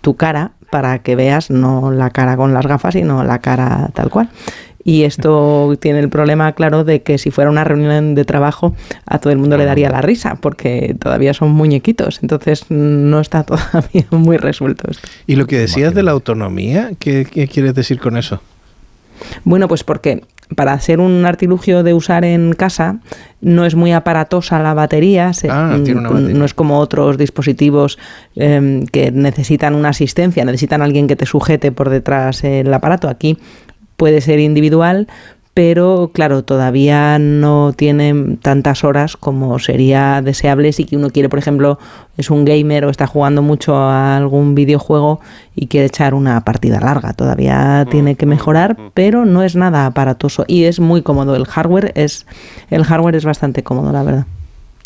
tu 0.00 0.16
cara 0.16 0.52
para 0.70 0.98
que 0.98 1.16
veas 1.16 1.50
no 1.50 1.90
la 1.90 2.10
cara 2.10 2.36
con 2.36 2.52
las 2.52 2.66
gafas, 2.66 2.94
sino 2.94 3.24
la 3.24 3.38
cara 3.38 3.90
tal 3.94 4.10
cual. 4.10 4.28
Y 4.84 5.04
esto 5.04 5.74
tiene 5.80 6.00
el 6.00 6.08
problema, 6.08 6.52
claro, 6.52 6.84
de 6.84 7.02
que 7.02 7.18
si 7.18 7.30
fuera 7.30 7.50
una 7.50 7.64
reunión 7.64 8.14
de 8.14 8.24
trabajo, 8.24 8.74
a 9.06 9.18
todo 9.18 9.32
el 9.32 9.38
mundo 9.38 9.56
le 9.56 9.64
daría 9.64 9.90
la 9.90 10.02
risa, 10.02 10.36
porque 10.36 10.96
todavía 10.98 11.32
son 11.34 11.50
muñequitos. 11.50 12.20
Entonces 12.22 12.66
no 12.70 13.20
está 13.20 13.42
todavía 13.44 14.06
muy 14.10 14.36
resuelto 14.36 14.90
esto. 14.90 15.08
Y 15.26 15.36
lo 15.36 15.46
que 15.46 15.58
decías 15.58 15.94
de 15.94 16.02
la 16.02 16.10
autonomía, 16.10 16.90
¿qué, 16.98 17.26
qué 17.30 17.48
quieres 17.48 17.74
decir 17.74 17.98
con 17.98 18.16
eso? 18.16 18.40
Bueno, 19.44 19.68
pues 19.68 19.84
porque 19.84 20.22
para 20.56 20.78
ser 20.80 20.98
un 21.00 21.26
artilugio 21.26 21.82
de 21.82 21.92
usar 21.92 22.24
en 22.24 22.54
casa 22.54 23.00
no 23.42 23.66
es 23.66 23.74
muy 23.74 23.92
aparatosa 23.92 24.58
la 24.62 24.72
batería, 24.74 25.32
se- 25.34 25.50
Ah, 25.50 25.76
tiene 25.84 26.00
una 26.00 26.10
mm, 26.10 26.14
batería. 26.14 26.34
no 26.38 26.44
es 26.46 26.54
como 26.54 26.78
otros 26.78 27.18
dispositivos 27.18 27.98
em, 28.34 28.84
que 28.86 29.10
necesitan 29.10 29.74
una 29.74 29.90
asistencia, 29.90 30.44
necesitan 30.46 30.80
alguien 30.82 31.06
que 31.06 31.16
te 31.16 31.26
sujete 31.26 31.70
por 31.70 31.90
detrás 31.90 32.44
el 32.44 32.72
aparato. 32.72 33.08
Aquí 33.08 33.36
puede 33.98 34.20
ser 34.22 34.38
individual, 34.38 35.06
pero 35.58 36.12
claro, 36.14 36.44
todavía 36.44 37.18
no 37.18 37.72
tiene 37.74 38.36
tantas 38.40 38.84
horas 38.84 39.16
como 39.16 39.58
sería 39.58 40.22
deseable 40.22 40.72
si 40.72 40.84
que 40.84 40.96
uno 40.96 41.10
quiere, 41.10 41.28
por 41.28 41.40
ejemplo, 41.40 41.80
es 42.16 42.30
un 42.30 42.44
gamer 42.44 42.84
o 42.84 42.90
está 42.90 43.08
jugando 43.08 43.42
mucho 43.42 43.74
a 43.74 44.16
algún 44.16 44.54
videojuego 44.54 45.18
y 45.56 45.66
quiere 45.66 45.88
echar 45.88 46.14
una 46.14 46.44
partida 46.44 46.78
larga. 46.78 47.12
Todavía 47.12 47.84
tiene 47.90 48.14
que 48.14 48.24
mejorar, 48.24 48.76
pero 48.94 49.24
no 49.24 49.42
es 49.42 49.56
nada 49.56 49.84
aparatoso 49.86 50.44
y 50.46 50.62
es 50.62 50.78
muy 50.78 51.02
cómodo. 51.02 51.34
El 51.34 51.46
hardware 51.46 51.90
es 51.96 52.24
el 52.70 52.84
hardware 52.84 53.16
es 53.16 53.24
bastante 53.24 53.64
cómodo, 53.64 53.90
la 53.90 54.04
verdad. 54.04 54.26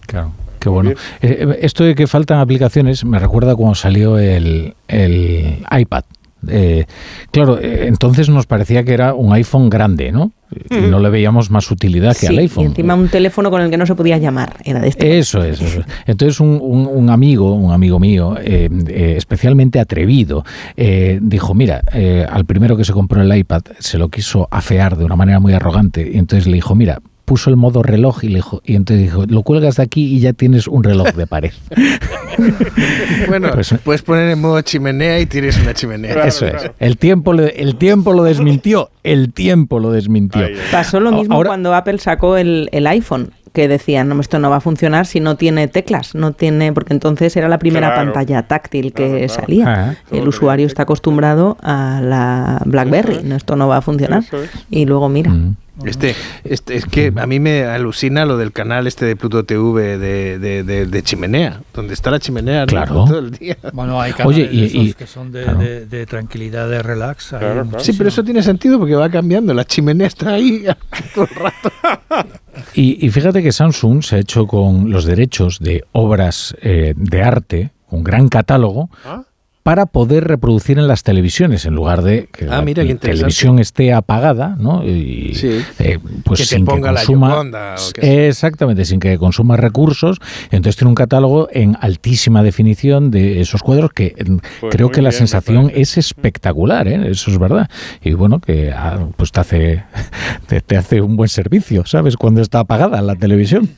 Claro. 0.06 0.32
Qué 0.58 0.70
bueno. 0.70 0.92
Eh, 0.92 0.96
eh, 1.20 1.58
esto 1.60 1.84
de 1.84 1.94
que 1.94 2.06
faltan 2.06 2.38
aplicaciones 2.38 3.04
me 3.04 3.18
recuerda 3.18 3.54
cuando 3.54 3.74
salió 3.74 4.18
el, 4.18 4.74
el 4.88 5.66
iPad. 5.70 6.04
Eh, 6.48 6.86
claro, 7.30 7.58
eh, 7.58 7.86
entonces 7.86 8.28
nos 8.28 8.46
parecía 8.46 8.84
que 8.84 8.94
era 8.94 9.14
un 9.14 9.32
iPhone 9.32 9.70
grande, 9.70 10.12
¿no? 10.12 10.32
Y 10.70 10.74
no 10.90 10.98
le 11.00 11.10
veíamos 11.10 11.50
más 11.50 11.70
utilidad 11.70 12.12
que 12.12 12.20
Sí, 12.20 12.26
al 12.28 12.34
y 12.34 12.38
iPhone. 12.38 12.66
encima 12.66 12.94
un 12.94 13.08
teléfono 13.08 13.50
con 13.50 13.60
el 13.62 13.70
que 13.70 13.76
no 13.76 13.86
se 13.86 13.94
podía 13.94 14.18
llamar. 14.18 14.54
Era 14.64 14.80
de 14.80 14.88
este. 14.88 15.18
Eso 15.18 15.42
es, 15.44 15.60
eso 15.60 15.80
es. 15.80 15.86
Entonces 16.06 16.40
un, 16.40 16.58
un- 16.60 16.88
un 16.92 17.10
amigo, 17.10 17.54
un 17.54 17.72
amigo 17.72 17.98
mío, 17.98 18.36
eh, 18.42 18.68
eh, 18.88 19.14
especialmente 19.16 19.80
atrevido, 19.80 20.44
eh, 20.76 21.18
dijo, 21.22 21.54
mira, 21.54 21.82
al 22.30 22.44
primero 22.44 22.76
que 22.76 22.84
se 22.84 22.92
compró 22.92 23.20
el 23.22 23.36
iPad 23.36 23.62
se 23.78 23.98
lo 23.98 24.08
quiso 24.08 24.48
afear 24.50 24.96
de 24.96 25.04
una 25.04 25.16
manera 25.16 25.40
muy 25.40 25.52
arrogante 25.52 26.10
y 26.12 26.18
entonces 26.18 26.46
le 26.46 26.54
dijo, 26.54 26.74
mira, 26.74 27.00
puso 27.24 27.50
el 27.50 27.56
modo 27.56 27.82
reloj 27.82 28.24
y, 28.24 28.28
le 28.28 28.36
dijo, 28.36 28.60
y 28.64 28.74
entonces 28.74 29.04
dijo, 29.04 29.24
lo 29.26 29.42
cuelgas 29.42 29.76
de 29.76 29.82
aquí 29.84 30.04
y 30.16 30.20
ya 30.20 30.32
tienes 30.32 30.66
un 30.68 30.82
reloj 30.84 31.08
de 31.14 31.26
pared. 31.26 31.52
bueno, 33.28 33.50
Pues- 33.54 33.74
puedes 33.84 34.02
poner 34.02 34.30
en 34.30 34.40
modo 34.40 34.60
chimenea 34.62 35.20
y 35.20 35.26
tienes 35.26 35.58
una 35.58 35.74
chimenea. 35.74 36.24
Eso 36.24 36.46
es. 36.46 36.70
El 36.78 36.96
tiempo, 36.98 37.32
le- 37.32 37.60
el 37.62 37.76
tiempo 37.76 38.12
lo 38.12 38.24
desmintió. 38.24 38.90
El 39.02 39.32
tiempo 39.32 39.78
lo 39.80 39.90
desmintió. 39.92 40.42
Pasó 40.70 41.00
lo 41.00 41.12
mismo 41.12 41.34
ahora- 41.34 41.48
cuando 41.48 41.74
Apple 41.74 41.98
sacó 41.98 42.36
el, 42.36 42.68
el 42.72 42.86
iPhone, 42.86 43.32
que 43.52 43.68
decían, 43.68 44.08
no, 44.08 44.18
esto 44.18 44.38
no 44.38 44.48
va 44.48 44.56
a 44.56 44.60
funcionar 44.60 45.04
si 45.06 45.20
no 45.20 45.36
tiene 45.36 45.68
teclas, 45.68 46.14
no 46.14 46.32
tiene, 46.32 46.72
porque 46.72 46.94
entonces 46.94 47.36
era 47.36 47.48
la 47.50 47.58
primera 47.58 47.88
Claro. 47.92 48.12
pantalla 48.12 48.42
táctil 48.44 48.94
que 48.94 49.28
salía. 49.28 49.64
Ah. 49.90 49.94
el 50.10 50.26
usuario 50.26 50.66
está 50.66 50.84
acostumbrado 50.84 51.58
a 51.62 52.00
la 52.02 52.62
BlackBerry, 52.64 53.20
no, 53.24 53.36
esto 53.36 53.54
no 53.56 53.68
va 53.68 53.76
a 53.76 53.82
funcionar. 53.82 54.24
Y 54.70 54.86
luego 54.86 55.10
mira. 55.10 55.30
Mm. 55.30 55.56
Este, 55.84 56.14
este, 56.44 56.76
es 56.76 56.84
que 56.84 57.10
a 57.16 57.26
mí 57.26 57.40
me 57.40 57.64
alucina 57.64 58.26
lo 58.26 58.36
del 58.36 58.52
canal 58.52 58.86
este 58.86 59.06
de 59.06 59.16
Pluto 59.16 59.44
TV 59.44 59.96
de, 59.96 60.38
de, 60.38 60.62
de- 60.64 60.86
de 60.86 61.02
chimenea, 61.02 61.62
donde 61.72 61.94
está 61.94 62.10
la 62.10 62.20
chimenea 62.20 62.60
¿no? 62.60 62.66
Claro. 62.66 63.04
todo 63.06 63.18
el 63.18 63.30
día. 63.30 63.56
Bueno, 63.72 63.98
hay 64.00 64.12
canales 64.12 64.36
Oye, 64.38 64.48
y- 64.52 64.64
esos 64.66 64.84
y- 64.88 64.92
que 64.94 65.06
son 65.06 65.32
de, 65.32 65.44
claro. 65.44 65.58
de- 65.60 65.86
de 65.86 66.06
tranquilidad, 66.06 66.68
de 66.68 66.82
relax. 66.82 67.32
hay. 67.32 67.40
Sí, 67.78 67.94
pero 67.94 68.10
eso 68.10 68.22
tiene 68.22 68.42
sentido 68.42 68.78
porque 68.78 68.94
va 68.94 69.08
cambiando. 69.08 69.54
La 69.54 69.64
chimenea 69.64 70.08
está 70.08 70.34
ahí 70.34 70.64
todo 71.14 71.24
el 71.24 71.34
rato. 71.36 71.70
Y, 72.74 73.06
y 73.06 73.10
fíjate 73.10 73.42
que 73.42 73.50
Samsung 73.50 74.02
se 74.02 74.16
ha 74.16 74.18
hecho 74.18 74.46
con 74.46 74.90
los 74.90 75.06
derechos 75.06 75.58
de 75.58 75.84
obras 75.92 76.54
eh, 76.60 76.92
de 76.96 77.22
arte, 77.22 77.70
un 77.88 78.04
gran 78.04 78.28
catálogo, 78.28 78.90
Ah. 79.06 79.22
Para 79.62 79.86
poder 79.86 80.24
reproducir 80.24 80.78
en 80.78 80.88
las 80.88 81.04
televisiones, 81.04 81.66
en 81.66 81.74
lugar 81.74 82.02
de 82.02 82.28
que 82.32 82.46
Ah, 82.46 82.56
la 82.56 82.62
mira, 82.62 82.82
televisión 82.96 83.58
esté 83.60 83.92
apagada, 83.92 84.56
¿no? 84.58 84.84
Y, 84.84 85.34
Sí. 85.34 85.60
eh, 85.78 85.98
pues 86.24 86.40
Que 86.40 86.46
te 86.46 86.56
sin 86.56 86.64
ponga 86.64 86.88
que 86.88 86.94
la 86.94 87.00
consuma, 87.04 87.40
o 87.74 87.78
sé. 87.78 88.26
exactamente, 88.28 88.84
sin 88.84 88.98
que 88.98 89.16
consuma 89.18 89.56
recursos. 89.56 90.18
Entonces 90.50 90.76
tiene 90.76 90.88
un 90.88 90.94
catálogo 90.96 91.48
en 91.52 91.76
altísima 91.80 92.42
definición 92.42 93.10
de 93.12 93.40
esos 93.40 93.62
cuadros 93.62 93.92
que 93.92 94.14
eh, 94.16 94.24
Pues 94.60 94.74
creo 94.74 94.90
que 94.90 95.00
la 95.00 95.10
bien, 95.10 95.18
sensación 95.18 95.70
es 95.74 95.96
espectacular, 95.96 96.88
¿eh? 96.88 97.10
eso 97.10 97.30
es 97.30 97.38
verdad. 97.38 97.70
Y 98.02 98.14
bueno, 98.14 98.40
que 98.40 98.72
ah, 98.72 98.98
pues 99.16 99.30
te 99.30 99.40
hace, 99.40 99.84
te, 100.48 100.60
te 100.60 100.76
hace 100.76 101.00
un 101.00 101.16
buen 101.16 101.28
servicio, 101.28 101.84
¿sabes? 101.86 102.16
Cuando 102.16 102.40
está 102.42 102.60
apagada 102.60 103.00
la 103.00 103.14
televisión. 103.14 103.68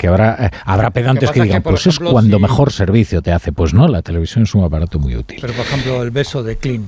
Que 0.00 0.08
habrá, 0.08 0.46
eh, 0.46 0.50
habrá 0.64 0.88
pedantes 0.90 1.30
que 1.30 1.40
es 1.40 1.42
que, 1.42 1.48
digan, 1.48 1.62
pues 1.62 1.86
ejemplo, 1.86 2.08
es 2.08 2.12
cuando 2.14 2.36
si- 2.38 2.42
mejor 2.42 2.72
servicio 2.72 3.20
te 3.20 3.32
hace. 3.32 3.52
Pues 3.52 3.74
no, 3.74 3.86
la 3.86 4.00
televisión 4.00 4.44
es 4.44 4.54
un 4.54 4.64
aparato 4.64 4.98
muy 4.98 5.14
útil. 5.14 5.36
Pero 5.42 5.52
por 5.52 5.66
ejemplo, 5.66 6.02
el 6.02 6.10
beso 6.10 6.42
de 6.42 6.56
Clean. 6.56 6.86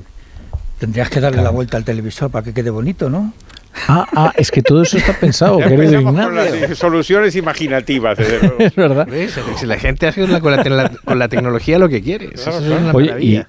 Tendrías 0.78 1.10
que 1.10 1.20
darle 1.20 1.42
la 1.42 1.50
vuelta 1.50 1.76
al 1.76 1.84
televisor 1.84 2.30
para 2.30 2.42
que 2.44 2.54
quede 2.54 2.70
bonito, 2.70 3.10
¿no? 3.10 3.34
Ah, 3.86 4.06
ah, 4.16 4.32
es 4.36 4.50
que 4.50 4.62
todo 4.62 4.80
eso 4.82 4.96
está 4.96 5.12
pensado, 5.12 5.58
querido 5.68 6.00
Ignacio. 6.00 6.30
las 6.30 6.78
soluciones 6.78 7.36
imaginativas, 7.36 8.16
desde 8.16 8.38
luego. 8.40 8.56
Es 8.58 8.74
verdad. 8.74 9.06
¿Ves? 9.06 9.38
Si 9.58 9.66
la 9.66 9.78
gente 9.78 10.06
hace 10.08 10.26
la- 10.26 10.40
con, 10.40 10.50
la, 10.56 10.62
te- 10.62 10.70
con 11.04 11.18
la 11.18 11.28
tecnología 11.28 11.78
lo 11.78 11.88
que 11.90 12.00
quiere. 12.00 12.30
Eso 12.32 12.48
es 12.50 12.62
una 12.66 12.92
Oye, 12.94 13.06
y, 13.06 13.08
maravilla. 13.10 13.48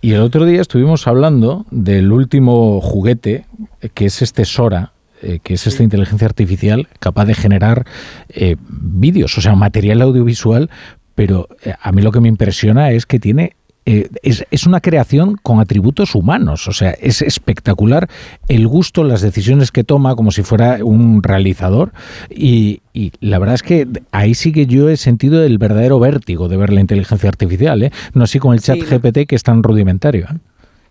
y 0.00 0.12
el 0.12 0.20
otro 0.22 0.44
día 0.44 0.60
estuvimos 0.60 1.06
hablando 1.06 1.66
del 1.70 2.10
último 2.10 2.80
juguete, 2.80 3.46
eh, 3.80 3.88
que 3.94 4.06
es 4.06 4.20
este 4.22 4.44
Sora, 4.44 4.90
eh, 5.24 5.40
que 5.42 5.54
es 5.54 5.66
esta 5.66 5.82
inteligencia 5.82 6.26
artificial 6.26 6.86
capaz 7.00 7.24
de 7.24 7.34
generar 7.34 7.86
eh, 8.28 8.56
vídeos, 8.68 9.36
o 9.38 9.40
sea, 9.40 9.54
material 9.54 10.02
audiovisual, 10.02 10.70
pero 11.14 11.48
eh, 11.64 11.74
a 11.80 11.90
mí 11.92 12.02
lo 12.02 12.12
que 12.12 12.20
me 12.20 12.28
impresiona 12.28 12.90
es 12.92 13.06
que 13.06 13.18
tiene... 13.18 13.56
eh, 13.86 14.08
es, 14.22 14.44
es 14.50 14.66
una 14.66 14.80
creación 14.80 15.36
con 15.42 15.60
atributos 15.60 16.14
humanos, 16.14 16.68
o 16.68 16.72
sea, 16.72 16.92
es 16.92 17.20
espectacular 17.20 18.08
el 18.48 18.66
gusto, 18.66 19.04
las 19.04 19.20
decisiones 19.20 19.70
que 19.70 19.84
toma 19.84 20.16
como 20.16 20.30
si 20.30 20.42
fuera 20.42 20.78
un 20.82 21.22
realizador 21.22 21.92
y, 22.30 22.80
y 22.94 23.12
la 23.20 23.38
verdad 23.38 23.56
es 23.56 23.62
que 23.62 23.86
ahí 24.10 24.34
sí 24.34 24.52
que 24.52 24.64
yo 24.66 24.88
he 24.88 24.96
sentido 24.96 25.44
el 25.44 25.58
verdadero 25.58 25.98
vértigo 26.00 26.48
de 26.48 26.56
ver 26.56 26.72
la 26.72 26.80
inteligencia 26.80 27.28
artificial, 27.28 27.82
¿eh? 27.82 27.90
no 28.14 28.24
así 28.24 28.38
con 28.38 28.54
el 28.54 28.60
chat 28.60 28.78
Sí. 28.78 28.86
GPT 28.88 29.26
que 29.28 29.36
es 29.36 29.42
tan 29.42 29.62
rudimentario. 29.62 30.26
¿eh? 30.32 30.38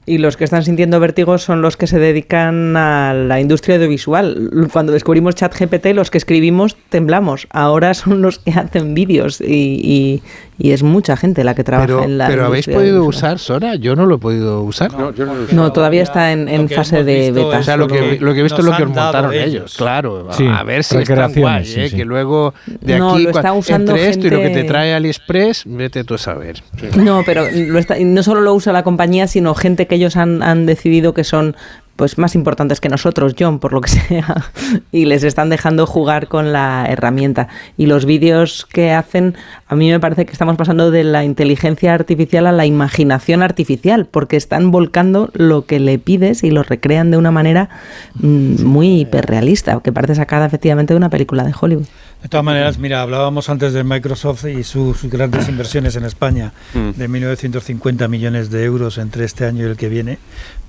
Y 0.06 0.18
los 0.18 0.36
que 0.36 0.44
están 0.44 0.64
sintiendo 0.64 1.00
vértigo 1.00 1.38
son 1.38 1.62
los 1.62 1.78
que 1.78 1.88
se 1.88 1.98
dedican 1.98 2.76
a 2.76 3.14
la 3.14 3.40
industria 3.40 3.76
audiovisual. 3.78 4.50
Cuando 4.74 4.92
descubrimos 4.92 5.36
ChatGPT, 5.36 5.88
los 5.94 6.12
que 6.12 6.18
escribimos 6.18 6.76
temblamos. 6.90 7.48
Ahora 7.52 7.94
son 7.94 8.22
los 8.22 8.40
que 8.40 8.52
hacen 8.52 8.94
vídeos 8.96 9.40
y, 9.40 9.80
y- 9.82 10.24
y 10.60 10.72
es 10.72 10.84
mucha 10.84 11.18
gente 11.18 11.44
la 11.44 11.56
que 11.56 11.64
trabaja 11.64 11.88
Pero, 11.88 12.04
en 12.04 12.18
la 12.20 12.28
pero 12.28 12.46
¿habéis 12.46 12.68
podido 12.68 13.04
usar 13.06 13.40
Sora? 13.40 13.74
Yo 13.76 13.96
no 13.96 14.06
lo 14.06 14.16
he 14.16 14.18
podido 14.20 14.62
usar. 14.62 14.92
No, 14.94 15.12
yo 15.12 15.26
no 15.26 15.34
lo 15.34 15.48
No, 15.52 15.72
todavía 15.74 16.04
está 16.04 16.32
en, 16.32 16.48
en 16.48 16.70
fase 16.70 17.04
de 17.04 17.32
beta. 17.32 17.58
O 17.60 17.64
sea, 17.64 17.76
lo 17.76 17.88
que, 17.88 18.20
lo 18.22 18.34
que 18.34 18.40
he 18.42 18.44
visto 18.44 18.60
es 18.60 18.66
lo 18.66 18.72
que 18.72 18.84
dado 18.86 18.94
montaron 18.94 19.34
ellos. 19.34 19.46
ellos. 19.48 19.76
Claro, 19.78 20.30
a- 20.30 20.34
Sí, 20.34 20.46
a 20.48 20.64
ver 20.64 20.84
si 20.84 20.98
es 20.98 21.08
tan 21.08 21.18
recreaciones, 21.18 21.42
guay, 21.42 21.66
sí, 21.66 21.80
¿eh? 21.82 21.90
sí. 21.90 21.96
que 21.98 22.06
luego 22.06 22.54
de 22.82 23.00
No, 23.00 23.14
aquí, 23.16 23.24
lo 23.24 23.30
está 23.32 23.52
usando 23.54 23.94
entre 23.94 24.10
esto 24.10 24.28
y 24.28 24.30
lo 24.30 24.38
que 24.40 24.48
te 24.50 24.54
gente- 24.54 24.68
trae 24.68 24.94
AliExpress, 24.94 25.64
vete 25.66 26.04
tú 26.04 26.14
a 26.14 26.18
saber. 26.20 26.62
No, 26.98 27.24
pero 27.26 27.46
lo 27.52 27.80
está- 27.80 27.96
no 28.00 28.22
solo 28.22 28.42
lo 28.42 28.54
usa 28.54 28.72
la 28.74 28.84
compañía, 28.84 29.26
sino 29.28 29.56
gente 29.56 29.88
que 29.88 29.93
ellos 29.94 30.16
han, 30.16 30.44
han 30.44 30.66
decidido 30.66 31.14
que 31.14 31.24
son 31.24 31.56
pues 31.96 32.18
más 32.18 32.36
importantes 32.36 32.82
que 32.82 32.90
nosotros, 32.90 33.36
John, 33.38 33.60
por 33.60 33.74
lo 33.74 33.82
que 33.82 33.90
sea, 33.92 34.46
y 34.92 35.06
les 35.06 35.24
están 35.24 35.50
dejando 35.50 35.86
jugar 35.86 36.28
con 36.28 36.52
la 36.52 36.86
herramienta. 36.90 37.48
Y 37.78 37.86
los 37.86 38.06
vídeos 38.06 38.66
que 38.66 38.92
hacen, 38.92 39.36
a 39.68 39.76
mí 39.76 39.90
me 39.90 40.00
parece 40.00 40.26
que 40.26 40.32
estamos 40.32 40.58
pasando 40.58 40.92
de 40.92 41.04
la 41.04 41.24
inteligencia 41.24 41.94
artificial 41.94 42.48
a 42.48 42.52
la 42.52 42.66
imaginación 42.66 43.44
artificial, 43.44 44.06
porque 44.06 44.38
están 44.38 44.72
volcando 44.72 45.30
lo 45.34 45.66
que 45.66 45.80
le 45.80 46.00
pides 46.00 46.44
y 46.44 46.52
lo 46.52 46.64
recrean 46.64 47.12
de 47.12 47.18
una 47.18 47.32
manera 47.32 47.70
mm, 48.16 48.64
muy 48.64 49.02
hiperrealista, 49.02 49.80
que 49.84 49.92
parece 49.92 50.16
sacada 50.16 50.46
efectivamente 50.46 50.94
de 50.94 50.98
una 50.98 51.10
película 51.10 51.44
de 51.44 51.54
Hollywood. 51.60 51.86
De 52.24 52.30
todas 52.30 52.46
maneras, 52.46 52.78
mira, 52.78 53.02
hablábamos 53.02 53.50
antes 53.50 53.74
de 53.74 53.84
Microsoft 53.84 54.46
y 54.46 54.64
sus, 54.64 55.04
grandes 55.12 55.50
inversiones 55.50 55.98
en 55.98 56.06
España, 56.06 56.54
Mm. 56.74 56.92
de 56.92 57.10
1.950 57.10 58.08
millones 58.08 58.50
de 58.50 58.64
euros 58.64 58.98
entre 58.98 59.26
este 59.26 59.46
año 59.46 59.68
y 59.68 59.70
el 59.70 59.76
que 59.76 59.90
viene, 59.90 60.20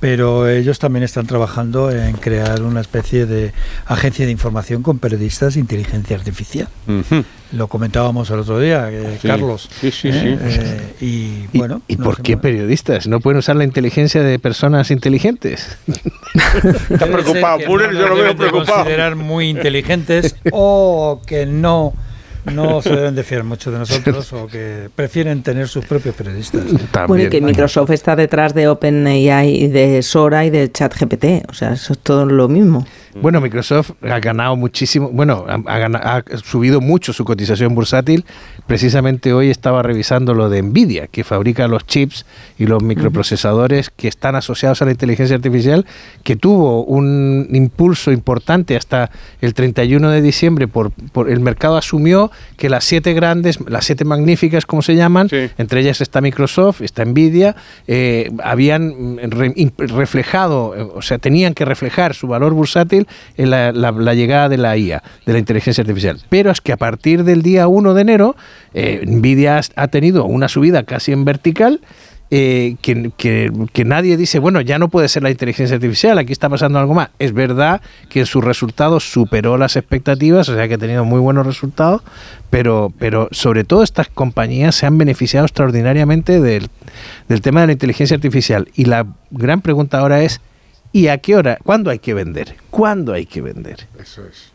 pero 0.00 0.48
ellos 0.48 0.80
también 0.80 1.04
están 1.04 1.13
trabajando 1.22 1.90
en 1.90 2.16
crear 2.16 2.62
una 2.62 2.80
especie 2.80 3.26
de 3.26 3.52
agencia 3.86 4.26
de 4.26 4.32
información 4.32 4.82
con 4.82 4.98
periodistas 4.98 5.54
de 5.54 5.60
inteligencia 5.60 6.16
artificial. 6.16 6.68
Lo 7.52 7.68
comentábamos 7.68 8.30
el 8.30 8.40
otro 8.40 8.58
día, 8.58 8.88
eh, 8.90 9.18
Sí. 9.22 9.28
Carlos. 9.28 9.68
Sí, 9.80 9.90
sí, 9.92 10.08
¿eh? 10.08 10.12
sí. 10.12 10.36
Eh, 10.40 10.94
y 11.00 11.56
¿Y, 11.56 11.58
bueno, 11.58 11.82
¿y 11.86 11.96
por 11.96 12.20
qué 12.20 12.36
periodistas? 12.36 13.06
¿No 13.06 13.20
pueden 13.20 13.38
usar 13.38 13.54
la 13.54 13.64
inteligencia 13.64 14.22
de 14.22 14.38
personas 14.40 14.90
inteligentes? 14.90 15.78
Está 16.90 17.06
preocupado, 17.06 17.58
no 17.58 17.92
yo 17.92 18.08
lo 18.08 18.16
veo 18.16 18.36
preocupado. 18.36 18.78
considerar 18.78 19.14
muy 19.14 19.48
inteligentes 19.48 20.34
o 20.50 21.22
que 21.26 21.46
no 21.46 21.92
no 22.52 22.82
se 22.82 22.90
deben 22.90 23.14
de 23.14 23.22
fiar 23.22 23.44
mucho 23.44 23.70
de 23.70 23.78
nosotros 23.78 24.32
o 24.32 24.46
que 24.46 24.90
prefieren 24.94 25.42
tener 25.42 25.68
sus 25.68 25.84
propios 25.84 26.14
periodistas. 26.14 26.62
Bueno, 27.06 27.24
y 27.24 27.28
que 27.28 27.40
Microsoft 27.40 27.90
está 27.90 28.16
detrás 28.16 28.54
de 28.54 28.68
OpenAI 28.68 29.50
y 29.50 29.68
de 29.68 30.02
Sora 30.02 30.44
y 30.44 30.50
de 30.50 30.70
ChatGPT. 30.70 31.48
O 31.48 31.54
sea, 31.54 31.72
eso 31.72 31.92
es 31.92 31.98
todo 31.98 32.26
lo 32.26 32.48
mismo. 32.48 32.86
Bueno, 33.20 33.40
Microsoft 33.40 33.92
ha 34.02 34.18
ganado 34.18 34.56
muchísimo, 34.56 35.08
bueno, 35.10 35.44
ha, 35.48 35.54
ha 35.66 36.16
ha 36.16 36.24
subido 36.42 36.80
mucho 36.80 37.12
su 37.12 37.24
cotización 37.24 37.74
bursátil. 37.74 38.24
Precisamente 38.66 39.32
hoy 39.32 39.50
estaba 39.50 39.82
revisando 39.82 40.34
lo 40.34 40.48
de 40.48 40.62
Nvidia, 40.62 41.06
que 41.06 41.22
fabrica 41.24 41.68
los 41.68 41.86
chips 41.86 42.26
y 42.58 42.66
los 42.66 42.82
microprocesadores 42.82 43.90
que 43.90 44.08
están 44.08 44.34
asociados 44.36 44.82
a 44.82 44.84
la 44.86 44.90
inteligencia 44.92 45.36
artificial, 45.36 45.86
que 46.22 46.36
tuvo 46.36 46.84
un 46.84 47.48
impulso 47.52 48.10
importante 48.10 48.76
hasta 48.76 49.10
el 49.40 49.54
31 49.54 50.10
de 50.10 50.22
diciembre. 50.22 50.66
Por, 50.68 50.90
por 50.90 51.30
el 51.30 51.40
mercado 51.40 51.76
asumió 51.76 52.30
que 52.56 52.68
las 52.68 52.84
siete 52.84 53.12
grandes, 53.12 53.58
las 53.68 53.84
siete 53.84 54.04
magníficas, 54.04 54.66
como 54.66 54.82
se 54.82 54.96
llaman, 54.96 55.28
entre 55.58 55.80
ellas 55.80 56.00
está 56.00 56.20
Microsoft, 56.20 56.80
está 56.80 57.04
Nvidia, 57.04 57.54
eh, 57.86 58.30
habían 58.42 59.18
re- 59.30 59.54
reflejado, 59.78 60.92
o 60.94 61.02
sea, 61.02 61.18
tenían 61.18 61.54
que 61.54 61.64
reflejar 61.64 62.14
su 62.14 62.26
valor 62.26 62.52
bursátil 62.54 63.03
la, 63.36 64.14
llegada 64.14 64.48
de 64.48 64.58
la 64.58 64.76
IA, 64.76 65.02
de 65.26 65.32
la 65.32 65.38
inteligencia 65.38 65.82
artificial. 65.82 66.20
Pero 66.28 66.50
es 66.50 66.60
que 66.60 66.72
a 66.72 66.76
partir 66.76 67.24
del 67.24 67.42
día 67.42 67.68
1 67.68 67.94
de 67.94 68.00
enero, 68.00 68.36
eh, 68.72 69.02
Nvidia 69.06 69.60
ha 69.76 69.88
tenido 69.88 70.24
una 70.24 70.48
subida 70.48 70.82
casi 70.84 71.12
en 71.12 71.24
vertical. 71.24 71.80
eh, 72.30 72.76
que 72.82 73.84
nadie 73.84 74.16
dice, 74.16 74.40
bueno, 74.40 74.60
ya 74.60 74.78
no 74.78 74.88
puede 74.88 75.08
ser 75.08 75.22
la 75.22 75.30
inteligencia 75.30 75.76
artificial, 75.76 76.18
aquí 76.18 76.32
está 76.32 76.48
pasando 76.48 76.80
algo 76.80 76.92
más. 76.94 77.10
Es 77.20 77.32
verdad 77.32 77.80
que 78.08 78.20
en 78.20 78.26
sus 78.26 78.42
resultados 78.42 79.08
superó 79.12 79.56
las 79.56 79.76
expectativas, 79.76 80.48
o 80.48 80.54
sea 80.54 80.66
que 80.66 80.74
ha 80.74 80.78
tenido 80.78 81.04
muy 81.04 81.20
buenos 81.20 81.46
resultados, 81.46 82.02
pero, 82.50 82.92
pero 82.98 83.28
sobre 83.30 83.62
todo 83.62 83.84
estas 83.84 84.08
compañías 84.08 84.74
se 84.74 84.86
han 84.86 84.98
beneficiado 84.98 85.46
extraordinariamente 85.46 86.40
del, 86.40 86.70
del 87.28 87.40
tema 87.40 87.60
de 87.60 87.68
la 87.68 87.72
inteligencia 87.74 88.16
artificial. 88.16 88.68
Y 88.74 88.86
la 88.86 89.06
gran 89.30 89.60
pregunta 89.60 90.00
ahora 90.00 90.22
es, 90.22 90.40
¿y 90.94 91.08
a 91.08 91.18
qué 91.18 91.36
hora? 91.36 91.58
¿Cuándo 91.62 91.90
hay 91.90 91.98
que 91.98 92.14
vender? 92.14 92.54
¿Cuándo 92.70 93.12
hay 93.12 93.26
que 93.26 93.42
vender? 93.42 93.86
Eso 94.00 94.22
es. 94.24 94.50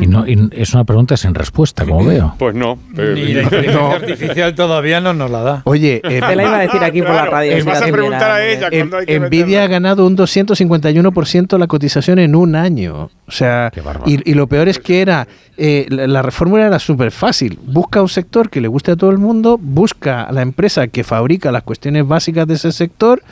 y, 0.00 0.06
no, 0.06 0.26
y 0.28 0.48
es 0.52 0.74
una 0.74 0.84
pregunta 0.84 1.16
sin 1.16 1.34
respuesta, 1.34 1.84
como 1.86 2.04
veo. 2.04 2.34
Pues 2.38 2.54
no. 2.54 2.78
pero- 2.94 3.14
Ni 3.14 3.32
la 3.32 3.42
inteligencia 3.44 3.92
artificial 3.92 4.54
todavía 4.54 5.00
no 5.00 5.14
nos 5.14 5.30
la 5.30 5.40
da. 5.42 5.62
Oye, 5.64 5.96
eh, 6.04 6.20
Te 6.20 6.36
la 6.36 6.42
iba 6.42 6.56
a 6.58 6.60
decir 6.60 6.82
aquí 6.84 7.00
por 7.00 7.10
la 7.10 7.16
Claro, 7.22 7.30
radio. 7.32 7.64
vas 7.64 7.80
la 7.80 7.86
a 7.86 7.90
preguntar 7.90 8.30
a 8.30 8.44
ella 8.46 8.68
cuando 8.70 8.96
hay 8.98 9.06
que 9.06 9.18
Nvidia 9.20 9.64
ha 9.64 9.66
ganado 9.66 10.06
un 10.06 10.16
251% 10.18 11.58
la 11.58 11.66
cotización 11.66 12.18
en 12.18 12.34
un 12.34 12.54
año. 12.56 13.10
O 13.26 13.30
sea, 13.30 13.72
y, 14.06 14.30
y 14.30 14.34
lo 14.34 14.46
peor 14.48 14.68
es 14.68 14.78
que 14.78 15.00
era, 15.00 15.26
eh, 15.56 15.86
la, 15.88 16.06
la 16.06 16.22
reforma 16.22 16.60
era 16.60 16.78
súper 16.78 17.10
fácil. 17.10 17.58
Busca 17.64 18.02
un 18.02 18.08
sector 18.08 18.50
que 18.50 18.60
le 18.60 18.68
guste 18.68 18.92
a 18.92 18.96
todo 18.96 19.10
el 19.10 19.18
mundo, 19.18 19.58
busca 19.60 20.24
a 20.24 20.32
la 20.32 20.42
empresa 20.42 20.88
que 20.88 21.04
fabrica 21.04 21.50
las 21.52 21.62
cuestiones 21.62 22.06
básicas 22.06 22.46
de 22.46 22.54
ese 22.54 22.70
sector, 22.72 23.22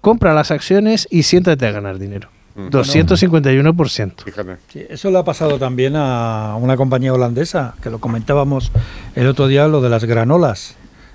compra 0.00 0.34
las 0.34 0.50
acciones 0.50 1.06
y 1.10 1.22
siéntate 1.24 1.66
a 1.66 1.72
ganar 1.72 1.98
dinero. 1.98 2.28
251%. 2.56 4.12
Fíjate. 4.24 4.56
Sí, 4.72 4.82
eso 4.88 5.10
le 5.10 5.18
ha 5.18 5.24
pasado 5.24 5.58
también 5.58 5.94
a 5.96 6.56
una 6.58 6.76
compañía 6.76 7.12
holandesa, 7.12 7.74
que 7.82 7.90
lo 7.90 7.98
comentábamos 7.98 8.72
el 9.14 9.26
otro 9.26 9.46
día, 9.48 9.66
lo 9.68 9.80
de 9.80 9.90
las 9.90 10.04
granolas. 10.04 10.74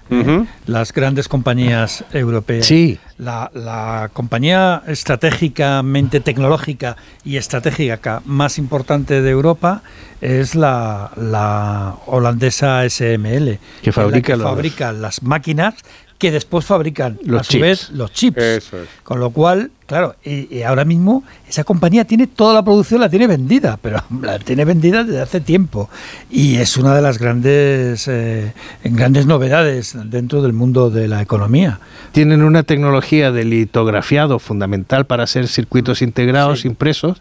Ujú. 0.10 0.46
Las 0.66 0.92
grandes 0.92 1.30
compañías 1.30 2.04
europeas. 2.12 2.66
Sí. 2.66 3.00
La, 3.18 3.50
la 3.54 4.10
compañía 4.12 4.84
estratégicamente 4.88 6.20
tecnológica 6.20 6.98
y 7.24 7.38
estratégica 7.38 8.22
más 8.26 8.58
importante 8.58 9.22
de 9.22 9.30
Europa 9.30 9.84
es 10.20 10.54
la, 10.54 11.12
la 11.16 11.96
holandesa 12.08 12.84
SML, 12.90 13.58
Que 13.82 13.90
es 13.92 13.96
la 13.96 14.04
fabrica 14.04 14.34
que 14.34 14.38
los- 14.38 14.44
fabrica 14.44 14.92
las 14.92 15.24
máquinas 15.24 15.76
que 16.22 16.30
después 16.30 16.64
fabrican 16.64 17.18
Los 17.24 17.42
a 17.42 17.44
su 17.46 17.54
chips. 17.54 17.62
vez 17.64 17.90
los 17.90 18.12
chips. 18.14 18.38
Eso 18.38 18.84
es. 18.84 18.88
Con 19.04 19.20
lo 19.20 19.32
cual, 19.32 19.72
claro, 19.88 20.16
y, 20.24 20.56
y 20.56 20.62
ahora 20.62 20.86
mismo 20.86 21.24
esa 21.50 21.64
compañía 21.64 22.06
tiene 22.06 22.28
toda 22.28 22.54
la 22.54 22.64
producción, 22.64 23.02
la 23.02 23.10
tiene 23.10 23.26
vendida, 23.26 23.80
pero 23.82 24.04
la 24.22 24.38
tiene 24.38 24.64
vendida 24.64 25.04
desde 25.04 25.20
hace 25.20 25.42
tiempo. 25.42 25.90
Y 26.30 26.58
es 26.58 26.78
una 26.78 26.94
de 26.94 27.02
las 27.02 27.18
grandes, 27.18 28.08
eh, 28.08 28.54
grandes 28.84 29.26
novedades 29.26 29.98
dentro 30.12 30.44
del 30.44 30.54
mundo 30.54 30.92
de 30.92 31.08
la 31.08 31.24
economía. 31.24 31.80
Tienen 32.12 32.44
una 32.44 32.62
tecnología 32.62 33.32
de 33.32 33.44
litografiado 33.44 34.38
fundamental 34.38 35.08
para 35.08 35.24
hacer 35.24 35.48
circuitos 35.48 36.04
integrados 36.04 36.66
impresos. 36.66 37.20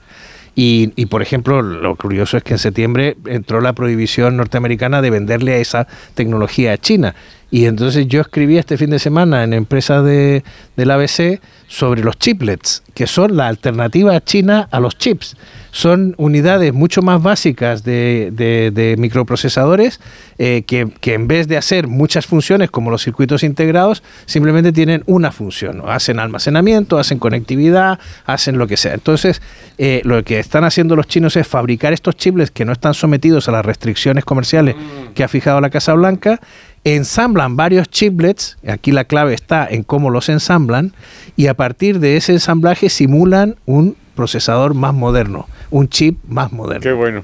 Y, 0.57 0.93
y, 0.97 1.07
por 1.07 1.23
ejemplo, 1.23 1.63
lo 1.63 1.95
curioso 1.97 2.37
es 2.37 2.43
que 2.43 2.53
en 2.53 2.59
septiembre 2.59 3.17
entró 3.25 3.63
la 3.63 3.73
prohibición 3.73 4.37
norteamericana 4.37 5.01
de 5.01 5.09
venderle 5.09 5.55
a 5.55 5.59
esa 5.59 5.87
tecnología 6.15 6.73
a 6.73 6.77
China. 6.77 7.15
Y 7.51 7.67
entonces 7.67 8.07
yo 8.07 8.21
escribí 8.21 8.59
este 8.59 8.77
fin 8.77 8.91
de 8.91 8.99
semana 8.99 9.43
en 9.43 9.53
empresa 9.53 10.03
de, 10.03 10.45
del 10.77 10.91
ABC 10.91 11.41
sobre 11.67 12.03
los 12.03 12.17
chiplets, 12.19 12.83
que 12.95 13.07
son 13.07 13.37
la 13.37 13.49
alternativa 13.49 14.21
China 14.21 14.69
a 14.71 14.79
los 14.81 14.97
chips. 14.99 15.37
Son 15.73 16.15
unidades 16.19 16.73
mucho 16.73 17.01
más 17.01 17.23
básicas 17.23 17.85
de, 17.85 18.31
de- 18.33 18.73
de 18.73 18.97
microprocesadores 18.99 20.01
eh, 20.39 20.63
que, 20.67 20.89
que 21.01 21.15
en 21.15 21.29
vez 21.29 21.47
de 21.47 21.57
hacer 21.57 21.87
muchas 21.87 22.27
funciones 22.27 22.71
como 22.73 22.91
los 22.91 23.03
circuitos 23.05 23.45
integrados, 23.45 24.03
simplemente 24.27 24.73
tienen 24.73 25.03
una 25.07 25.31
función. 25.31 25.83
Hacen 25.87 26.19
almacenamiento, 26.19 26.99
hacen 26.99 27.19
conectividad, 27.21 28.01
hacen 28.27 28.59
lo 28.59 28.67
que 28.67 28.77
sea. 28.77 28.95
Entonces, 28.95 29.41
eh, 29.79 30.03
lo 30.05 30.25
que 30.25 30.41
están 30.41 30.65
haciendo 30.65 30.97
los 30.97 31.07
chinos 31.07 31.37
es 31.37 31.47
fabricar 31.47 31.93
estos 31.93 32.17
chiplets 32.17 32.51
que 32.51 32.65
no 32.65 32.73
están 32.73 32.95
sometidos 32.95 33.49
a 33.49 33.53
las 33.53 33.65
restricciones 33.65 34.25
comerciales 34.25 34.75
que 35.15 35.23
ha 35.23 35.29
fijado 35.29 35.61
la 35.61 35.71
Casa 35.71 35.93
Blanca 35.95 36.41
ensamblan 36.85 37.57
varios 37.57 37.89
chiplets, 37.91 38.57
aquí 38.67 38.91
la 38.93 39.05
clave 39.05 39.35
está 39.35 39.67
en 39.69 39.83
cómo 39.83 40.11
los 40.11 40.29
ensamblan, 40.29 40.93
y 41.37 41.47
a 41.49 41.55
partir 41.55 42.01
de 42.01 42.17
ese 42.17 42.33
ensamblaje 42.33 42.89
simulan 42.89 43.57
un 43.67 43.97
procesador 44.15 44.75
más 44.75 44.95
moderno, 44.95 45.47
un 45.71 45.89
chip 45.89 46.19
más 46.29 46.53
moderno. 46.53 46.83
Qué 46.83 46.93
bueno. 46.93 47.23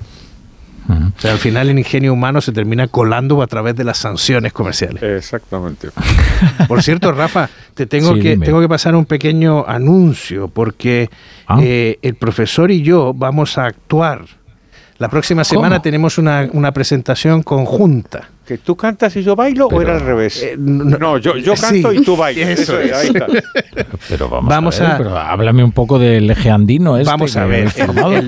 O 0.88 1.20
sea, 1.20 1.32
al 1.32 1.38
final 1.38 1.68
el 1.68 1.78
ingenio 1.80 2.12
humano 2.12 2.40
se 2.40 2.52
termina 2.52 2.86
colando 2.86 3.42
a 3.42 3.48
través 3.48 3.74
de 3.74 3.82
las 3.82 3.98
sanciones 3.98 4.52
comerciales. 4.52 5.02
Exactamente. 5.02 5.88
Por 6.68 6.80
cierto, 6.80 7.10
Rafa, 7.10 7.50
te 7.74 7.86
tengo, 7.86 8.14
Sí, 8.14 8.20
que, 8.20 8.30
dime. 8.30 8.46
tengo 8.46 8.60
que 8.60 8.68
pasar 8.68 8.94
un 8.94 9.04
pequeño 9.04 9.66
anuncio, 9.66 10.46
porque 10.46 11.10
Ah. 11.48 11.58
eh, 11.60 11.98
el 12.02 12.14
profesor 12.14 12.70
y 12.70 12.82
yo 12.82 13.12
vamos 13.14 13.58
a 13.58 13.64
actuar. 13.66 14.26
La 14.98 15.08
próxima 15.10 15.44
semana 15.44 15.76
¿Cómo? 15.76 15.82
tenemos 15.82 16.16
una, 16.18 16.48
una 16.52 16.72
presentación 16.72 17.42
conjunta. 17.42 18.30
¿Que 18.46 18.56
tú 18.58 18.76
cantas 18.76 19.14
y 19.16 19.22
yo 19.22 19.36
bailo 19.36 19.66
o 19.66 19.82
era 19.82 19.94
al 19.94 20.00
revés? 20.00 20.42
Eh, 20.42 20.54
no, 20.58 20.96
no, 20.98 21.18
yo, 21.18 21.36
yo 21.36 21.54
sí, 21.56 21.82
canto 21.82 21.92
y 21.92 22.02
tú 22.02 22.16
bailas. 22.16 22.48
eso 22.48 22.78
Eso 22.78 22.80
es, 22.80 22.92
ahí 22.92 23.08
está. 23.08 23.26
Pero 24.08 24.28
vamos, 24.28 24.48
Vamos 24.48 24.80
a, 24.80 24.84
ver, 24.84 24.92
a- 24.92 24.96
pero 24.98 25.18
háblame 25.18 25.62
un 25.64 25.72
poco 25.72 25.98
del 25.98 26.30
eje 26.30 26.50
andino 26.50 26.96
este 26.96 27.10
Vamos 27.10 27.36
a 27.36 27.44
ver, 27.44 27.70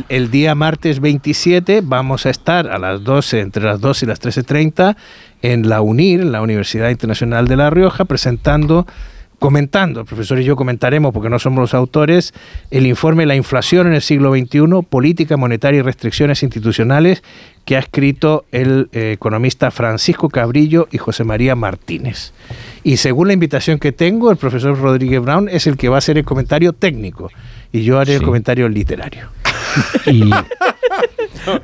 el 0.09 0.31
día 0.31 0.55
martes 0.55 1.01
27 1.01 1.81
vamos 1.83 2.27
a 2.27 2.31
estar 2.31 2.69
a 2.69 2.79
las 2.79 3.03
12, 3.03 3.41
entre 3.41 3.63
las 3.65 3.81
12 3.81 4.05
y 4.05 4.09
las 4.09 4.21
13.30 4.21 4.97
en 5.43 5.69
la 5.69 5.81
UNIR, 5.81 6.21
en 6.21 6.33
la 6.33 6.43
Universidad 6.43 6.91
Internacional 6.91 7.47
de 7.49 7.57
La 7.57 7.71
Rioja, 7.71 8.05
presentando, 8.05 8.87
comentando, 9.39 10.01
el 10.01 10.07
profesor 10.07 10.41
y 10.41 10.45
yo 10.45 10.57
comentaremos, 10.57 11.13
porque 11.13 11.29
no 11.29 11.39
somos 11.39 11.61
los 11.61 11.75
autores, 11.75 12.35
el 12.71 12.87
informe 12.87 13.27
La 13.27 13.37
inflación 13.37 13.87
en 13.87 13.95
el 13.95 14.03
siglo 14.03 14.33
XXI, 14.33 14.83
política 14.89 15.37
monetaria 15.37 15.79
y 15.79 15.83
restricciones 15.83 16.43
institucionales, 16.43 17.23
que 17.65 17.77
ha 17.77 17.81
escrito 17.81 18.47
el 18.51 18.89
eh, 18.93 19.13
economista 19.13 19.71
Francisco 19.71 20.29
Cabrillo 20.29 20.89
y 20.91 20.99
José 20.99 21.25
María 21.25 21.55
Martínez. 21.55 22.33
Y 22.83 22.97
según 22.97 23.29
la 23.29 23.35
invitación 23.35 23.79
que 23.79 23.93
tengo, 23.93 24.31
el 24.31 24.39
profesor 24.39 24.79
Rodríguez 24.79 25.21
Brown 25.21 25.49
es 25.49 25.67
el 25.67 25.77
que 25.77 25.89
va 25.89 25.97
a 25.97 25.99
hacer 25.99 26.19
el 26.19 26.25
comentario 26.25 26.73
técnico 26.73 27.31
y 27.73 27.83
yo 27.83 27.99
haré 27.99 28.15
el 28.15 28.23
comentario 28.23 28.69
literario. 28.69 29.29
Y 30.07 30.31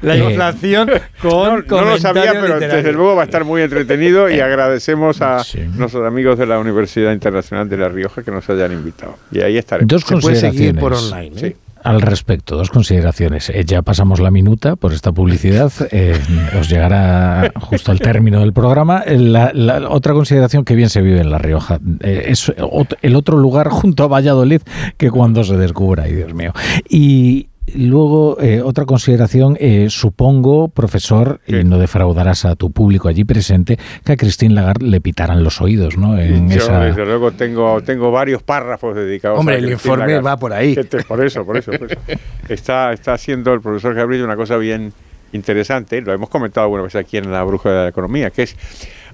La 0.03 0.17
Eh, 0.17 0.25
inflación 0.31 0.91
con 1.21 1.61
No 1.69 1.85
lo 1.85 1.99
sabía, 1.99 2.33
pero 2.33 2.43
literario. 2.55 2.77
desde 2.77 2.93
luego 2.93 3.17
va 3.17 3.23
a 3.23 3.25
estar 3.25 3.45
muy 3.45 3.63
entretenido 3.63 4.29
y 4.31 4.41
agradecemos 4.41 5.21
a 5.23 5.43
Sí. 5.45 5.61
nuestros 5.77 6.07
amigos 6.07 6.39
de 6.39 6.47
la 6.47 6.59
Universidad 6.59 7.13
Internacional 7.13 7.69
de 7.69 7.77
La 7.77 7.89
Rioja 7.89 8.23
que 8.23 8.31
nos 8.31 8.49
hayan 8.51 8.73
invitado. 8.73 9.17
Y 9.33 9.41
ahí 9.41 9.57
estaremos. 9.59 9.89
dos 9.89 10.03
Se 10.03 10.17
puede 10.17 10.37
seguir 10.37 10.77
por 10.79 10.93
online. 10.95 11.37
¿eh? 11.37 11.41
Sí. 11.53 11.57
al 11.85 12.01
respecto, 12.01 12.57
dos 12.57 12.71
consideraciones. 12.71 13.51
Eh, 13.51 13.63
ya 13.67 13.83
pasamos 13.83 14.19
la 14.19 14.31
minuta 14.31 14.75
por 14.75 14.95
esta 14.95 15.13
publicidad, 15.13 15.71
eh, 15.91 16.19
os 16.59 16.71
llegará 16.71 17.53
justo 17.61 17.93
al 17.93 18.01
término 18.01 18.41
del 18.41 18.55
programa. 18.55 19.03
Eh, 19.05 19.19
La, 19.19 19.51
la 19.53 19.91
otra 19.91 20.15
consideración 20.15 20.65
que 20.65 20.77
bien 20.77 20.89
se 20.89 21.03
vive 21.03 21.21
en 21.21 21.31
La 21.31 21.37
Rioja 21.37 21.79
eh, 22.01 22.25
es 22.29 22.49
ot- 22.57 22.97
el 23.03 23.15
otro 23.17 23.37
lugar 23.37 23.69
junto 23.71 24.03
a 24.05 24.07
Valladolid 24.09 24.63
que 24.97 25.11
cuando 25.11 25.45
se 25.45 25.59
descubra, 25.59 26.05
ay 26.05 26.15
Dios 26.15 26.33
mío. 26.33 26.55
Y 26.89 27.49
Luego, 27.75 28.39
eh, 28.41 28.61
otra 28.63 28.85
consideración, 28.85 29.57
eh, 29.59 29.87
supongo, 29.89 30.69
profesor, 30.69 31.41
y 31.47 31.65
no 31.65 31.79
defraudarás 31.79 32.45
a 32.45 32.57
tu 32.57 32.71
público 32.71 33.09
allí 33.09 33.25
presente, 33.25 33.79
que 34.05 34.13
a 34.13 34.17
Christine 34.17 34.55
Lagarde 34.55 34.87
le 34.87 35.01
pitaran 35.01 35.43
los 35.43 35.63
oídos, 35.63 35.97
¿no? 35.97 36.19
En 36.19 36.51
Yo, 36.51 36.57
esa... 36.57 36.81
desde 36.81 37.07
luego, 37.07 37.33
tengo, 37.33 37.81
tengo 37.83 38.11
varios 38.11 38.43
párrafos 38.43 38.95
dedicados 38.95 39.39
Hombre, 39.41 39.55
a 39.55 39.59
el 39.59 39.71
informe 39.71 40.07
Lagarde. 40.07 40.23
va 40.23 40.37
por 40.37 40.53
ahí. 40.53 40.75
Que 40.75 40.85
te- 40.85 41.03
Por 41.05 41.25
eso, 41.25 41.45
por 41.47 41.57
eso. 41.57 41.73
por 41.73 41.91
eso. 41.91 42.01
Está, 42.49 42.93
está 42.93 43.15
haciendo 43.15 43.53
el 43.55 43.61
profesor 43.63 43.95
Gabriel 43.95 44.25
una 44.25 44.37
cosa 44.37 44.57
bien 44.59 44.93
interesante, 45.33 46.01
lo 46.03 46.13
hemos 46.13 46.29
comentado 46.29 46.65
alguna 46.67 46.83
vez 46.83 46.95
aquí 46.97 47.17
en 47.17 47.33
la 47.33 47.43
Bruja 47.45 47.71
de 47.71 47.83
la 47.85 47.89
Economía, 47.89 48.31
que 48.31 48.43
es 48.43 48.57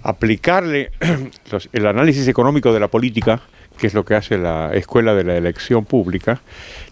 aplicarle 0.03 0.91
los- 1.53 1.69
el 1.73 1.87
análisis 1.87 2.27
económico 2.29 2.73
de 2.73 2.81
la 2.81 2.89
política, 2.89 3.41
que 3.79 3.87
es 3.87 3.95
lo 3.95 4.05
que 4.05 4.17
hace 4.17 4.37
la 4.39 4.73
Escuela 4.75 5.15
de 5.15 5.25
la 5.25 5.37
Elección 5.37 5.85
Pública, 5.85 6.41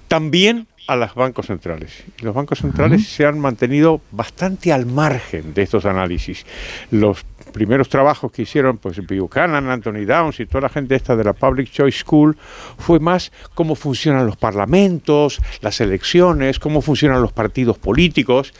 también 0.07 0.67
a 0.89 0.97
los 0.97 1.15
bancos 1.15 1.47
centrales. 1.47 2.03
Los 2.23 2.35
bancos 2.35 2.61
centrales 2.61 3.07
se 3.07 3.27
han 3.27 3.39
mantenido 3.39 4.01
bastante 4.11 4.73
al 4.73 4.87
margen 4.87 5.53
de 5.53 5.63
estos 5.63 5.85
análisis. 5.85 6.47
Los 6.91 7.25
primeros 7.53 7.91
trabajos 7.91 8.33
que 8.33 8.43
hicieron 8.43 8.79
pues 8.79 8.99
Buchanan, 9.07 9.69
Anthony 9.69 10.07
Downs 10.07 10.41
y 10.41 10.47
toda 10.47 10.63
la 10.63 10.69
gente 10.71 10.95
esta 10.95 11.15
de 11.15 11.25
la 11.25 11.35
Public 11.35 11.71
Choice 11.71 11.99
School 11.99 12.39
fue 12.79 13.01
más 13.01 13.33
cómo 13.55 13.75
funcionan 13.75 14.25
los 14.25 14.39
parlamentos, 14.39 15.43
las 15.61 15.79
elecciones, 15.83 16.59
cómo 16.59 16.81
funcionan 16.81 17.21
los 17.21 17.33
partidos 17.33 17.77
políticos. 17.77 18.55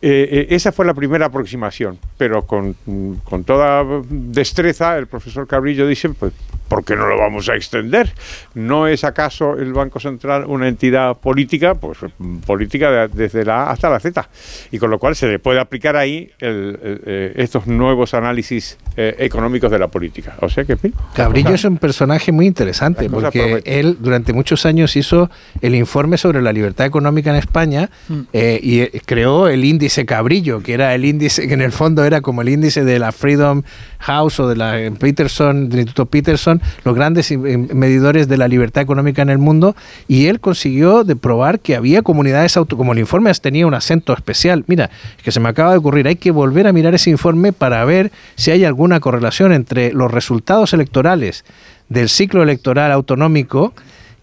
Eh, 0.00 0.28
eh, 0.30 0.46
esa 0.50 0.70
fue 0.70 0.86
la 0.86 0.94
primera 0.94 1.26
aproximación, 1.26 1.98
pero 2.16 2.42
con, 2.46 2.76
con 3.24 3.42
toda 3.42 3.84
destreza 4.08 4.96
el 4.96 5.08
profesor 5.08 5.48
Cabrillo 5.48 5.88
dice, 5.88 6.10
pues, 6.10 6.32
¿por 6.68 6.84
qué 6.84 6.96
no 6.96 7.06
lo 7.06 7.18
vamos 7.18 7.48
a 7.48 7.54
extender? 7.54 8.12
¿No 8.54 8.86
es 8.86 9.04
acaso 9.04 9.54
el 9.58 9.72
Banco 9.72 10.00
Central 10.00 10.44
una 10.46 10.68
entidad 10.68 11.16
política? 11.16 11.74
Pues 11.74 11.98
mm, 12.18 12.38
política 12.38 12.90
de- 12.90 13.08
desde 13.08 13.44
la 13.44 13.64
A 13.64 13.70
hasta 13.72 13.90
la 13.90 14.00
Z. 14.00 14.28
Y 14.70 14.78
con 14.78 14.90
lo 14.90 14.98
cual 14.98 15.14
se 15.16 15.26
le 15.28 15.38
puede 15.38 15.60
aplicar 15.60 15.96
ahí 15.96 16.30
el- 16.38 16.78
el, 16.82 17.00
eh, 17.06 17.32
estos 17.36 17.66
nuevos 17.66 18.14
análisis 18.14 18.78
eh, 18.96 19.14
económicos 19.18 19.70
de 19.70 19.78
la 19.78 19.88
política. 19.88 20.36
O 20.40 20.48
sea 20.48 20.64
que, 20.64 20.76
Cabrillo 21.14 21.50
es 21.54 21.64
un 21.64 21.78
personaje 21.78 22.30
muy 22.32 22.46
interesante 22.46 23.10
porque 23.10 23.40
promete. 23.42 23.80
él 23.80 23.96
durante 24.00 24.32
muchos 24.32 24.66
años 24.66 24.94
hizo 24.96 25.30
el 25.60 25.74
informe 25.74 26.16
sobre 26.16 26.40
la 26.42 26.52
libertad 26.52 26.86
económica 26.86 27.30
en 27.30 27.36
España 27.36 27.90
eh, 28.32 28.60
y 28.62 28.86
creó 29.00 29.48
el 29.48 29.64
índice 29.64 30.06
Cabrillo, 30.06 30.62
que 30.62 30.74
era 30.74 30.94
el 30.94 31.04
índice 31.04 31.46
que 31.48 31.54
en 31.54 31.60
el 31.62 31.72
fondo 31.72 32.04
era 32.04 32.20
como 32.20 32.42
el 32.42 32.48
índice 32.48 32.84
de 32.84 32.98
la 32.98 33.12
Freedom 33.12 33.62
House 33.98 34.40
o 34.40 34.48
de 34.48 34.56
la 34.56 34.78
Peterson, 34.98 35.68
del 35.68 35.80
Instituto 35.80 36.06
Peterson, 36.06 36.60
los 36.84 36.94
grandes 36.94 37.30
eh, 37.30 37.38
medidores 37.38 38.28
de 38.28 38.36
la 38.36 38.48
libertad 38.48 38.82
económica 38.82 39.22
en 39.22 39.30
el 39.30 39.38
mundo, 39.38 39.76
y 40.08 40.26
él 40.26 40.40
consiguió 40.40 41.04
de 41.04 41.16
probar 41.16 41.60
que 41.60 41.76
había 41.76 42.02
comunidades 42.02 42.56
auto, 42.56 42.76
como 42.76 42.92
el 42.92 42.98
informe 42.98 43.32
tenía 43.40 43.66
un 43.66 43.74
acento 43.74 44.12
especial. 44.12 44.64
Mira, 44.66 44.90
que 45.22 45.32
se 45.32 45.40
me 45.40 45.48
acaba 45.48 45.72
de 45.72 45.78
ocurrir, 45.78 46.06
hay 46.06 46.16
que 46.16 46.30
volver 46.30 46.66
a 46.66 46.72
mirar 46.72 46.94
ese 46.94 47.10
informe 47.10 47.52
para 47.52 47.84
ver 47.84 48.12
si 48.36 48.50
hay 48.50 48.64
alguna 48.64 49.00
correlación 49.00 49.52
entre 49.52 49.92
los 49.92 50.10
resultados 50.10 50.72
electorales 50.72 51.44
del 51.88 52.08
ciclo 52.08 52.42
electoral 52.42 52.92
autonómico 52.92 53.74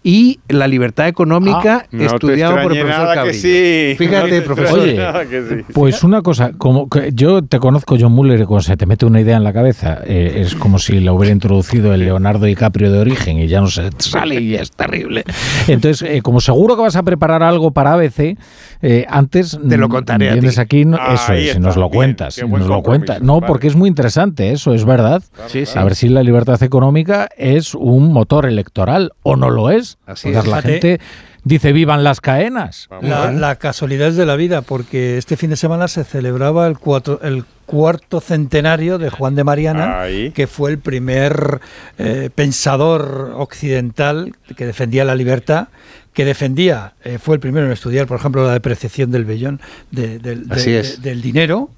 y 0.04 0.40
la 0.48 0.66
libertad 0.66 1.06
económica 1.08 1.82
Ah, 1.84 1.86
no 1.92 1.98
te 1.98 2.04
estudiado 2.06 2.54
por 2.60 2.72
el 2.72 2.80
profesor 2.80 2.88
nada 3.02 3.12
que 3.12 3.16
Cabrillo. 3.16 3.40
sí. 3.40 3.94
Fíjate, 3.98 4.22
No 4.22 4.28
te 4.28 4.42
profesor. 4.42 4.78
Oye, 4.80 4.94
nada 4.96 5.24
que 5.26 5.42
sí. 5.42 5.54
Pues 5.72 6.02
una 6.02 6.22
cosa, 6.22 6.52
como 6.58 6.88
que 6.88 7.10
yo 7.14 7.42
te 7.42 7.58
conozco, 7.60 7.96
John 8.00 8.12
Muller, 8.12 8.40
y 8.40 8.44
cuando 8.44 8.62
se 8.62 8.76
te 8.76 8.84
mete 8.86 9.06
una 9.06 9.20
idea 9.20 9.36
en 9.36 9.44
la 9.44 9.52
cabeza, 9.52 10.00
eh, 10.04 10.42
es 10.44 10.54
como 10.56 10.78
si 10.78 10.98
la 11.00 11.12
hubiera 11.12 11.32
introducido 11.32 11.94
el 11.94 12.00
Leonardo 12.04 12.46
DiCaprio 12.46 12.90
de 12.90 12.98
origen 12.98 13.38
y 13.38 13.46
ya 13.46 13.60
no 13.60 13.68
se 13.68 13.90
sale 13.98 14.40
y 14.40 14.54
es 14.56 14.72
terrible. 14.72 15.24
Entonces, 15.68 16.02
eh, 16.10 16.20
como 16.22 16.40
seguro 16.40 16.74
que 16.76 16.82
vas 16.82 16.96
a 16.96 17.02
preparar 17.04 17.42
algo 17.42 17.70
para 17.70 17.92
ABC, 17.94 18.36
eh, 18.82 19.06
antes 19.08 19.58
Te 19.68 19.76
lo 19.76 19.88
contaré 19.88 20.30
a 20.30 20.32
vienes 20.32 20.56
ti. 20.56 20.60
aquí, 20.60 20.84
no- 20.84 20.96
eso 20.96 21.32
es, 21.32 21.48
está, 21.50 21.60
nos 21.60 21.76
lo 21.76 21.88
bien, 21.88 21.96
cuentas, 21.96 22.38
nos 22.46 22.66
lo 22.66 22.82
cuentas. 22.82 23.22
No, 23.22 23.34
vale. 23.34 23.46
porque 23.46 23.68
es 23.68 23.76
muy 23.76 23.88
interesante, 23.88 24.50
eso 24.52 24.74
es 24.74 24.84
verdad. 24.84 25.22
Sí. 25.46 25.62
A 25.76 25.84
ver 25.84 25.94
si 25.94 26.08
la 26.08 26.22
libertad 26.22 26.60
económica 26.62 27.28
es 27.36 27.74
un 27.74 28.12
motor 28.12 28.46
electoral 28.46 29.12
o 29.22 29.36
no 29.36 29.50
lo 29.50 29.70
es. 29.70 29.91
Así 30.06 30.30
Porque 30.32 30.38
es. 30.38 30.46
la 30.46 30.62
gente 30.62 31.00
dice 31.44 31.72
vivan 31.72 32.04
las 32.04 32.20
caenas. 32.20 32.88
La, 33.00 33.32
la 33.32 33.56
casualidad 33.56 34.08
es 34.08 34.16
de 34.16 34.26
la 34.26 34.36
vida, 34.36 34.62
porque 34.62 35.18
este 35.18 35.36
fin 35.36 35.50
de 35.50 35.56
semana 35.56 35.88
se 35.88 36.04
celebraba 36.04 36.66
el, 36.68 36.78
cuatro- 36.78 37.20
el 37.22 37.44
cuarto 37.66 38.20
centenario 38.20 38.98
de 38.98 39.08
Juan 39.10 39.34
de 39.34 39.44
Mariana, 39.44 40.02
Ahí. 40.02 40.30
que 40.32 40.46
fue 40.46 40.70
el 40.70 40.78
primer 40.78 41.60
eh, 41.98 42.28
pensador 42.34 43.32
occidental 43.36 44.34
que 44.56 44.66
defendía 44.66 45.04
la 45.04 45.14
libertad, 45.14 45.68
que 46.12 46.24
defendía, 46.26 46.92
eh, 47.04 47.18
fue 47.18 47.36
el 47.36 47.40
primero 47.40 47.66
en 47.66 47.72
estudiar, 47.72 48.06
por 48.06 48.18
ejemplo, 48.18 48.46
la 48.46 48.52
depreciación 48.52 49.10
del 49.10 49.24
vellón, 49.24 49.60
de- 49.90 50.18
del- 50.18 50.46
de- 50.48 50.54
Así 50.54 50.70
de- 50.70 50.80
es. 50.80 51.02
del 51.02 51.22
dinero. 51.22 51.70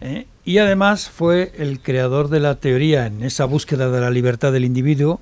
¿eh? 0.00 0.26
y 0.46 0.58
además 0.58 1.08
fue 1.08 1.52
el 1.58 1.80
creador 1.80 2.28
de 2.28 2.38
la 2.40 2.54
teoría 2.56 3.06
en 3.06 3.22
esa 3.22 3.44
búsqueda 3.46 3.90
de 3.90 4.00
la 4.00 4.10
libertad 4.10 4.52
del 4.52 4.64
individuo, 4.64 5.20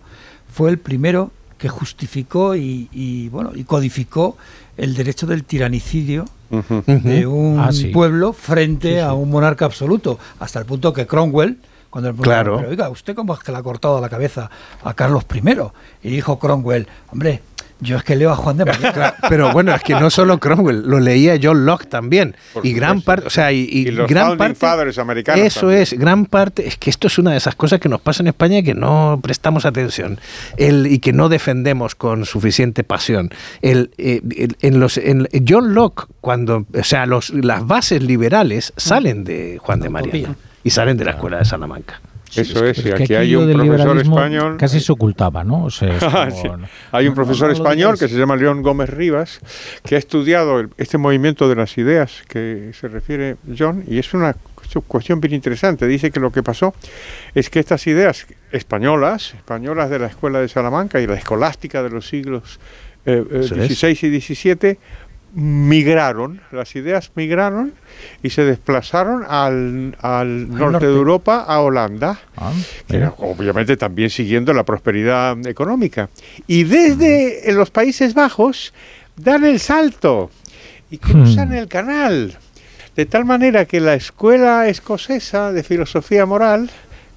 fue 0.53 0.71
el 0.71 0.79
primero 0.79 1.31
que 1.63 1.69
justificó 1.69 2.57
y, 2.57 2.89
y, 2.93 3.29
bueno 3.29 3.53
y 3.55 3.63
codificó 3.63 4.37
el 4.77 4.97
derecho 4.97 5.29
del 5.29 5.45
tiranicidio 5.45 6.25
de 6.89 7.25
un 7.25 7.61
Ah, 7.61 7.71
sí. 7.73 7.87
pueblo 7.87 8.33
frente 8.33 9.01
a 9.01 9.13
un 9.15 9.31
monarca 9.31 9.65
absoluto, 9.65 10.19
hasta 10.41 10.59
el 10.59 10.67
punto 10.67 10.93
que 10.93 11.07
Cromwell 11.07 11.59
cuando 11.89 12.09
preguntaron, 12.11 12.45
Claro. 12.45 12.57
"Pero, 12.57 12.71
oiga, 12.71 12.89
¿usted 12.91 13.15
cómo 13.15 13.33
es 13.35 13.41
que 13.41 13.53
le 13.53 13.59
ha 13.59 13.63
cortado 13.63 14.01
la 14.01 14.09
cabeza 14.09 14.51
a 14.83 14.93
Carlos 14.95 15.25
I? 15.33 15.41
Y 16.03 16.11
dijo 16.11 16.39
Cromwell, 16.41 16.89
hombre, 17.13 17.43
yo 17.83 17.97
es 17.97 18.05
que 18.05 18.17
leo 18.17 18.31
a 18.31 18.37
Juan 18.37 18.57
de 18.57 18.65
Mariana. 18.65 18.93
Claro, 18.93 19.17
pero 19.29 19.53
bueno, 19.53 19.75
es 19.75 19.83
que 19.83 19.95
no 19.95 20.09
solo 20.11 20.39
Cromwell, 20.39 20.83
lo 20.87 21.01
leía 21.01 21.39
John 21.43 21.67
Locke 21.67 21.87
también. 21.87 22.37
Por 22.55 22.65
y 22.65 22.73
gran 22.73 23.03
parte, 23.03 23.27
o 23.27 23.31
sea, 23.31 23.53
y, 23.53 23.69
y 23.71 23.89
Y 23.89 23.91
los 23.91 24.09
gran 24.09 24.37
parte. 24.39 24.55
fathers 24.55 24.99
americanos 24.99 25.45
Eso 25.45 25.61
también. 25.61 25.83
es, 25.83 25.93
gran 25.99 26.27
parte. 26.27 26.67
Es 26.69 26.77
que 26.77 26.91
esto 26.91 27.07
es 27.09 27.19
una 27.19 27.33
de 27.33 27.37
esas 27.39 27.55
cosas 27.55 27.81
que 27.81 27.89
nos 27.89 28.01
pasa 28.01 28.23
en 28.23 28.29
España 28.29 28.59
y 28.59 28.63
que 28.63 28.75
no 28.75 29.21
prestamos 29.23 29.65
atención 29.67 30.19
el, 30.57 30.87
y 30.87 30.99
que 31.01 31.13
no 31.13 31.29
defendemos 31.29 31.95
con 31.95 32.25
suficiente 32.25 32.85
pasión. 32.85 33.31
El, 33.61 33.91
eh, 33.99 34.21
el- 34.37 34.57
en 34.63 34.81
los, 34.81 34.97
en 34.99 35.29
John 35.49 35.75
Locke, 35.75 36.07
cuando, 36.21 36.67
o 36.79 36.85
sea, 36.85 37.07
los, 37.07 37.31
las 37.31 37.67
bases 37.67 38.03
liberales 38.03 38.73
salen 38.77 39.25
de 39.25 39.59
Juan 39.61 39.81
de 39.81 39.89
Mariana 39.91 40.37
y 40.65 40.71
salen 40.71 40.97
de 40.97 41.05
la 41.05 41.11
escuela 41.13 41.39
de 41.39 41.45
Salamanca. 41.45 42.01
Eso 42.37 42.65
es, 42.67 42.85
y 42.85 42.91
aquí 42.91 43.15
hay 43.15 43.35
un 43.35 43.53
profesor 43.53 43.99
español. 43.99 44.57
Casi 44.59 44.81
se 44.81 44.93
ocultaba, 44.93 45.45
¿no? 45.45 45.65
O 45.65 45.71
sea, 45.71 45.97
es 45.97 46.03
Ah, 46.07 46.29
como- 46.31 46.57
sí. 46.59 46.65
Hay 46.93 47.07
un 47.09 47.15
profesor 47.15 47.49
no 47.49 47.55
español 47.55 47.99
que 47.99 48.09
se 48.09 48.17
llama 48.17 48.37
León 48.37 48.63
Gómez 48.63 48.89
Rivas, 48.91 49.41
que 49.85 49.97
ha 49.97 49.99
estudiado 49.99 50.61
el- 50.61 50.71
este 50.79 50.99
movimiento 50.99 51.49
de 51.49 51.57
las 51.57 51.77
ideas 51.79 52.23
que 52.29 52.71
se 52.79 52.89
refiere 52.89 53.37
John, 53.59 53.85
y 53.87 53.99
es 53.99 54.13
una 54.15 54.33
cu- 54.35 54.83
cuestión 54.83 55.21
bien 55.21 55.35
interesante. 55.35 55.87
Dice 55.87 56.11
que 56.11 56.21
lo 56.21 56.31
que 56.33 56.43
pasó 56.43 56.75
es 57.35 57.51
que 57.51 57.59
estas 57.61 57.87
ideas 57.87 58.27
españolas, 58.51 59.35
españolas 59.35 59.91
de 59.91 59.99
la 59.99 60.07
Escuela 60.07 60.41
de 60.41 60.49
Salamanca 60.49 61.01
y 61.01 61.07
la 61.07 61.15
escolástica 61.15 61.83
de 61.83 61.91
los 61.91 62.07
siglos 62.09 62.59
eh, 63.05 63.25
eh. 63.31 63.43
XVI 63.75 63.91
y 64.07 64.21
XVII, 64.21 64.79
migraron, 65.35 66.41
las 66.51 66.75
ideas 66.77 67.11
migraron 67.15 67.73
y 68.23 68.31
se 68.31 68.45
desplazaron 68.45 69.25
al, 69.29 69.97
al 70.01 70.49
norte, 70.49 70.73
norte. 70.73 70.87
de 70.87 70.93
Europa, 70.95 71.45
a 71.47 71.61
Holanda 71.61 72.21
Ah, 72.37 72.53
que 72.87 72.97
era, 72.97 73.15
obviamente 73.19 73.77
también 73.77 74.11
siguiendo 74.11 74.53
la 74.53 74.65
prosperidad 74.65 75.37
económica. 75.47 76.09
Y 76.47 76.65
desde 76.65 77.49
eh, 77.49 77.53
los 77.53 77.71
Países 77.71 78.15
Bajos 78.15 78.73
dan 79.17 79.45
el 79.45 79.59
salto 79.61 80.31
y 80.91 80.99
cruzan 80.99 81.49
Hmm. 81.51 81.55
el 81.55 81.69
canal. 81.69 82.39
De 82.95 83.07
tal 83.07 83.25
manera 83.25 83.65
que 83.65 83.81
la 83.81 83.95
escuela 83.95 84.69
escocesa 84.69 85.51
de 85.53 85.63
filosofía 85.63 86.27
moral, 86.27 86.71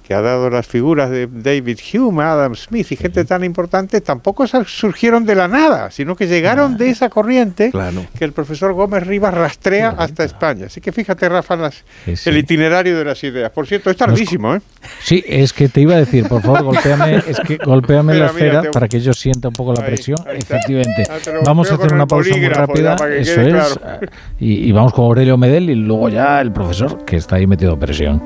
que 0.06 0.14
ha 0.14 0.20
dado 0.20 0.48
las 0.50 0.66
figuras 0.66 1.10
de 1.10 1.26
David 1.30 1.78
Hume, 1.94 2.22
Adam 2.22 2.54
Smith 2.54 2.92
y 2.92 2.96
gente 2.96 3.24
tan 3.24 3.42
importante, 3.44 4.00
tampoco 4.00 4.46
surgieron 4.46 5.24
de 5.26 5.34
la 5.34 5.48
nada, 5.48 5.90
sino 5.90 6.14
que 6.14 6.26
llegaron 6.28 6.76
de 6.76 6.90
esa 6.90 7.08
corriente 7.10 7.70
Claro. 7.70 8.04
que 8.18 8.24
el 8.24 8.32
profesor 8.32 8.72
Gómez 8.72 9.06
Rivas 9.06 9.34
rastrea 9.34 9.94
hasta 9.98 10.24
España. 10.24 10.66
Así 10.66 10.80
que 10.80 10.92
fíjate, 10.92 11.28
Rafa, 11.28 11.56
las- 11.56 11.84
Sí, 12.04 12.16
sí. 12.16 12.30
el 12.30 12.36
itinerario 12.38 12.96
de 12.96 13.04
las 13.04 13.22
ideas. 13.24 13.50
Por 13.50 13.66
cierto, 13.66 13.90
es 13.90 13.96
tardísimo, 13.96 14.54
¿eh? 14.54 14.60
Sí, 15.02 15.24
es 15.26 15.52
que 15.52 15.68
te 15.68 15.80
iba 15.80 15.94
a 15.94 15.98
decir, 15.98 16.28
por 16.28 16.40
favor, 16.42 16.62
golpéame, 16.62 17.16
es 17.26 17.40
que 17.40 17.56
golpéame 17.56 18.14
la 18.14 18.26
mira, 18.32 18.46
esfera 18.46 18.62
te- 18.62 18.70
para 18.70 18.88
que 18.88 19.00
yo 19.00 19.12
sienta 19.12 19.48
un 19.48 19.54
poco 19.54 19.72
la 19.74 19.84
presión. 19.84 20.18
ahí. 20.26 20.38
Efectivamente. 20.38 21.04
Ah, 21.10 21.16
Vamos 21.44 21.70
a 21.70 21.74
hacer 21.74 21.92
una 21.92 22.06
pausa 22.06 22.30
muy 22.30 22.40
ya, 22.42 22.48
rápida. 22.50 22.94
Eso 23.16 23.40
es. 23.40 23.48
claro. 23.78 24.06
Y, 24.38 24.68
y 24.68 24.72
vamos 24.72 24.92
con 24.92 25.06
Aurelio 25.06 25.36
Medel 25.38 25.70
y 25.70 25.74
luego 25.74 26.08
ya 26.10 26.40
el 26.40 26.52
profesor 26.52 27.04
que 27.04 27.16
está 27.16 27.36
ahí 27.36 27.46
metido 27.46 27.78
presión. 27.78 28.22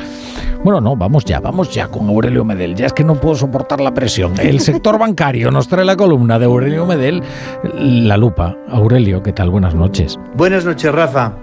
Bueno, 0.65 0.81
no, 0.81 0.97
vamos 0.97 1.25
ya, 1.25 1.41
vamos 1.41 1.70
ya 1.71 1.89
con 1.89 2.09
Aurelio 2.09 2.45
Medel. 2.45 2.75
Ya 2.75 2.87
es 2.87 2.93
que 2.93 3.05
no 3.05 3.15
puedo 3.15 3.37
soportar 3.37 3.81
la 3.81 3.95
presión. 3.95 4.35
El 4.39 4.61
sector 4.61 4.99
bancario 4.99 5.51
nos 5.51 5.69
trae 5.69 5.85
la 5.85 5.97
columna 5.97 6.39
de 6.39 6.47
Aurelio 6.47 6.87
Medel, 6.87 7.23
La 7.75 8.17
Lupa. 8.17 8.57
Aurelio, 8.69 9.23
¿qué 9.23 9.33
tal? 9.33 9.51
Buenas 9.51 9.75
noches. 9.75 10.19
Buenas 10.35 10.65
noches, 10.65 10.93
Rafa. 10.93 11.35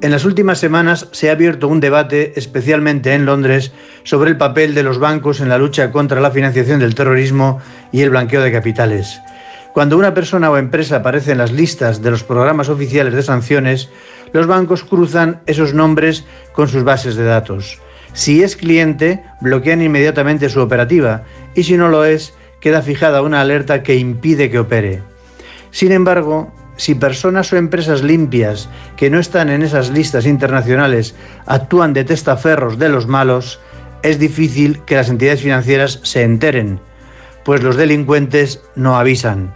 En 0.00 0.10
las 0.10 0.24
últimas 0.24 0.58
semanas 0.58 1.08
se 1.12 1.28
ha 1.28 1.32
abierto 1.32 1.68
un 1.68 1.78
debate, 1.78 2.32
especialmente 2.36 3.14
en 3.14 3.24
Londres, 3.24 3.72
sobre 4.02 4.30
el 4.30 4.36
papel 4.36 4.74
de 4.74 4.82
los 4.82 4.98
bancos 4.98 5.40
en 5.40 5.48
la 5.48 5.58
lucha 5.58 5.92
contra 5.92 6.20
la 6.20 6.32
financiación 6.32 6.80
del 6.80 6.96
terrorismo 6.96 7.60
y 7.92 8.00
el 8.02 8.10
blanqueo 8.10 8.42
de 8.42 8.50
capitales. 8.50 9.20
Cuando 9.72 9.96
una 9.96 10.12
persona 10.12 10.50
o 10.50 10.56
empresa 10.56 10.96
aparece 10.96 11.32
en 11.32 11.38
las 11.38 11.52
listas 11.52 12.02
de 12.02 12.10
los 12.10 12.24
programas 12.24 12.68
oficiales 12.68 13.14
de 13.14 13.22
sanciones, 13.22 13.90
los 14.32 14.46
bancos 14.46 14.82
cruzan 14.82 15.40
esos 15.46 15.72
nombres 15.72 16.24
con 16.52 16.68
sus 16.68 16.82
bases 16.82 17.14
de 17.14 17.24
datos. 17.24 17.80
Si 18.12 18.42
es 18.42 18.56
cliente, 18.56 19.24
bloquean 19.40 19.82
inmediatamente 19.82 20.48
su 20.48 20.60
operativa 20.60 21.24
y 21.54 21.64
si 21.64 21.76
no 21.76 21.88
lo 21.88 22.04
es, 22.04 22.34
queda 22.60 22.82
fijada 22.82 23.22
una 23.22 23.40
alerta 23.40 23.82
que 23.82 23.96
impide 23.96 24.50
que 24.50 24.58
opere. 24.58 25.02
Sin 25.70 25.92
embargo, 25.92 26.52
si 26.76 26.94
personas 26.94 27.52
o 27.52 27.56
empresas 27.56 28.02
limpias 28.02 28.68
que 28.96 29.10
no 29.10 29.18
están 29.18 29.50
en 29.50 29.62
esas 29.62 29.90
listas 29.90 30.26
internacionales 30.26 31.14
actúan 31.46 31.92
de 31.92 32.04
testaferros 32.04 32.78
de 32.78 32.88
los 32.88 33.06
malos, 33.06 33.60
es 34.02 34.18
difícil 34.18 34.80
que 34.84 34.96
las 34.96 35.08
entidades 35.08 35.42
financieras 35.42 36.00
se 36.02 36.22
enteren, 36.22 36.80
pues 37.44 37.62
los 37.62 37.76
delincuentes 37.76 38.62
no 38.74 38.96
avisan. 38.96 39.52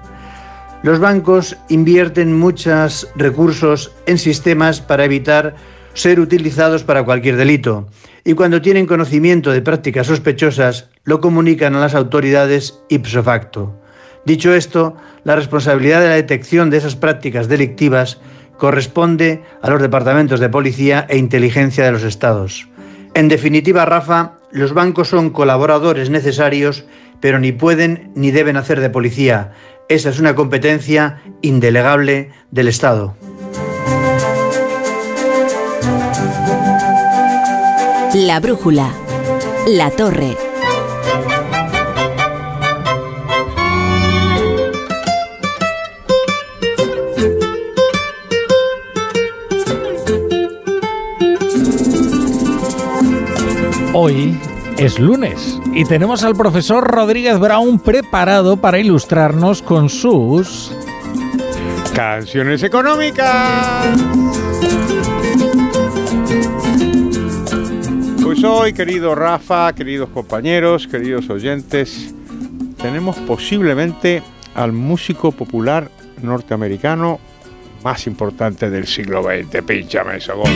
Los 0.82 1.00
bancos 1.00 1.57
invierten 1.68 2.38
muchos 2.38 3.09
recursos 3.16 3.92
en 4.07 4.18
sistemas 4.18 4.80
para 4.80 5.04
evitar 5.04 5.57
ser 5.97 6.20
utilizados 6.20 6.84
para 6.84 7.05
cualquier 7.05 7.36
delito 7.36 7.88
y 8.22 8.34
cuando 8.34 8.61
tienen 8.61 8.86
conocimiento 8.86 9.51
de 9.51 9.62
prácticas 9.62 10.07
sospechosas 10.07 10.90
lo 11.05 11.20
comunican 11.22 11.74
a 11.74 11.80
las 11.80 11.94
autoridades 11.94 12.78
ipso 12.90 13.22
facto. 13.22 13.80
Dicho 14.26 14.53
esto, 14.55 14.97
la 15.24 15.36
responsabilidad 15.36 16.01
de 16.03 16.09
la 16.09 16.14
detección 16.14 16.68
de 16.68 16.76
esas 16.76 16.97
prácticas 16.97 17.49
delictivas 17.49 18.20
corresponde 18.59 19.42
a 19.62 19.70
los 19.70 19.80
departamentos 19.80 20.38
de 20.38 20.51
policía 20.51 21.07
e 21.09 21.16
inteligencia 21.16 21.84
de 21.84 21.92
los 21.92 22.03
estados. 22.03 22.68
En 23.14 23.28
definitiva, 23.28 23.86
Rafa, 23.86 24.32
los 24.51 24.74
bancos 24.74 25.09
son 25.09 25.30
colaboradores 25.30 26.11
necesarios, 26.11 26.84
pero 27.20 27.38
ni 27.38 27.53
pueden 27.53 28.11
ni 28.14 28.32
deben 28.32 28.59
hacer 28.59 28.80
de 28.80 28.90
policía. 28.90 29.53
Esa 29.88 30.11
es 30.11 30.20
una 30.20 30.34
competencia 30.34 31.22
indelegable 31.40 32.30
del 32.51 32.68
Estado. 32.68 33.14
La 38.25 38.41
brújula. 38.41 38.95
La 39.67 39.91
torre. 39.91 40.39
Hoy 53.93 54.41
es 54.79 54.99
lunes 54.99 55.61
y 55.75 55.85
tenemos 55.85 56.25
al 56.25 56.35
profesor 56.37 56.91
Rodríguez 56.91 57.39
Brown 57.39 57.79
preparado 57.79 58.57
para 58.57 58.79
ilustrarnos 58.79 59.61
con 59.61 59.91
sus 59.91 60.73
canciones 61.93 62.62
económicas. 62.62 63.95
Pues 68.39 68.45
hoy, 68.45 68.74
querido 68.74 69.14
Rafa, 69.14 69.74
queridos 69.74 70.11
compañeros, 70.11 70.87
queridos 70.87 71.30
oyentes, 71.30 72.14
tenemos 72.76 73.16
posiblemente 73.20 74.22
al 74.55 74.72
músico 74.72 75.32
popular 75.32 75.91
norteamericano 76.20 77.18
más 77.82 78.07
importante 78.07 78.68
del 78.68 78.87
siglo 78.87 79.22
XX. 79.22 79.62
Pínchame 79.62 80.18
eso, 80.18 80.37
Gómez. 80.37 80.53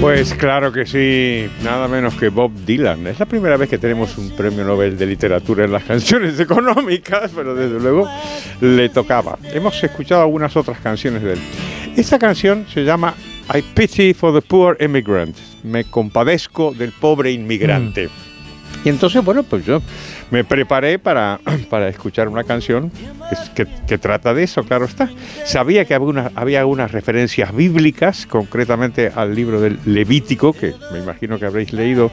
Pues 0.00 0.34
claro 0.34 0.70
que 0.70 0.84
sí, 0.84 1.48
nada 1.64 1.88
menos 1.88 2.14
que 2.14 2.28
Bob 2.28 2.52
Dylan. 2.66 3.06
Es 3.06 3.18
la 3.18 3.26
primera 3.26 3.56
vez 3.56 3.70
que 3.70 3.78
tenemos 3.78 4.18
un 4.18 4.30
premio 4.36 4.62
Nobel 4.64 4.98
de 4.98 5.06
literatura 5.06 5.64
en 5.64 5.72
las 5.72 5.84
canciones 5.88 6.38
económicas, 6.38 7.30
pero 7.34 7.54
desde 7.54 7.80
luego 7.80 8.08
le 8.60 8.90
tocaba. 8.90 9.38
Hemos 9.54 9.82
escuchado 9.82 10.20
algunas 10.20 10.54
otras 10.54 10.78
canciones 10.80 11.22
de 11.22 11.32
él. 11.32 11.40
Esta 11.96 12.18
canción 12.18 12.66
se 12.72 12.84
llama 12.84 13.14
I 13.54 13.62
Pity 13.62 14.12
for 14.12 14.32
the 14.32 14.46
Poor 14.46 14.76
Immigrant. 14.80 15.36
Me 15.62 15.84
compadezco 15.84 16.72
del 16.72 16.92
pobre 16.92 17.30
inmigrante. 17.32 18.08
Y 18.84 18.88
entonces, 18.88 19.24
bueno, 19.24 19.42
pues 19.42 19.64
yo 19.64 19.80
me 20.30 20.44
preparé 20.44 20.98
para, 20.98 21.40
para 21.70 21.88
escuchar 21.88 22.28
una 22.28 22.44
canción 22.44 22.90
que, 23.54 23.66
que, 23.86 23.98
trata 23.98 24.34
de 24.34 24.44
eso, 24.44 24.64
claro 24.64 24.84
está. 24.84 25.10
Sabía 25.44 25.84
que 25.84 25.94
había, 25.94 26.08
una, 26.08 26.30
había 26.34 26.60
algunas 26.60 26.92
referencias 26.92 27.54
bíblicas, 27.54 28.26
concretamente 28.26 29.10
al 29.14 29.34
libro 29.34 29.60
del 29.60 29.78
Levítico, 29.86 30.52
que 30.52 30.74
me 30.92 30.98
imagino 30.98 31.38
que 31.38 31.46
habréis 31.46 31.72
leído 31.72 32.10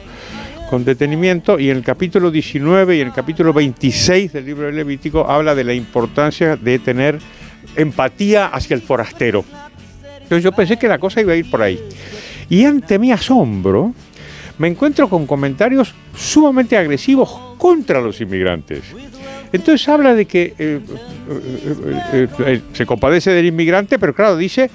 con 0.70 0.84
detenimiento, 0.84 1.58
y 1.58 1.70
en 1.70 1.76
el 1.78 1.84
capítulo 1.84 2.30
19 2.30 2.96
y 2.96 3.00
en 3.00 3.08
el 3.08 3.12
capítulo 3.12 3.52
26 3.52 4.32
del 4.32 4.46
libro 4.46 4.66
del 4.66 4.76
Levítico 4.76 5.30
habla 5.30 5.54
de 5.54 5.64
la 5.64 5.74
importancia 5.74 6.56
de 6.56 6.78
tener 6.78 7.18
empatía 7.76 8.46
hacia 8.46 8.74
el 8.74 8.82
forastero. 8.82 9.44
Entonces 10.24 10.42
yo 10.42 10.52
pensé 10.52 10.76
que 10.76 10.88
la 10.88 10.98
cosa 10.98 11.20
iba 11.20 11.32
a 11.32 11.36
ir 11.36 11.48
por 11.48 11.62
ahí. 11.62 11.78
Y 12.50 12.64
ante 12.64 12.98
mi 12.98 13.12
asombro, 13.12 13.94
me 14.58 14.68
encuentro 14.68 15.08
con 15.08 15.26
comentarios 15.26 15.94
sumamente 16.16 16.76
agresivos 16.76 17.56
contra 17.58 18.00
los 18.00 18.20
inmigrantes. 18.20 18.82
Entonces 19.52 19.88
habla 19.88 20.14
de 20.14 20.26
que 20.26 20.54
eh, 20.58 20.80
eh, 22.12 22.28
eh, 22.40 22.60
se 22.72 22.86
compadece 22.86 23.30
del 23.30 23.46
inmigrante, 23.46 23.98
pero 23.98 24.14
claro, 24.14 24.36
dice 24.36 24.70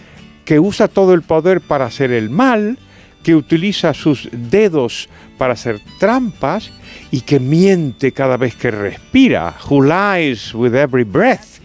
que 0.45 0.59
usa 0.59 0.87
todo 0.87 1.13
el 1.13 1.21
poder 1.21 1.61
para 1.61 1.85
hacer 1.85 2.11
el 2.11 2.29
mal, 2.29 2.77
que 3.23 3.35
utiliza 3.35 3.93
sus 3.93 4.29
dedos 4.31 5.09
para 5.37 5.53
hacer 5.53 5.79
trampas 5.99 6.71
y 7.11 7.21
que 7.21 7.39
miente 7.39 8.13
cada 8.13 8.37
vez 8.37 8.55
que 8.55 8.71
respira. 8.71 9.55
Who 9.69 9.83
lies 9.83 10.53
with 10.53 10.73
every 10.73 11.03
breath. 11.03 11.58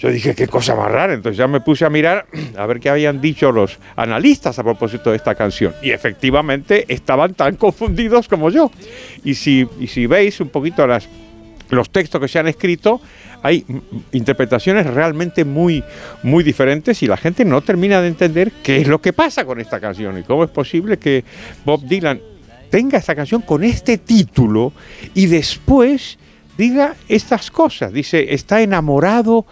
Yo 0.00 0.10
dije, 0.10 0.34
qué 0.34 0.48
cosa 0.48 0.74
más 0.74 0.90
rara. 0.90 1.12
Entonces 1.12 1.36
ya 1.36 1.46
me 1.46 1.60
puse 1.60 1.84
a 1.84 1.90
mirar 1.90 2.26
a 2.56 2.66
ver 2.66 2.80
qué 2.80 2.88
habían 2.88 3.20
dicho 3.20 3.52
los 3.52 3.78
analistas 3.96 4.58
a 4.58 4.64
propósito 4.64 5.10
de 5.10 5.16
esta 5.16 5.34
canción. 5.34 5.74
Y 5.82 5.90
efectivamente 5.90 6.86
estaban 6.88 7.34
tan 7.34 7.56
confundidos 7.56 8.26
como 8.26 8.50
yo. 8.50 8.70
Y 9.24 9.34
si, 9.34 9.68
y 9.78 9.88
si 9.88 10.06
veis 10.06 10.40
un 10.40 10.48
poquito 10.48 10.86
las, 10.86 11.06
los 11.68 11.90
textos 11.90 12.18
que 12.18 12.28
se 12.28 12.38
han 12.38 12.48
escrito, 12.48 13.00
hay 13.42 13.66
interpretaciones 14.12 14.86
realmente 14.86 15.44
muy, 15.44 15.84
muy 16.22 16.44
diferentes 16.44 17.02
y 17.02 17.06
la 17.06 17.18
gente 17.18 17.44
no 17.44 17.60
termina 17.60 18.00
de 18.00 18.08
entender 18.08 18.52
qué 18.62 18.80
es 18.80 18.88
lo 18.88 19.02
que 19.02 19.12
pasa 19.12 19.44
con 19.44 19.60
esta 19.60 19.80
canción 19.80 20.18
y 20.18 20.22
cómo 20.22 20.44
es 20.44 20.50
posible 20.50 20.98
que 20.98 21.24
Bob 21.64 21.82
Dylan 21.86 22.20
tenga 22.70 22.98
esta 22.98 23.14
canción 23.14 23.42
con 23.42 23.64
este 23.64 23.98
título 23.98 24.72
y 25.14 25.26
después 25.26 26.18
diga 26.56 26.94
estas 27.08 27.50
cosas. 27.50 27.92
Dice, 27.92 28.32
está 28.34 28.62
enamorado 28.62 29.46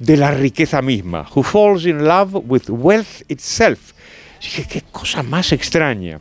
de 0.00 0.16
la 0.16 0.32
riqueza 0.32 0.82
misma. 0.82 1.26
Who 1.36 1.44
falls 1.44 1.86
in 1.86 2.04
love 2.04 2.34
with 2.34 2.68
wealth 2.68 3.22
itself. 3.28 3.92
Dije, 4.40 4.66
qué 4.68 4.82
cosa 4.90 5.22
más 5.22 5.52
extraña. 5.52 6.18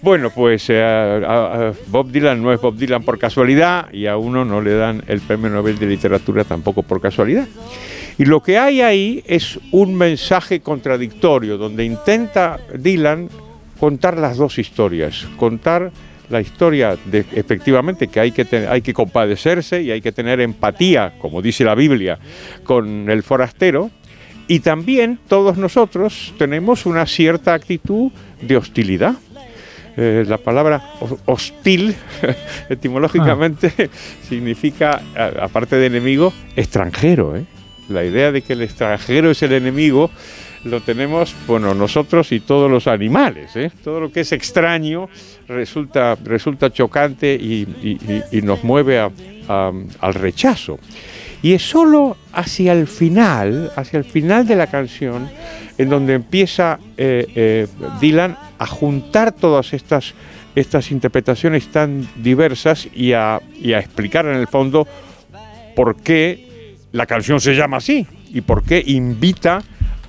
Bueno, 0.00 0.30
pues 0.30 0.64
eh, 0.68 1.72
Bob 1.88 2.10
Dylan 2.10 2.42
no 2.42 2.52
es 2.52 2.60
Bob 2.60 2.76
Dylan 2.76 3.04
por 3.04 3.18
casualidad 3.18 3.92
y 3.92 4.06
a 4.06 4.16
uno 4.16 4.44
no 4.44 4.60
le 4.60 4.74
dan 4.74 5.02
el 5.06 5.20
premio 5.20 5.48
Nobel 5.48 5.78
de 5.78 5.86
Literatura 5.86 6.44
tampoco 6.44 6.82
por 6.82 7.00
casualidad. 7.00 7.46
Y 8.18 8.24
lo 8.24 8.42
que 8.42 8.58
hay 8.58 8.80
ahí 8.80 9.22
es 9.26 9.58
un 9.70 9.94
mensaje 9.94 10.60
contradictorio 10.60 11.56
donde 11.56 11.84
intenta 11.84 12.58
Dylan 12.76 13.28
contar 13.78 14.18
las 14.18 14.36
dos 14.36 14.58
historias, 14.58 15.26
contar 15.36 15.92
la 16.28 16.40
historia 16.40 16.96
de 17.04 17.24
efectivamente 17.32 18.08
que 18.08 18.20
hay 18.20 18.32
que, 18.32 18.46
hay 18.68 18.82
que 18.82 18.94
compadecerse 18.94 19.82
y 19.82 19.90
hay 19.90 20.00
que 20.00 20.12
tener 20.12 20.40
empatía, 20.40 21.14
como 21.18 21.42
dice 21.42 21.64
la 21.64 21.74
Biblia, 21.74 22.18
con 22.64 23.10
el 23.10 23.22
forastero. 23.22 23.90
Y 24.48 24.60
también 24.60 25.18
todos 25.28 25.56
nosotros 25.56 26.34
tenemos 26.38 26.86
una 26.86 27.06
cierta 27.06 27.54
actitud 27.54 28.10
de 28.40 28.56
hostilidad. 28.56 29.14
Eh, 29.96 30.24
la 30.26 30.38
palabra 30.38 30.82
hostil 31.26 31.94
etimológicamente 32.70 33.72
ah. 33.78 33.86
significa, 34.28 35.02
aparte 35.40 35.76
de 35.76 35.86
enemigo, 35.86 36.32
extranjero. 36.56 37.36
¿eh? 37.36 37.44
La 37.88 38.04
idea 38.04 38.32
de 38.32 38.42
que 38.42 38.54
el 38.54 38.62
extranjero 38.62 39.30
es 39.30 39.42
el 39.42 39.52
enemigo 39.52 40.10
lo 40.64 40.80
tenemos, 40.80 41.34
bueno, 41.46 41.74
nosotros 41.74 42.32
y 42.32 42.40
todos 42.40 42.70
los 42.70 42.86
animales. 42.86 43.56
¿eh? 43.56 43.70
Todo 43.82 44.00
lo 44.00 44.12
que 44.12 44.20
es 44.20 44.32
extraño 44.32 45.08
resulta, 45.48 46.16
resulta 46.22 46.70
chocante 46.70 47.34
y, 47.34 47.66
nos 48.42 48.64
mueve 48.64 49.00
al 49.00 50.14
rechazo. 50.14 50.78
Y 51.42 51.54
es 51.54 51.62
solo 51.62 52.16
hacia 52.32 52.72
el 52.72 52.86
final, 52.86 53.72
hacia 53.74 53.98
el 53.98 54.04
final 54.04 54.46
de 54.46 54.54
la 54.54 54.68
canción, 54.68 55.28
en 55.76 55.88
donde 55.88 56.14
empieza 56.14 56.78
eh, 56.96 57.26
eh, 57.34 57.66
Dylan 58.00 58.36
a 58.58 58.66
juntar 58.66 59.32
todas 59.32 59.72
estas, 59.72 60.14
estas 60.54 60.92
interpretaciones 60.92 61.66
tan 61.72 62.06
diversas 62.16 62.88
y 62.94 63.12
a, 63.12 63.40
y 63.60 63.72
a 63.72 63.80
explicar 63.80 64.26
en 64.26 64.36
el 64.36 64.46
fondo 64.46 64.86
por 65.74 65.96
qué 65.96 66.76
la 66.92 67.06
canción 67.06 67.40
se 67.40 67.54
llama 67.54 67.78
así 67.78 68.06
y 68.32 68.42
por 68.42 68.62
qué 68.62 68.82
invita 68.86 69.62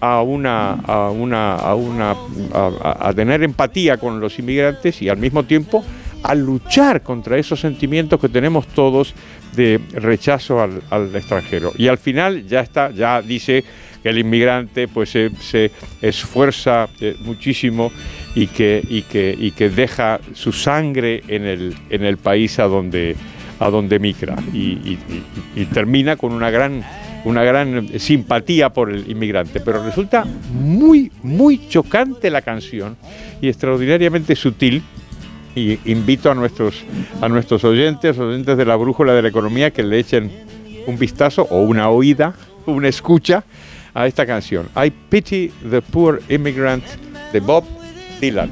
a 0.04 0.22
una, 0.22 0.74
a, 0.74 1.12
una, 1.12 1.56
a, 1.56 1.76
una, 1.76 2.14
a, 2.52 3.14
tener 3.16 3.42
empatía 3.42 3.96
con 3.96 4.20
los 4.20 4.38
inmigrantes 4.38 5.02
y 5.02 5.08
al 5.08 5.16
mismo 5.16 5.44
tiempo 5.44 5.82
a 6.24 6.36
luchar 6.36 7.04
contra 7.04 7.38
esos 7.38 7.62
sentimientos 7.62 8.20
que 8.20 8.28
tenemos 8.28 8.68
todos 8.68 9.14
de 9.56 9.80
rechazo 9.94 10.62
al, 10.62 11.16
extranjero. 11.16 11.72
Y 11.78 11.88
al 11.88 11.98
final 11.98 12.46
ya 12.46 12.60
está, 12.60 12.92
ya 12.92 13.22
dice 13.22 13.64
que 14.04 14.10
el 14.10 14.18
inmigrante 14.18 14.90
pues 14.90 15.12
se, 15.12 15.72
esfuerza 16.02 16.90
eh, 17.00 17.16
muchísimo 17.22 17.90
y 18.36 18.48
que, 18.48 18.84
y, 18.86 19.04
que, 19.04 19.34
y 19.40 19.52
que 19.52 19.70
deja 19.70 20.20
su 20.34 20.52
sangre 20.52 21.24
en 21.30 21.46
el, 21.46 21.74
en 21.90 22.04
el 22.04 22.18
país 22.18 22.60
a 22.60 22.66
donde, 22.66 23.16
a 23.58 23.70
donde 23.70 24.00
migra 24.00 24.36
y, 24.52 24.98
y 25.56 25.66
termina 25.68 26.18
con 26.18 26.34
una 26.34 26.50
gran 26.50 26.84
una 27.26 27.44
gran 27.44 27.88
simpatía 28.00 28.70
por 28.70 28.92
el 28.92 29.10
inmigrante, 29.10 29.60
pero 29.60 29.84
resulta 29.84 30.26
muy, 30.52 31.12
muy 31.22 31.68
chocante 31.68 32.30
la 32.30 32.42
canción 32.42 32.98
y 33.42 33.48
extraordinariamente 33.48 34.36
sutil. 34.36 34.84
Y 35.56 35.78
invito 35.86 36.32
a 36.32 36.34
nuestros, 36.34 36.84
a 37.22 37.30
nuestros 37.30 37.64
oyentes, 37.64 38.18
oyentes 38.18 38.58
de 38.58 38.66
la 38.66 38.76
brújula 38.76 39.14
de 39.14 39.22
la 39.22 39.28
economía, 39.28 39.70
que 39.72 39.84
le 39.84 40.00
echen 40.00 40.32
un 40.88 40.98
vistazo 40.98 41.44
o 41.52 41.62
una 41.62 41.90
oída, 41.90 42.34
una 42.66 42.88
escucha 42.88 43.44
a 43.94 44.08
esta 44.08 44.26
canción. 44.26 44.68
I 44.76 44.90
Pity 44.90 45.52
the 45.70 45.82
Poor 45.82 46.22
Immigrant 46.30 46.84
de 47.32 47.40
Bob 47.40 47.64
Dylan. 48.20 48.50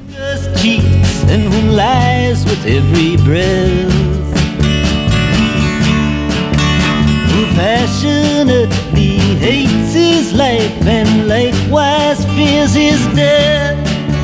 Passionately 7.54 9.18
hates 9.40 9.94
his 9.94 10.32
life 10.32 10.86
and 10.86 11.28
likewise 11.28 12.24
fears 12.34 12.74
his 12.74 13.00
death. 13.14 13.78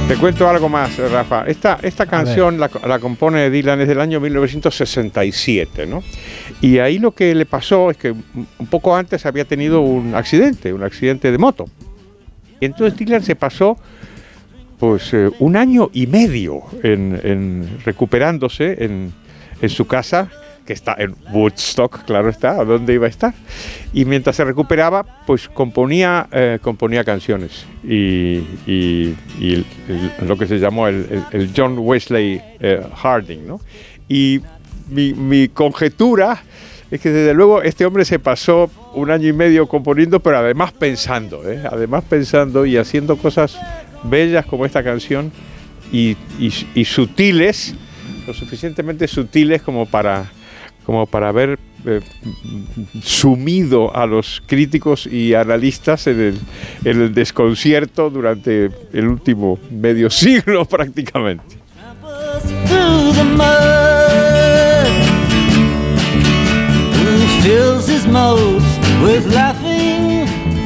Te 0.09 0.16
cuento 0.16 0.48
algo 0.48 0.70
más, 0.70 0.96
Rafa. 0.96 1.44
Esta, 1.46 1.78
esta 1.82 2.06
canción 2.06 2.59
la, 2.59 2.70
la 2.86 2.98
compone 2.98 3.50
Dylan 3.50 3.78
desde 3.78 3.92
el 3.92 4.00
año 4.00 4.20
1967, 4.20 5.86
¿no? 5.86 6.02
Y 6.62 6.78
ahí 6.78 6.98
lo 6.98 7.12
que 7.12 7.34
le 7.34 7.44
pasó 7.44 7.90
es 7.90 7.98
que 7.98 8.12
un 8.12 8.66
poco 8.70 8.96
antes 8.96 9.26
había 9.26 9.44
tenido 9.44 9.82
un 9.82 10.14
accidente, 10.14 10.72
un 10.72 10.82
accidente 10.82 11.30
de 11.30 11.36
moto. 11.36 11.66
Y 12.59 12.64
entonces 12.64 12.98
Dylan 12.98 13.22
se 13.22 13.36
pasó 13.36 13.76
pues 14.78 15.12
eh, 15.12 15.30
un 15.40 15.56
año 15.56 15.90
y 15.92 16.06
medio 16.06 16.62
en, 16.82 17.20
en 17.22 17.78
recuperándose 17.84 18.82
en, 18.84 19.12
en 19.61 19.68
su 19.68 19.86
casa, 19.86 20.30
que 20.69 20.75
está 20.75 20.95
en 20.99 21.16
Woodstock, 21.33 22.05
claro 22.05 22.29
está, 22.29 22.61
¿a 22.61 22.64
dónde 22.66 22.93
iba 22.93 23.07
a 23.07 23.09
estar? 23.09 23.33
Y 23.95 24.05
mientras 24.05 24.37
se 24.37 24.45
recuperaba, 24.45 25.03
pues 25.27 25.49
componía, 25.49 26.29
eh, 26.31 26.59
componía 26.61 27.05
canciones 27.05 27.64
y, 27.83 28.43
y- 28.66 29.16
y 29.41 29.55
el- 29.55 29.64
lo 30.29 30.37
que 30.37 30.47
se 30.47 30.59
llamó 30.59 30.87
el- 30.87 31.25
el 31.33 31.51
John 31.57 31.77
Wesley 31.79 32.39
eh, 32.61 32.83
Harding, 32.97 33.47
¿no? 33.49 33.61
Y 34.09 34.41
mi, 34.91 35.14
mi 35.14 35.49
conjetura 35.49 36.43
es 36.91 37.01
que 37.01 37.09
desde 37.11 37.33
luego 37.33 37.62
este 37.62 37.87
hombre 37.87 38.05
se 38.05 38.19
pasó 38.19 38.71
un 38.95 39.11
año 39.11 39.29
y 39.29 39.33
medio 39.33 39.66
componiendo, 39.69 40.21
pero 40.21 40.37
además 40.37 40.73
pensando, 40.73 41.51
¿eh? 41.51 41.62
además 41.71 42.05
pensando 42.09 42.66
y 42.66 42.77
haciendo 42.77 43.16
cosas 43.16 43.59
bellas 44.05 44.45
como 44.45 44.66
esta 44.66 44.83
canción 44.85 45.33
y, 45.93 46.16
y- 46.39 46.53
y 46.75 46.85
sutiles, 46.85 47.75
lo 48.27 48.35
suficientemente 48.35 49.09
sutiles 49.09 49.62
como 49.62 49.87
para, 49.87 50.31
como 50.89 51.05
para 51.05 51.28
haber 51.28 51.59
eh, 51.84 52.01
sumido 53.03 53.95
a 53.95 54.07
los 54.07 54.43
críticos 54.47 55.07
y 55.07 55.34
analistas 55.34 56.07
en 56.07 56.41
el, 56.82 57.12
desconcierto 57.12 58.09
durante 58.09 58.70
el 58.95 59.07
último 59.07 59.59
medio 59.70 60.09
siglo 60.24 60.64
prácticamente. 60.64 61.45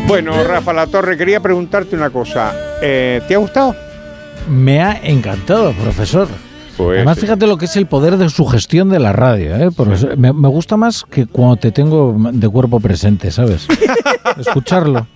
Bueno, 0.07 0.45
Rafa 0.45 0.73
La 0.73 0.87
Torre, 0.87 1.17
quería 1.17 1.41
preguntarte 1.41 1.97
una 1.97 2.11
cosa. 2.11 2.55
Eh, 2.81 3.21
¿Te 3.27 3.35
ha 3.35 3.39
gustado? 3.39 3.75
Me 4.49 4.81
ha 4.81 5.01
encantado, 5.03 5.73
profesor. 5.73 6.29
Pues, 6.77 6.97
Además, 6.99 7.19
fíjate 7.19 7.47
lo 7.47 7.57
que 7.59 7.67
es 7.67 7.77
el 7.77 7.87
poder 7.87 8.17
de 8.17 8.29
sugestión 8.31 8.89
de 8.89 8.99
la 8.99 9.13
radio. 9.13 9.55
¿eh? 9.57 9.71
Profesor, 9.77 10.17
me, 10.17 10.33
me 10.33 10.49
gusta 10.49 10.77
más 10.77 11.05
que 11.09 11.27
cuando 11.27 11.57
te 11.57 11.71
tengo 11.71 12.17
de 12.33 12.49
cuerpo 12.49 12.81
presente, 12.81 13.31
¿sabes? 13.31 13.67
Escucharlo, 14.39 15.07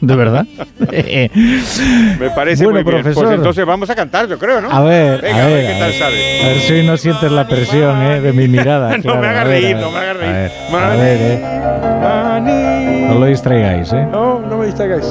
de 0.00 0.16
verdad. 0.16 0.46
Me 0.80 2.30
parece 2.34 2.64
Bueno, 2.64 2.80
muy 2.82 2.90
bien. 2.92 3.02
profesor. 3.02 3.24
Pues 3.24 3.36
entonces 3.36 3.64
vamos 3.66 3.88
a 3.90 3.94
cantar, 3.94 4.26
yo 4.28 4.38
creo, 4.38 4.60
¿no? 4.60 4.70
A 4.70 4.80
ver, 4.80 5.20
Venga, 5.22 5.44
a 5.44 5.48
ver, 5.48 5.66
qué 5.66 5.74
a 5.74 5.78
tal 5.78 5.90
ver. 5.90 5.98
sale. 5.98 6.42
A 6.42 6.48
ver 6.48 6.60
si 6.60 6.82
no 6.86 6.96
sientes 6.96 7.30
la 7.30 7.46
presión 7.46 8.02
¿eh? 8.02 8.20
de 8.20 8.32
mi 8.32 8.48
mirada. 8.48 8.96
No 8.96 9.02
claro, 9.02 9.20
me 9.20 9.26
hagas 9.28 9.44
a 9.44 9.48
ver, 9.48 9.62
reír, 9.62 9.76
no 9.76 9.90
me 9.92 9.98
hagas 9.98 10.16
reír. 10.16 10.30
A 10.30 10.32
ver, 10.34 10.50
a 10.82 10.96
ver, 10.96 11.18
¿eh? 11.20 13.06
No 13.08 13.18
lo 13.18 13.26
distraigáis, 13.26 13.92
¿eh? 13.92 14.06
No, 14.10 14.40
no 14.40 14.58
me 14.58 14.66
distraigáis. 14.66 15.04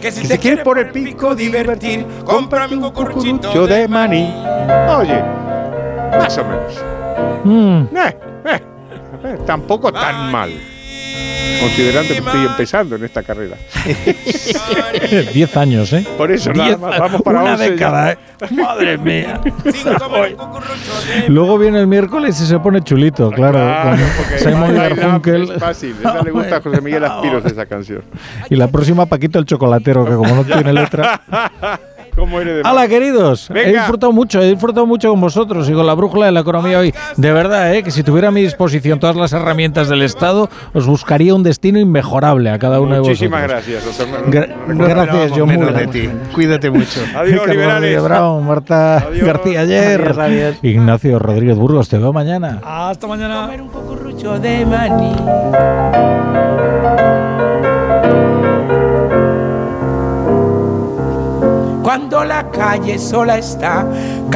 Que 0.00 0.10
si 0.10 0.22
Que 0.22 0.28
se 0.28 0.38
quiere 0.38 0.56
quieres 0.56 0.64
por 0.64 0.78
el 0.78 0.90
pico 0.90 1.34
divertir, 1.34 2.06
cómprame 2.24 2.74
un 2.74 2.82
cucuruchito 2.82 3.52
Yo 3.52 3.66
de 3.66 3.86
maní. 3.86 4.32
Oye, 4.96 5.22
más 6.12 6.38
o 6.38 6.44
menos. 6.44 6.84
Mm. 7.44 7.96
Eh, 7.96 8.18
eh, 8.46 8.60
eh, 9.24 9.38
tampoco 9.44 9.92
tan 9.92 10.30
mal. 10.32 10.50
Considerando 11.60 12.08
que 12.12 12.18
estoy 12.18 12.46
empezando 12.46 12.96
en 12.96 13.04
esta 13.04 13.22
carrera. 13.22 13.56
Diez 15.34 15.56
años, 15.56 15.92
¿eh? 15.92 16.06
Por 16.16 16.30
eso, 16.30 16.52
nada 16.52 16.76
más, 16.76 16.98
vamos 16.98 17.22
para 17.22 17.42
una 17.42 17.52
11 17.52 17.64
ya. 17.64 17.70
década, 17.70 18.12
¿eh? 18.12 18.18
Madre 18.50 18.98
mía. 18.98 19.40
Luego 21.28 21.58
viene 21.58 21.80
el 21.80 21.86
miércoles 21.86 22.40
y 22.40 22.46
se 22.46 22.58
pone 22.58 22.82
chulito, 22.82 23.30
claro. 23.30 23.58
Claro, 23.58 24.02
Simon 24.38 24.74
Garfunkel. 24.74 25.50
Es 25.50 25.58
fácil. 25.58 25.96
Esa 25.98 26.22
le 26.22 26.30
gusta 26.30 26.56
a 26.56 26.60
José 26.60 26.80
Miguel 26.80 27.04
Aspiros 27.04 27.44
esa 27.44 27.66
canción. 27.66 28.02
Y 28.48 28.56
la 28.56 28.68
próxima 28.68 29.06
Paquito 29.06 29.38
el 29.38 29.44
chocolatero, 29.44 30.04
que 30.04 30.14
como 30.14 30.34
no 30.34 30.44
tiene 30.44 30.72
letra. 30.72 31.20
¿Cómo 32.20 32.40
eres 32.40 32.54
de 32.56 32.60
Hola, 32.60 32.72
malo? 32.74 32.88
queridos. 32.88 33.50
He 33.54 33.72
disfrutado 33.72 34.12
mucho, 34.12 34.40
he 34.42 34.50
disfrutado 34.50 34.86
mucho 34.86 35.08
con 35.10 35.20
vosotros 35.20 35.68
y 35.68 35.72
con 35.72 35.86
la 35.86 35.94
brújula 35.94 36.26
de 36.26 36.32
la 36.32 36.40
economía 36.40 36.78
hoy. 36.78 36.94
De 37.16 37.32
verdad, 37.32 37.74
¿eh? 37.74 37.82
que 37.82 37.90
si 37.90 38.02
tuviera 38.02 38.28
a 38.28 38.30
mi 38.30 38.42
disposición 38.42 39.00
todas 39.00 39.16
las 39.16 39.32
herramientas 39.32 39.88
del 39.88 40.02
Estado, 40.02 40.50
os 40.74 40.86
buscaría 40.86 41.34
un 41.34 41.42
destino 41.42 41.78
inmejorable 41.80 42.50
a 42.50 42.58
cada 42.58 42.78
uno 42.80 42.96
Muchísimas 42.98 43.40
de 43.42 43.46
vosotros. 43.54 43.66
gracias, 43.66 43.98
doctor. 43.98 44.30
Gra- 44.30 44.88
gracias, 44.88 45.32
yo 45.36 45.46
menos 45.46 45.72
muy 45.72 45.80
de 45.80 45.86
ti. 45.86 46.08
Cuídate 46.34 46.70
mucho. 46.70 47.00
Adiós, 47.16 47.38
Carlos 47.40 47.56
liberales. 47.56 48.02
Brown, 48.02 48.46
Marta 48.46 48.98
Adiós. 48.98 49.26
García 49.26 49.60
ayer. 49.62 50.00
Adiós, 50.02 50.18
adiós. 50.18 50.56
Ignacio 50.62 51.18
Rodríguez 51.18 51.56
Burgos, 51.56 51.88
te 51.88 51.96
veo 51.98 52.12
mañana. 52.12 52.60
Hasta 52.62 53.06
mañana. 53.06 53.42
Comer 53.46 53.62
un 53.62 53.68
cucurucho 53.68 54.38
de 54.38 54.66
maní. 54.66 55.16
Cuando 61.90 62.22
la 62.22 62.48
calle 62.52 63.00
sola 63.00 63.38
está, 63.38 63.84